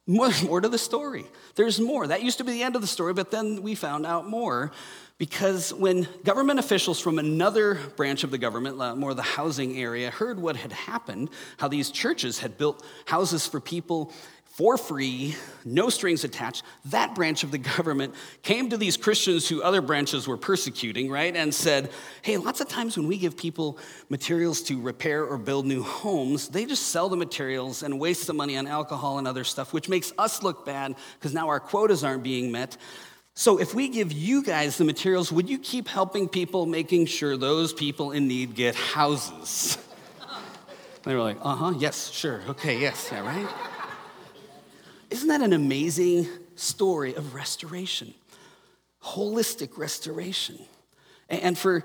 more, 0.07 0.31
more 0.45 0.61
to 0.61 0.69
the 0.69 0.79
story. 0.79 1.27
There's 1.55 1.81
more. 1.81 2.07
That 2.07 2.23
used 2.23 2.39
to 2.39 2.45
be 2.45 2.53
the 2.53 2.63
end 2.63 2.77
of 2.77 2.83
the 2.83 2.87
story, 2.87 3.15
but 3.15 3.31
then 3.31 3.63
we 3.63 3.75
found 3.75 4.05
out 4.05 4.29
more 4.29 4.73
because 5.19 5.73
when 5.73 6.07
government 6.25 6.59
officials 6.59 7.01
from 7.01 7.19
another 7.19 7.77
branch 7.97 8.23
of 8.23 8.31
the 8.31 8.39
government, 8.39 8.81
uh, 8.81 8.95
more 8.95 9.15
the 9.15 9.23
housing 9.23 9.79
area, 9.79 10.11
heard 10.11 10.39
what 10.39 10.57
had 10.57 10.73
happened, 10.73 11.31
how 11.57 11.69
these 11.69 11.91
churches 11.91 12.39
had 12.39 12.59
built 12.59 12.85
houses 13.07 13.47
for 13.47 13.61
people 13.61 14.13
for 14.57 14.79
free, 14.79 15.37
no 15.67 15.91
strings 15.91 16.25
attached, 16.25 16.63
that 16.87 17.15
branch 17.15 17.45
of 17.45 17.51
the 17.51 17.59
government 17.59 18.15
came 18.43 18.71
to 18.71 18.79
these 18.79 18.97
Christians 18.97 19.47
who 19.47 19.63
other 19.63 19.83
branches 19.83 20.27
were 20.27 20.39
persecuting, 20.39 21.11
right, 21.11 21.37
and 21.37 21.55
said, 21.55 21.91
hey, 22.23 22.39
lots 22.39 22.63
of 22.63 22.69
times 22.69 22.97
when 22.97 23.07
we 23.07 23.19
give 23.19 23.37
people 23.37 23.79
materials 24.09 24.63
to 24.63 24.81
repair 24.81 25.27
or 25.27 25.37
build 25.37 25.67
new 25.67 25.83
homes, 25.83 26.49
they 26.49 26.65
just 26.65 26.85
sell 26.85 27.11
the 27.11 27.19
materials 27.19 27.83
and 27.83 28.01
waste 28.01 28.27
the 28.27 28.33
money 28.33 28.57
on 28.57 28.67
alcohol 28.67 29.19
and 29.19 29.29
other 29.29 29.45
stuff, 29.45 29.75
which 29.75 29.91
makes 29.91 30.15
us 30.17 30.43
look 30.43 30.65
bad 30.65 30.95
because 31.19 31.35
now 31.35 31.49
our 31.49 31.61
quotas 31.61 32.03
aren't 32.03 32.23
being 32.23 32.51
met. 32.51 32.79
So 33.39 33.59
if 33.59 33.75
we 33.75 33.89
give 33.89 34.13
you 34.13 34.43
guys 34.43 34.79
the 34.79 34.85
materials, 34.87 35.31
would 35.31 35.47
you 35.47 35.59
keep 35.59 35.89
helping 35.89 36.27
people, 36.27 36.65
making 36.65 37.05
sure 37.05 37.37
those 37.37 37.71
people 37.71 38.13
in 38.13 38.27
need 38.27 38.55
get 38.55 38.75
houses? 38.75 39.77
they 41.03 41.15
were 41.15 41.21
like, 41.21 41.37
uh 41.43 41.55
huh, 41.55 41.75
yes, 41.79 42.11
sure, 42.11 42.41
okay, 42.49 42.81
yes, 42.81 43.11
yeah, 43.13 43.21
right? 43.21 43.47
Isn't 45.11 45.29
that 45.29 45.43
an 45.43 45.53
amazing 45.53 46.27
story 46.55 47.15
of 47.15 47.35
restoration? 47.35 48.15
Holistic 49.05 49.77
restoration. 49.77 50.59
And 51.29 51.59
for 51.59 51.85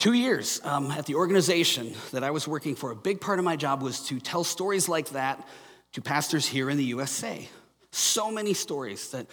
two 0.00 0.14
years 0.14 0.60
um, 0.64 0.90
at 0.90 1.06
the 1.06 1.14
organization 1.14 1.94
that 2.10 2.24
I 2.24 2.32
was 2.32 2.48
working 2.48 2.74
for, 2.74 2.90
a 2.90 2.96
big 2.96 3.20
part 3.20 3.38
of 3.38 3.44
my 3.44 3.54
job 3.54 3.80
was 3.80 4.00
to 4.08 4.18
tell 4.18 4.42
stories 4.42 4.88
like 4.88 5.10
that 5.10 5.46
to 5.92 6.02
pastors 6.02 6.48
here 6.48 6.68
in 6.68 6.78
the 6.78 6.84
USA. 6.86 7.48
So 7.92 8.30
many 8.30 8.54
stories 8.54 9.10
that 9.10 9.26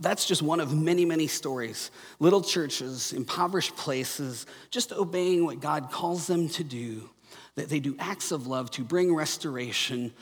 that's 0.00 0.26
just 0.26 0.42
one 0.42 0.60
of 0.60 0.74
many, 0.74 1.04
many 1.04 1.26
stories. 1.26 1.90
Little 2.18 2.42
churches, 2.42 3.12
impoverished 3.14 3.74
places, 3.76 4.46
just 4.70 4.92
obeying 4.92 5.44
what 5.44 5.60
God 5.60 5.90
calls 5.90 6.26
them 6.26 6.48
to 6.50 6.64
do. 6.64 7.08
That 7.54 7.68
they 7.68 7.80
do 7.80 7.96
acts 7.98 8.32
of 8.32 8.46
love 8.46 8.70
to 8.72 8.82
bring 8.82 9.14
restoration, 9.14 10.12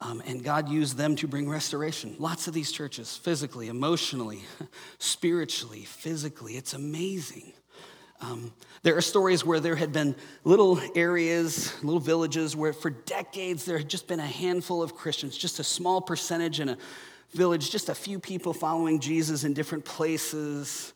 um, 0.00 0.22
and 0.26 0.42
God 0.42 0.68
used 0.68 0.96
them 0.96 1.16
to 1.16 1.28
bring 1.28 1.48
restoration. 1.48 2.16
Lots 2.18 2.48
of 2.48 2.54
these 2.54 2.70
churches, 2.72 3.16
physically, 3.16 3.68
emotionally, 3.68 4.42
spiritually, 4.98 5.82
physically. 5.84 6.56
It's 6.56 6.74
amazing. 6.74 7.52
Um, 8.20 8.52
there 8.82 8.96
are 8.96 9.02
stories 9.02 9.44
where 9.44 9.60
there 9.60 9.76
had 9.76 9.92
been 9.92 10.16
little 10.44 10.80
areas, 10.94 11.72
little 11.82 12.00
villages, 12.00 12.56
where 12.56 12.72
for 12.72 12.90
decades 12.90 13.64
there 13.64 13.78
had 13.78 13.88
just 13.88 14.08
been 14.08 14.20
a 14.20 14.26
handful 14.26 14.82
of 14.82 14.94
Christians, 14.94 15.36
just 15.36 15.60
a 15.60 15.64
small 15.64 16.00
percentage 16.00 16.60
in 16.60 16.70
a 16.70 16.78
village, 17.32 17.70
just 17.70 17.88
a 17.88 17.94
few 17.94 18.18
people 18.18 18.52
following 18.52 19.00
Jesus 19.00 19.44
in 19.44 19.54
different 19.54 19.84
places. 19.84 20.94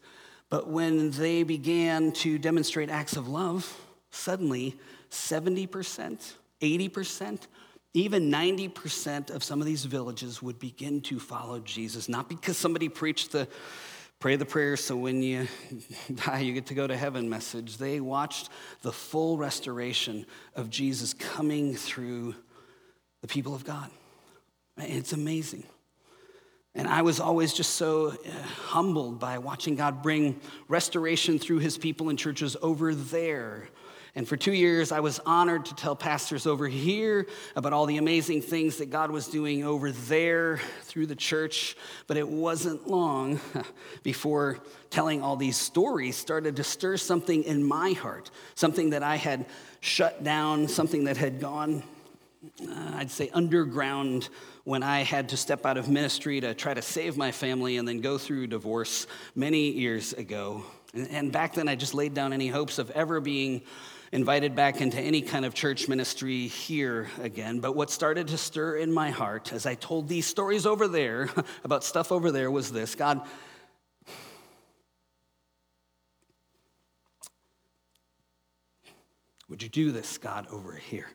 But 0.49 0.69
when 0.69 1.11
they 1.13 1.43
began 1.43 2.13
to 2.13 2.39
demonstrate 2.39 2.91
acts 2.91 3.17
of 3.17 3.29
love, 3.29 3.81
suddenly 4.11 4.77
70%, 5.11 6.33
80%, 6.61 7.41
even 7.93 8.31
90% 8.31 9.31
of 9.31 9.43
some 9.43 9.61
of 9.61 9.67
these 9.67 9.85
villages 9.85 10.43
would 10.43 10.59
begin 10.59 11.01
to 11.03 11.19
follow 11.19 11.59
Jesus, 11.61 12.09
not 12.09 12.29
because 12.29 12.57
somebody 12.57 12.89
preached 12.89 13.33
the 13.33 13.49
pray 14.21 14.37
the 14.37 14.45
prayer 14.45 14.77
so 14.77 14.95
when 14.95 15.23
you 15.23 15.49
die 16.27 16.41
you 16.41 16.53
get 16.53 16.67
to 16.67 16.75
go 16.75 16.87
to 16.87 16.95
heaven 16.95 17.29
message. 17.29 17.79
They 17.79 18.01
watched 18.01 18.51
the 18.83 18.93
full 18.93 19.39
restoration 19.39 20.27
of 20.55 20.69
Jesus 20.69 21.15
coming 21.15 21.75
through 21.75 22.35
the 23.23 23.29
people 23.29 23.55
of 23.55 23.65
God. 23.65 23.91
It's 24.77 25.15
amazing. 25.15 25.65
And 26.75 26.87
I 26.87 27.03
was 27.03 27.19
always 27.19 27.53
just 27.53 27.75
so 27.75 28.09
uh, 28.09 28.31
humbled 28.69 29.19
by 29.19 29.39
watching 29.39 29.75
God 29.75 30.03
bring 30.03 30.41
restoration 30.69 31.39
through 31.39 31.59
his 31.59 31.77
people 31.77 32.11
and 32.11 32.19
churches 32.19 32.57
over 32.63 32.95
there. 32.95 33.69
And 34.15 34.27
for 34.27 34.37
two 34.37 34.53
years, 34.53 34.91
I 34.91 35.01
was 35.01 35.21
honored 35.21 35.67
to 35.67 35.75
tell 35.75 35.95
pastors 35.95 36.47
over 36.47 36.67
here 36.67 37.27
about 37.55 37.73
all 37.73 37.87
the 37.87 37.97
amazing 37.97 38.43
things 38.43 38.79
that 38.79 38.91
God 38.91 39.11
was 39.11 39.29
doing 39.29 39.65
over 39.65 39.93
there 39.93 40.59
through 40.83 41.07
the 41.07 41.15
church. 41.15 41.77
But 42.09 42.17
it 42.17 42.29
wasn't 42.29 42.89
long 42.89 43.41
before 44.03 44.59
telling 44.91 45.23
all 45.23 45.37
these 45.37 45.57
stories 45.57 46.17
started 46.17 46.57
to 46.57 46.65
stir 46.65 46.97
something 46.97 47.45
in 47.45 47.63
my 47.63 47.93
heart, 47.93 48.31
something 48.57 48.91
that 48.91 49.05
I 49.05 49.17
had 49.17 49.47
shut 49.81 50.25
down, 50.25 50.67
something 50.67 51.05
that 51.05 51.17
had 51.17 51.41
gone, 51.41 51.85
uh, 52.43 52.93
I'd 52.95 53.11
say, 53.11 53.29
underground 53.35 54.31
when 54.65 54.83
I 54.83 55.03
had 55.03 55.29
to 55.31 55.37
step 55.37 55.67
out 55.67 55.77
of 55.77 55.89
ministry 55.91 56.41
to 56.41 56.55
try 56.55 56.73
to 56.73 56.81
save 56.81 57.17
my 57.17 57.33
family 57.33 57.77
and 57.77 57.87
then 57.87 58.01
go 58.01 58.17
through 58.17 58.47
divorce 58.47 59.07
many 59.35 59.71
years 59.71 60.15
ago. 60.15 60.65
And, 60.95 61.09
and 61.11 61.33
back 61.33 61.55
then, 61.55 61.69
I 61.69 61.75
just 61.75 61.93
laid 61.93 62.15
down 62.15 62.33
any 62.33 62.49
hopes 62.49 62.79
of 62.79 62.91
ever 62.93 63.21
being 63.21 63.61
invited 64.13 64.57
back 64.57 64.81
into 64.81 64.99
any 64.99 65.21
kind 65.21 65.45
of 65.45 65.55
church 65.55 65.87
ministry 65.87 66.47
here 66.47 67.09
again. 67.21 67.61
But 67.61 67.77
what 67.77 67.91
started 67.91 68.29
to 68.29 68.39
stir 68.39 68.77
in 68.77 68.91
my 68.91 69.11
heart 69.11 69.53
as 69.53 69.67
I 69.67 69.75
told 69.75 70.09
these 70.09 70.27
stories 70.27 70.67
over 70.67 70.89
there 70.89 71.29
about 71.65 71.85
stuff 71.85 72.11
over 72.11 72.33
there 72.33 72.51
was 72.51 72.73
this 72.73 72.95
God, 72.95 73.21
would 79.49 79.63
you 79.63 79.69
do 79.69 79.93
this, 79.93 80.17
God, 80.17 80.47
over 80.51 80.73
here? 80.73 81.09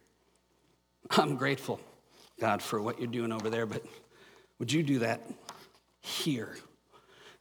I'm 1.11 1.35
grateful 1.35 1.79
God, 2.39 2.61
for 2.61 2.81
what 2.81 2.99
you're 2.99 3.07
doing 3.07 3.31
over 3.31 3.49
there, 3.49 3.65
but 3.65 3.83
would 4.59 4.71
you 4.71 4.83
do 4.83 4.99
that 4.99 5.21
here? 6.01 6.57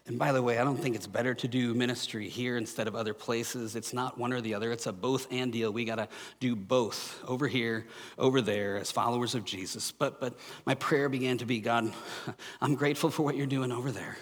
And 0.07 0.19
by 0.19 0.33
the 0.33 0.43
way, 0.43 0.59
I 0.59 0.65
don't 0.65 0.77
think 0.77 0.95
it's 0.95 1.07
better 1.07 1.35
to 1.35 1.49
do 1.49 1.73
ministry 1.73 2.29
here 2.29 2.59
instead 2.59 2.87
of 2.87 2.95
other 2.95 3.15
places. 3.15 3.75
It's 3.75 3.95
not 3.95 4.19
one 4.19 4.35
or 4.35 4.41
the 4.43 4.55
other, 4.55 4.71
it's 4.71 4.87
a 4.87 4.93
both 4.93 5.27
and 5.33 5.51
deal. 5.51 5.73
We 5.73 5.85
got 5.85 5.97
to 5.97 6.09
do 6.41 6.55
both 6.55 7.19
over 7.27 7.49
here, 7.49 7.87
over 8.19 8.43
there, 8.43 8.77
as 8.77 8.93
followers 8.93 9.35
of 9.35 9.45
Jesus. 9.45 9.91
But, 9.93 10.21
but 10.21 10.39
my 10.67 10.75
prayer 10.75 11.09
began 11.09 11.39
to 11.39 11.47
be 11.47 11.59
God, 11.59 11.91
I'm 12.61 12.75
grateful 12.75 13.11
for 13.11 13.23
what 13.23 13.35
you're 13.37 13.47
doing 13.47 13.73
over 13.73 13.91
there. 13.91 14.17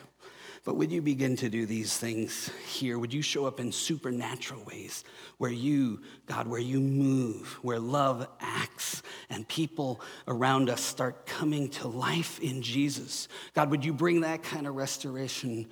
But 0.65 0.77
would 0.77 0.93
you 0.93 1.03
begin 1.03 1.35
to 1.37 1.49
do 1.49 1.67
these 1.67 1.97
things 1.97 2.49
here? 2.69 2.97
Would 2.97 3.13
you 3.13 3.21
show 3.21 3.47
up 3.47 3.59
in 3.59 3.73
supernatural 3.73 4.63
ways 4.63 5.03
where 5.39 5.51
you, 5.51 6.03
God, 6.27 6.47
where 6.47 6.61
you 6.61 6.79
move, 6.79 7.59
where 7.63 7.81
love 7.81 8.29
acts, 8.39 9.03
and 9.29 9.47
people 9.49 10.01
around 10.29 10.71
us 10.71 10.81
start 10.81 11.27
coming 11.27 11.69
to 11.71 11.89
life 11.89 12.39
in 12.39 12.63
Jesus? 12.63 13.27
God, 13.55 13.71
would 13.71 13.85
you 13.85 13.93
bring 13.93 14.21
that 14.21 14.45
kind 14.45 14.69
of 14.69 14.77
restoration 14.77 15.67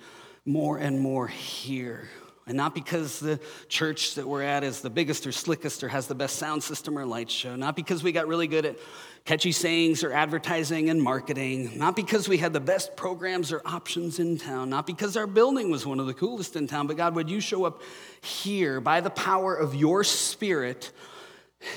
more 0.45 0.77
and 0.77 0.99
more 0.99 1.27
here? 1.27 2.09
And 2.45 2.57
not 2.57 2.75
because 2.75 3.19
the 3.19 3.39
church 3.69 4.15
that 4.15 4.27
we're 4.27 4.41
at 4.41 4.65
is 4.65 4.81
the 4.81 4.89
biggest 4.89 5.25
or 5.25 5.31
slickest 5.31 5.85
or 5.85 5.87
has 5.87 6.07
the 6.07 6.15
best 6.15 6.35
sound 6.35 6.63
system 6.63 6.97
or 6.97 7.05
light 7.05 7.31
show, 7.31 7.55
not 7.55 7.77
because 7.77 8.03
we 8.03 8.11
got 8.11 8.27
really 8.27 8.47
good 8.47 8.65
at 8.65 8.77
catchy 9.25 9.51
sayings 9.51 10.03
or 10.03 10.11
advertising 10.11 10.89
and 10.89 11.01
marketing, 11.01 11.77
not 11.77 11.95
because 11.95 12.27
we 12.27 12.37
had 12.37 12.53
the 12.53 12.59
best 12.59 12.95
programs 12.95 13.51
or 13.51 13.61
options 13.65 14.19
in 14.19 14.37
town, 14.37 14.69
not 14.69 14.87
because 14.87 15.15
our 15.15 15.27
building 15.27 15.69
was 15.69 15.85
one 15.85 15.99
of 15.99 16.07
the 16.07 16.13
coolest 16.13 16.55
in 16.55 16.67
town, 16.67 16.87
but 16.87 16.97
God, 16.97 17.15
would 17.15 17.29
you 17.29 17.39
show 17.39 17.65
up 17.65 17.81
here 18.21 18.81
by 18.81 19.01
the 19.01 19.09
power 19.09 19.55
of 19.55 19.75
your 19.75 20.03
spirit 20.03 20.91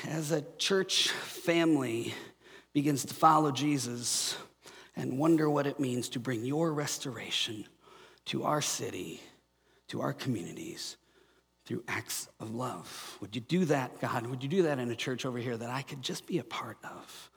as 0.08 0.32
a 0.32 0.42
church 0.58 1.10
family 1.10 2.14
begins 2.72 3.04
to 3.04 3.14
follow 3.14 3.52
Jesus 3.52 4.36
and 4.96 5.18
wonder 5.18 5.50
what 5.50 5.66
it 5.66 5.78
means 5.78 6.08
to 6.10 6.20
bring 6.20 6.44
your 6.44 6.72
restoration 6.72 7.66
to 8.26 8.44
our 8.44 8.62
city, 8.62 9.20
to 9.88 10.00
our 10.00 10.12
communities 10.12 10.96
through 11.66 11.82
acts 11.88 12.28
of 12.40 12.54
love. 12.54 13.18
Would 13.20 13.34
you 13.34 13.40
do 13.40 13.64
that, 13.66 14.00
God? 14.00 14.26
Would 14.26 14.42
you 14.42 14.48
do 14.48 14.62
that 14.62 14.78
in 14.78 14.90
a 14.90 14.96
church 14.96 15.24
over 15.26 15.38
here 15.38 15.56
that 15.56 15.70
I 15.70 15.82
could 15.82 16.02
just 16.02 16.26
be 16.26 16.38
a 16.38 16.44
part 16.44 16.78
of? 16.84 17.30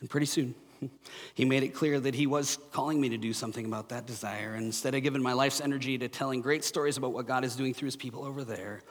And 0.00 0.08
pretty 0.08 0.26
soon, 0.26 0.54
he 1.34 1.44
made 1.44 1.62
it 1.62 1.68
clear 1.68 2.00
that 2.00 2.14
he 2.14 2.26
was 2.26 2.58
calling 2.72 3.00
me 3.00 3.10
to 3.10 3.18
do 3.18 3.32
something 3.32 3.66
about 3.66 3.90
that 3.90 4.06
desire. 4.06 4.54
And 4.54 4.64
instead 4.64 4.94
of 4.94 5.02
giving 5.02 5.22
my 5.22 5.32
life's 5.32 5.60
energy 5.60 5.98
to 5.98 6.08
telling 6.08 6.40
great 6.40 6.64
stories 6.64 6.96
about 6.96 7.12
what 7.12 7.26
God 7.26 7.44
is 7.44 7.56
doing 7.56 7.74
through 7.74 7.86
his 7.86 7.96
people 7.96 8.24
over 8.24 8.44
there, 8.44 8.82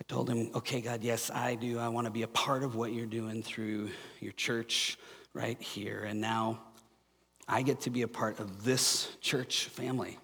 I 0.00 0.04
told 0.08 0.28
him, 0.28 0.50
okay, 0.54 0.80
God, 0.80 1.02
yes, 1.02 1.30
I 1.30 1.54
do. 1.54 1.78
I 1.78 1.88
want 1.88 2.06
to 2.06 2.10
be 2.10 2.22
a 2.22 2.28
part 2.28 2.64
of 2.64 2.74
what 2.74 2.92
you're 2.92 3.06
doing 3.06 3.42
through 3.42 3.90
your 4.20 4.32
church 4.32 4.98
right 5.32 5.60
here. 5.60 6.04
And 6.04 6.20
now 6.20 6.60
I 7.48 7.62
get 7.62 7.82
to 7.82 7.90
be 7.90 8.02
a 8.02 8.08
part 8.08 8.40
of 8.40 8.64
this 8.64 9.16
church 9.20 9.66
family, 9.66 10.18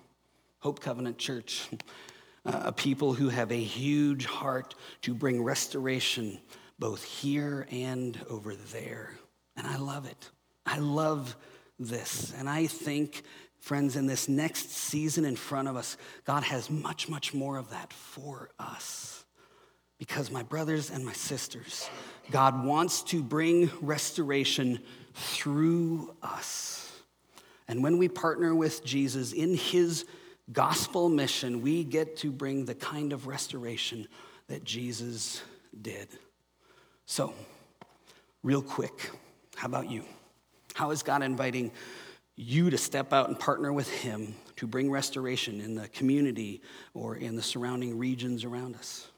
Hope 0.60 0.80
Covenant 0.80 1.18
Church, 1.18 1.68
uh, 2.44 2.62
a 2.66 2.72
people 2.72 3.14
who 3.14 3.28
have 3.28 3.52
a 3.52 3.62
huge 3.62 4.26
heart 4.26 4.74
to 5.02 5.14
bring 5.14 5.42
restoration 5.42 6.38
both 6.78 7.04
here 7.04 7.66
and 7.70 8.18
over 8.28 8.54
there. 8.54 9.12
And 9.58 9.66
I 9.66 9.76
love 9.76 10.06
it. 10.06 10.30
I 10.64 10.78
love 10.78 11.36
this. 11.80 12.32
And 12.38 12.48
I 12.48 12.68
think, 12.68 13.22
friends, 13.58 13.96
in 13.96 14.06
this 14.06 14.28
next 14.28 14.70
season 14.70 15.24
in 15.24 15.34
front 15.34 15.66
of 15.66 15.76
us, 15.76 15.96
God 16.24 16.44
has 16.44 16.70
much, 16.70 17.08
much 17.08 17.34
more 17.34 17.58
of 17.58 17.70
that 17.70 17.92
for 17.92 18.50
us. 18.58 19.24
Because, 19.98 20.30
my 20.30 20.44
brothers 20.44 20.90
and 20.90 21.04
my 21.04 21.12
sisters, 21.12 21.90
God 22.30 22.64
wants 22.64 23.02
to 23.04 23.20
bring 23.20 23.68
restoration 23.80 24.78
through 25.12 26.14
us. 26.22 26.92
And 27.66 27.82
when 27.82 27.98
we 27.98 28.08
partner 28.08 28.54
with 28.54 28.84
Jesus 28.84 29.32
in 29.32 29.54
his 29.56 30.06
gospel 30.52 31.08
mission, 31.08 31.62
we 31.62 31.82
get 31.82 32.16
to 32.18 32.30
bring 32.30 32.64
the 32.64 32.76
kind 32.76 33.12
of 33.12 33.26
restoration 33.26 34.06
that 34.46 34.62
Jesus 34.62 35.42
did. 35.82 36.06
So, 37.06 37.34
real 38.44 38.62
quick, 38.62 39.10
how 39.58 39.66
about 39.66 39.90
you? 39.90 40.04
How 40.74 40.92
is 40.92 41.02
God 41.02 41.24
inviting 41.24 41.72
you 42.36 42.70
to 42.70 42.78
step 42.78 43.12
out 43.12 43.26
and 43.26 43.36
partner 43.36 43.72
with 43.72 43.90
Him 43.90 44.36
to 44.54 44.68
bring 44.68 44.88
restoration 44.88 45.60
in 45.60 45.74
the 45.74 45.88
community 45.88 46.62
or 46.94 47.16
in 47.16 47.34
the 47.34 47.42
surrounding 47.42 47.98
regions 47.98 48.44
around 48.44 48.76
us? 48.76 49.08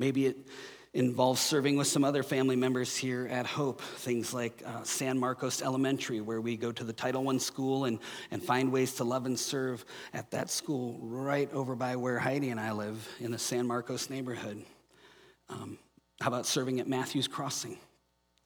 Maybe 0.00 0.26
it 0.26 0.48
involves 0.92 1.40
serving 1.40 1.76
with 1.76 1.86
some 1.86 2.02
other 2.02 2.24
family 2.24 2.56
members 2.56 2.96
here 2.96 3.28
at 3.30 3.46
Hope, 3.46 3.80
things 3.80 4.34
like 4.34 4.60
uh, 4.66 4.82
San 4.82 5.20
Marcos 5.20 5.62
Elementary, 5.62 6.20
where 6.20 6.40
we 6.40 6.56
go 6.56 6.72
to 6.72 6.82
the 6.82 6.92
Title 6.92 7.28
I 7.28 7.36
school 7.36 7.84
and, 7.84 8.00
and 8.32 8.42
find 8.42 8.72
ways 8.72 8.94
to 8.94 9.04
love 9.04 9.24
and 9.24 9.38
serve 9.38 9.84
at 10.12 10.32
that 10.32 10.50
school 10.50 10.98
right 11.00 11.52
over 11.52 11.76
by 11.76 11.94
where 11.94 12.18
Heidi 12.18 12.50
and 12.50 12.58
I 12.58 12.72
live 12.72 13.08
in 13.20 13.30
the 13.30 13.38
San 13.38 13.68
Marcos 13.68 14.10
neighborhood. 14.10 14.64
Um, 15.48 15.78
how 16.20 16.26
about 16.26 16.44
serving 16.44 16.80
at 16.80 16.88
Matthews 16.88 17.28
Crossing? 17.28 17.78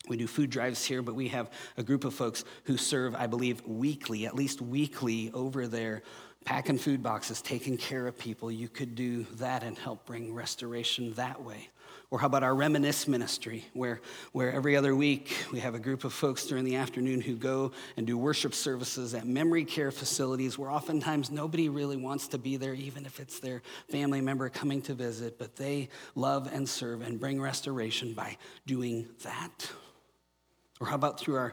We 0.09 0.17
do 0.17 0.27
food 0.27 0.51
drives 0.51 0.85
here, 0.85 1.03
but 1.03 1.15
we 1.15 1.29
have 1.29 1.51
a 1.77 1.83
group 1.83 2.05
of 2.05 2.15
folks 2.15 2.45
who 2.65 2.77
serve, 2.77 3.15
I 3.15 3.27
believe, 3.27 3.65
weekly, 3.67 4.27
at 4.27 4.35
least 4.35 4.61
weekly, 4.61 5.31
over 5.33 5.69
there, 5.69 6.03
packing 6.45 6.79
food 6.79 7.03
boxes, 7.03 7.43
taking 7.43 7.77
care 7.77 8.07
of 8.07 8.19
people. 8.19 8.51
You 8.51 8.69
could 8.69 8.95
do 8.95 9.25
that 9.35 9.63
and 9.63 9.77
help 9.77 10.07
bring 10.07 10.35
restoration 10.35 11.13
that 11.15 11.43
way. 11.43 11.69
Or 12.11 12.19
how 12.19 12.27
about 12.27 12.43
our 12.43 12.57
Reminisce 12.57 13.07
ministry, 13.07 13.65
where, 13.73 14.01
where 14.33 14.53
every 14.53 14.75
other 14.75 14.97
week 14.97 15.33
we 15.53 15.61
have 15.61 15.77
a 15.77 15.79
group 15.79 16.03
of 16.03 16.13
folks 16.13 16.45
during 16.45 16.65
the 16.65 16.75
afternoon 16.75 17.21
who 17.21 17.37
go 17.37 17.71
and 17.97 18.05
do 18.05 18.19
worship 18.19 18.53
services 18.53 19.15
at 19.15 19.29
memory 19.29 19.65
care 19.65 19.93
facilities 19.93 20.59
where 20.59 20.73
oftentimes 20.73 21.31
nobody 21.31 21.69
really 21.69 21.97
wants 21.97 22.27
to 22.29 22.39
be 22.39 22.57
there, 22.57 22.75
even 22.75 23.07
if 23.07 23.21
it's 23.21 23.39
their 23.39 23.63
family 23.91 24.21
member 24.21 24.49
coming 24.49 24.83
to 24.83 24.95
visit, 24.95 25.39
but 25.39 25.55
they 25.55 25.89
love 26.17 26.51
and 26.53 26.69
serve 26.69 27.03
and 27.03 27.21
bring 27.21 27.41
restoration 27.41 28.13
by 28.13 28.37
doing 28.67 29.09
that. 29.23 29.71
Or 30.81 30.87
how 30.87 30.95
about 30.95 31.20
through 31.20 31.37
our 31.37 31.53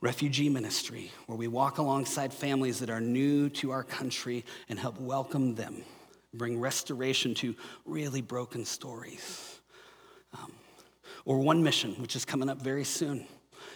refugee 0.00 0.50
ministry, 0.50 1.10
where 1.26 1.38
we 1.38 1.48
walk 1.48 1.78
alongside 1.78 2.34
families 2.34 2.80
that 2.80 2.90
are 2.90 3.00
new 3.00 3.48
to 3.48 3.70
our 3.70 3.82
country 3.82 4.44
and 4.68 4.78
help 4.78 5.00
welcome 5.00 5.54
them, 5.54 5.82
bring 6.34 6.60
restoration 6.60 7.34
to 7.36 7.54
really 7.86 8.20
broken 8.20 8.64
stories. 8.64 9.60
Um, 10.34 10.52
or 11.24 11.38
One 11.38 11.62
Mission, 11.62 11.92
which 12.02 12.16
is 12.16 12.24
coming 12.24 12.50
up 12.50 12.60
very 12.60 12.84
soon. 12.84 13.26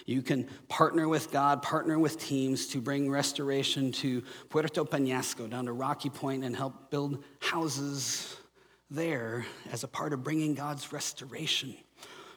You 0.04 0.20
can 0.20 0.48
partner 0.68 1.08
with 1.08 1.30
God, 1.30 1.62
partner 1.62 1.98
with 1.98 2.18
teams 2.18 2.66
to 2.68 2.80
bring 2.80 3.10
restoration 3.10 3.92
to 3.92 4.22
Puerto 4.50 4.84
Peñasco, 4.84 5.48
down 5.48 5.66
to 5.66 5.72
Rocky 5.72 6.10
Point, 6.10 6.44
and 6.44 6.56
help 6.56 6.90
build 6.90 7.24
houses 7.40 8.36
there 8.90 9.46
as 9.70 9.84
a 9.84 9.88
part 9.88 10.12
of 10.12 10.24
bringing 10.24 10.54
God's 10.54 10.92
restoration 10.92 11.74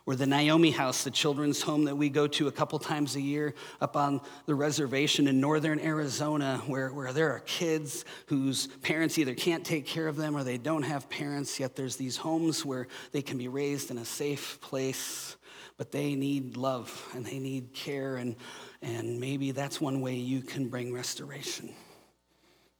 or 0.06 0.16
the 0.16 0.26
Naomi 0.26 0.72
House, 0.72 1.04
the 1.04 1.12
children's 1.12 1.62
home 1.62 1.86
that 1.86 1.96
we 1.96 2.10
go 2.10 2.28
to 2.28 2.48
a 2.48 2.52
couple 2.52 2.80
times 2.80 3.16
a 3.16 3.22
year 3.22 3.54
up 3.80 3.96
on 3.96 4.22
the 4.46 4.56
reservation 4.56 5.28
in 5.28 5.40
northern 5.40 5.80
Arizona, 5.80 6.62
where, 6.68 6.92
where 6.94 7.14
there 7.14 7.32
are 7.32 7.40
kids 7.42 8.04
whose 8.28 8.68
parents 8.82 9.18
either 9.18 9.34
can't 9.34 9.66
take 9.66 9.86
care 9.86 10.08
of 10.08 10.16
them 10.16 10.36
or 10.36 10.44
they 10.44 10.58
don't 10.58 10.84
have 10.84 11.10
parents, 11.10 11.60
yet 11.60 11.76
there's 11.76 11.96
these 11.96 12.18
homes 12.18 12.66
where 12.66 12.88
they 13.12 13.22
can 13.22 13.38
be 13.38 13.48
raised 13.48 13.92
in 13.92 13.98
a 13.98 14.06
safe 14.06 14.60
place, 14.62 15.38
but 15.78 15.92
they 15.92 16.16
need 16.16 16.58
love 16.58 17.10
and 17.14 17.26
they 17.26 17.40
need 17.40 17.74
care, 17.74 18.16
and, 18.16 18.36
and 18.82 19.20
maybe 19.20 19.52
that's 19.52 19.80
one 19.80 20.02
way 20.02 20.16
you 20.16 20.42
can 20.42 20.68
bring 20.68 20.94
restoration. 20.94 21.74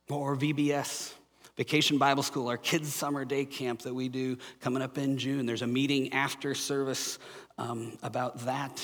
Or 0.10 0.36
VBS, 0.36 1.14
Vacation 1.62 2.00
Bible 2.00 2.24
School, 2.24 2.48
our 2.48 2.58
kids' 2.58 2.92
summer 2.92 3.24
day 3.24 3.46
camp 3.46 3.84
that 3.84 3.94
we 3.94 4.10
do 4.10 4.36
coming 4.62 4.82
up 4.82 4.98
in 4.98 5.16
June. 5.16 5.46
There's 5.46 5.62
a 5.62 5.68
meeting 5.68 6.12
after 6.12 6.56
service 6.56 7.20
um, 7.60 8.00
about 8.02 8.40
that. 8.46 8.84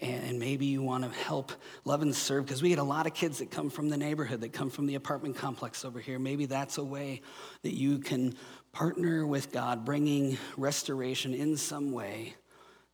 And 0.00 0.38
maybe 0.38 0.64
you 0.64 0.80
want 0.80 1.04
to 1.04 1.10
help 1.10 1.52
love 1.84 2.00
and 2.00 2.16
serve 2.16 2.46
because 2.46 2.62
we 2.62 2.70
get 2.70 2.78
a 2.78 2.82
lot 2.82 3.06
of 3.06 3.12
kids 3.12 3.40
that 3.40 3.50
come 3.50 3.68
from 3.68 3.90
the 3.90 3.98
neighborhood, 3.98 4.40
that 4.40 4.54
come 4.54 4.70
from 4.70 4.86
the 4.86 4.94
apartment 4.94 5.36
complex 5.36 5.84
over 5.84 6.00
here. 6.00 6.18
Maybe 6.18 6.46
that's 6.46 6.78
a 6.78 6.82
way 6.82 7.20
that 7.60 7.74
you 7.74 7.98
can 7.98 8.34
partner 8.72 9.26
with 9.26 9.52
God, 9.52 9.84
bringing 9.84 10.38
restoration 10.56 11.34
in 11.34 11.58
some 11.58 11.92
way 11.92 12.34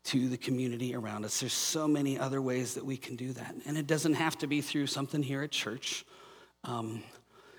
to 0.06 0.28
the 0.28 0.36
community 0.36 0.96
around 0.96 1.24
us. 1.24 1.38
There's 1.38 1.52
so 1.52 1.86
many 1.86 2.18
other 2.18 2.42
ways 2.42 2.74
that 2.74 2.84
we 2.84 2.96
can 2.96 3.14
do 3.14 3.32
that. 3.34 3.54
And 3.66 3.78
it 3.78 3.86
doesn't 3.86 4.14
have 4.14 4.36
to 4.38 4.48
be 4.48 4.60
through 4.62 4.88
something 4.88 5.22
here 5.22 5.44
at 5.44 5.52
church. 5.52 6.04
Um, 6.64 7.04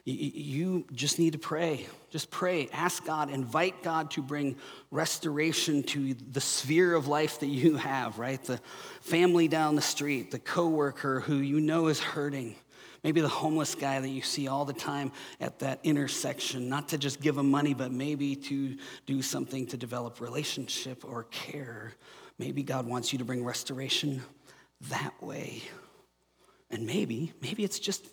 you 0.06 0.86
just 0.91 1.18
need 1.18 1.32
to 1.34 1.39
pray. 1.39 1.88
Just 2.10 2.30
pray. 2.30 2.68
Ask 2.74 3.06
God. 3.06 3.30
Invite 3.30 3.84
God 3.84 4.12
to 4.12 4.22
bring 4.22 4.58
restoration 4.91 5.82
to 5.84 6.14
the 6.14 6.41
sphere 6.41 6.93
of 6.93 7.08
life 7.08 7.39
that 7.39 7.47
you 7.47 7.78
have, 7.78 8.20
right? 8.20 8.43
The 8.43 8.60
family 9.01 9.47
down 9.47 9.76
the 9.76 9.82
street, 9.82 10.32
the 10.32 10.39
coworker 10.39 11.22
who 11.22 11.38
you 11.38 11.62
know 11.62 11.88
is 11.88 12.01
hurting. 12.01 12.56
Maybe 13.01 13.22
the 13.22 13.30
homeless 13.30 13.76
guy 13.76 13.99
that 13.99 14.10
you 14.10 14.22
see 14.22 14.47
all 14.47 14.66
the 14.66 14.74
time 14.74 15.12
at 15.39 15.60
that 15.60 15.80
intersection, 15.84 16.70
not 16.70 16.89
to 16.89 16.97
just 16.97 17.22
give 17.22 17.38
him 17.38 17.49
money, 17.49 17.74
but 17.74 17.91
maybe 17.91 18.36
to 18.36 18.78
do 19.06 19.22
something 19.22 19.68
to 19.68 19.78
develop 19.78 20.20
relationship 20.22 21.04
or 21.06 21.24
care. 21.26 21.93
Maybe 22.39 22.64
God 22.64 22.88
wants 22.88 23.12
you 23.14 23.20
to 23.20 23.26
bring 23.26 23.43
restoration 23.43 24.22
that 24.89 25.14
way. 25.22 25.64
And 26.72 26.86
maybe, 26.86 27.34
maybe 27.41 27.64
it's 27.64 27.80
just 27.80 28.06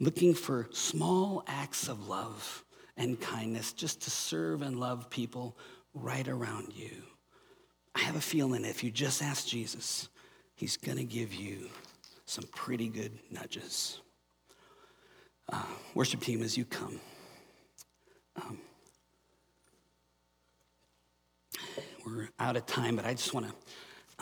looking 0.00 0.34
for 0.34 0.68
small 0.72 1.44
acts 1.46 1.88
of 1.88 2.08
love 2.08 2.64
and 2.96 3.20
kindness 3.20 3.72
just 3.72 4.02
to 4.02 4.10
serve 4.10 4.62
and 4.62 4.78
love 4.78 5.10
people 5.10 5.56
right 5.94 6.28
around 6.28 6.72
you. 6.74 6.90
I 7.94 8.00
have 8.00 8.16
a 8.16 8.20
feeling 8.20 8.64
if 8.64 8.84
you 8.84 8.90
just 8.90 9.22
ask 9.22 9.46
Jesus, 9.46 10.08
he's 10.54 10.76
going 10.76 10.98
to 10.98 11.04
give 11.04 11.34
you 11.34 11.68
some 12.26 12.44
pretty 12.54 12.88
good 12.88 13.18
nudges. 13.30 14.00
Uh, 15.50 15.62
worship 15.94 16.20
team, 16.20 16.42
as 16.42 16.56
you 16.56 16.64
come. 16.64 17.00
Um, 18.36 18.58
we're 22.06 22.28
out 22.38 22.56
of 22.56 22.66
time, 22.66 22.96
but 22.96 23.04
I 23.04 23.14
just 23.14 23.32
want 23.32 23.46
to, 23.46 23.54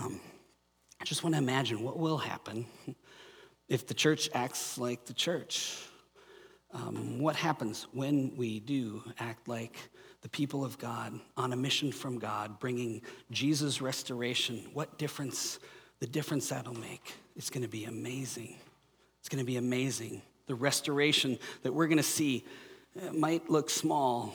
um, 0.03 0.21
I 1.01 1.05
just 1.05 1.23
want 1.23 1.35
to 1.35 1.39
imagine 1.39 1.83
what 1.83 1.99
will 1.99 2.19
happen 2.19 2.67
if 3.69 3.87
the 3.87 3.95
church 3.95 4.31
acts 4.35 4.79
like 4.79 5.05
the 5.07 5.13
church, 5.13 5.77
um, 6.73 7.19
what 7.19 7.37
happens 7.37 7.87
when 7.93 8.37
we 8.37 8.61
do 8.61 9.03
act 9.19 9.49
like 9.49 9.77
the 10.23 10.29
people 10.29 10.65
of 10.65 10.79
God 10.79 11.19
on 11.37 11.53
a 11.53 11.57
mission 11.57 11.91
from 11.91 12.19
God, 12.19 12.59
bringing 12.59 13.03
Jesus' 13.31 13.81
restoration? 13.81 14.69
What 14.73 14.99
difference, 14.99 15.59
the 16.01 16.07
difference 16.07 16.49
that'll 16.49 16.75
make? 16.75 17.15
It's 17.35 17.51
going 17.51 17.63
to 17.63 17.69
be 17.69 17.85
amazing. 17.85 18.57
It's 19.21 19.29
going 19.29 19.43
to 19.43 19.47
be 19.47 19.57
amazing. 19.57 20.23
The 20.47 20.55
restoration 20.55 21.39
that 21.63 21.73
we're 21.73 21.87
going 21.87 21.97
to 21.97 22.03
see 22.03 22.45
might 23.13 23.51
look 23.51 23.69
small, 23.71 24.35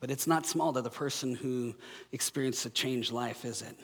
but 0.00 0.10
it's 0.10 0.26
not 0.26 0.46
small 0.46 0.72
to 0.72 0.82
the 0.82 0.90
person 0.90 1.34
who 1.34 1.74
experienced 2.12 2.66
a 2.66 2.70
changed 2.70 3.12
life, 3.12 3.44
is 3.44 3.62
it? 3.62 3.78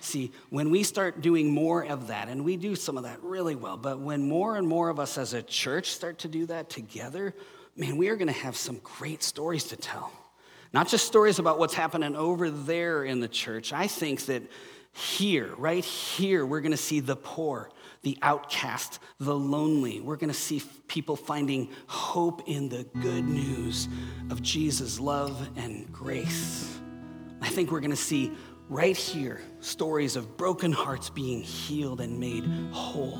See, 0.00 0.32
when 0.50 0.70
we 0.70 0.82
start 0.82 1.20
doing 1.20 1.50
more 1.50 1.84
of 1.84 2.08
that, 2.08 2.28
and 2.28 2.44
we 2.44 2.56
do 2.56 2.76
some 2.76 2.96
of 2.96 3.04
that 3.04 3.22
really 3.22 3.54
well, 3.54 3.76
but 3.76 3.98
when 3.98 4.28
more 4.28 4.56
and 4.56 4.66
more 4.66 4.88
of 4.88 5.00
us 5.00 5.18
as 5.18 5.32
a 5.32 5.42
church 5.42 5.90
start 5.90 6.18
to 6.18 6.28
do 6.28 6.46
that 6.46 6.70
together, 6.70 7.34
man, 7.76 7.96
we 7.96 8.08
are 8.08 8.16
going 8.16 8.28
to 8.28 8.32
have 8.32 8.56
some 8.56 8.80
great 8.82 9.22
stories 9.22 9.64
to 9.64 9.76
tell. 9.76 10.12
Not 10.72 10.88
just 10.88 11.06
stories 11.06 11.38
about 11.38 11.58
what's 11.58 11.74
happening 11.74 12.14
over 12.16 12.50
there 12.50 13.04
in 13.04 13.20
the 13.20 13.28
church. 13.28 13.72
I 13.72 13.86
think 13.86 14.26
that 14.26 14.42
here, 14.92 15.50
right 15.58 15.84
here, 15.84 16.46
we're 16.46 16.60
going 16.60 16.72
to 16.72 16.76
see 16.76 17.00
the 17.00 17.16
poor, 17.16 17.70
the 18.02 18.18
outcast, 18.22 18.98
the 19.18 19.34
lonely. 19.34 20.00
We're 20.00 20.16
going 20.16 20.30
to 20.30 20.34
see 20.34 20.62
people 20.88 21.16
finding 21.16 21.68
hope 21.86 22.42
in 22.46 22.68
the 22.68 22.84
good 23.00 23.26
news 23.26 23.88
of 24.30 24.42
Jesus' 24.42 24.98
love 24.98 25.48
and 25.56 25.90
grace. 25.92 26.78
I 27.42 27.48
think 27.48 27.70
we're 27.70 27.80
going 27.80 27.90
to 27.90 27.96
see 27.96 28.32
right 28.68 28.96
here 28.96 29.40
stories 29.60 30.16
of 30.16 30.36
broken 30.36 30.72
hearts 30.72 31.10
being 31.10 31.42
healed 31.42 32.00
and 32.00 32.18
made 32.18 32.44
whole. 32.72 33.18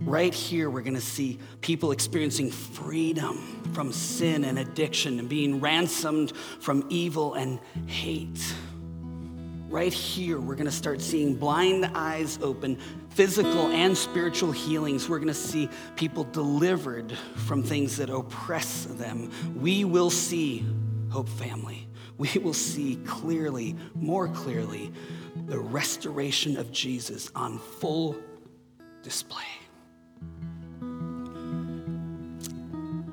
Right 0.00 0.32
here, 0.32 0.70
we're 0.70 0.82
to 0.94 1.00
see 1.00 1.38
people 1.60 1.90
experiencing 1.90 2.50
freedom 2.50 3.70
from 3.72 3.92
sin 3.92 4.44
and 4.44 4.58
addiction 4.58 5.18
and 5.18 5.28
being 5.28 5.60
ransomed 5.60 6.32
from 6.60 6.86
evil 6.88 7.34
and 7.34 7.60
hate. 7.86 8.54
Right 9.68 9.92
here, 9.92 10.40
we're 10.40 10.54
to 10.66 10.72
start 10.72 11.02
seeing 11.02 11.34
blind 11.34 11.90
eyes 11.94 12.38
open, 12.40 12.78
physical 13.10 13.66
and 13.68 13.96
spiritual 13.98 14.50
healings. 14.50 15.08
We're 15.08 15.18
to 15.28 15.34
see 15.34 15.68
people 15.96 16.24
delivered 16.24 17.12
from 17.34 17.62
things 17.62 17.96
that 17.98 18.08
oppress 18.08 18.84
them. 18.84 19.30
We 19.56 19.84
will 19.84 20.10
see, 20.10 20.64
Hope 21.10 21.28
Family, 21.28 21.87
we 22.18 22.28
will 22.42 22.52
see 22.52 22.96
clearly, 23.06 23.76
more 23.94 24.28
clearly, 24.28 24.92
the 25.46 25.58
restoration 25.58 26.56
of 26.56 26.72
Jesus 26.72 27.30
on 27.34 27.58
full 27.58 28.16
display. 29.02 29.44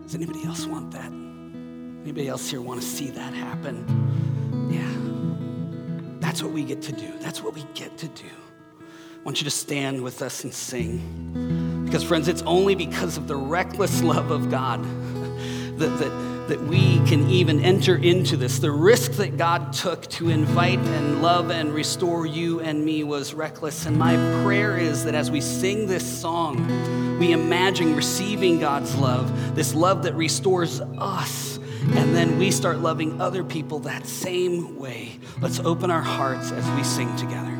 Does 0.04 0.16
anybody 0.16 0.44
else 0.46 0.66
want 0.66 0.92
that? 0.92 1.12
Anybody 2.04 2.28
else 2.28 2.50
here 2.50 2.62
want 2.62 2.82
to 2.82 2.88
see 2.88 3.10
that 3.12 3.34
happen? 3.34 3.86
Yeah. 4.72 6.20
That's 6.20 6.42
what 6.42 6.52
we 6.52 6.64
get 6.64 6.82
to 6.84 6.92
do. 6.92 7.12
That's 7.20 7.42
what 7.42 7.54
we 7.54 7.64
get 7.76 7.98
to 8.00 8.08
do. 8.08 8.26
I 8.26 9.24
want 9.24 9.40
you 9.40 9.46
to 9.46 9.52
stand 9.52 10.04
with 10.04 10.22
us 10.22 10.44
and 10.44 10.54
sing. 10.54 11.84
Because, 11.86 12.04
friends, 12.04 12.28
it's 12.28 12.42
only 12.44 12.76
because 12.76 13.18
of 13.18 13.28
the 13.28 13.36
reckless 13.36 14.02
love 14.02 14.32
of 14.32 14.50
God 14.50 14.84
that, 15.78 15.98
that, 16.00 16.35
that 16.48 16.62
we 16.62 16.98
can 17.06 17.30
even 17.30 17.62
enter 17.62 17.96
into 17.96 18.38
this. 18.38 18.60
The 18.60 18.72
risk 18.72 19.14
that 19.14 19.38
God 19.38 19.74
took 19.74 20.08
to 20.08 20.30
invite 20.30 20.80
and 20.80 21.22
love 21.22 21.50
and 21.50 21.74
restore 21.74 22.26
you 22.26 22.60
and 22.60 22.84
me 22.84 23.04
was 23.04 23.34
reckless. 23.34 23.86
And 23.86 23.98
my 23.98 24.16
prayer 24.44 24.78
is 24.78 25.06
that 25.06 25.16
as 25.16 25.32
we 25.32 25.42
sing 25.42 25.88
this 25.88 26.06
song, 26.06 26.68
we 27.20 27.32
imagine 27.32 27.96
receiving 27.96 28.60
God's 28.60 28.96
love, 28.96 29.56
this 29.56 29.74
love 29.74 30.04
that 30.04 30.14
restores 30.14 30.82
us. 30.82 31.58
And 31.94 32.16
then 32.16 32.40
we 32.40 32.52
start 32.52 32.80
loving 32.80 33.22
other 33.22 33.44
people 33.44 33.80
that 33.80 34.08
same 34.08 34.78
way. 34.78 35.20
Let's 35.40 35.60
open 35.60 35.92
our 35.92 36.02
hearts 36.02 36.52
as 36.52 36.70
we 36.78 36.84
sing 36.84 37.16
together. 37.16 37.55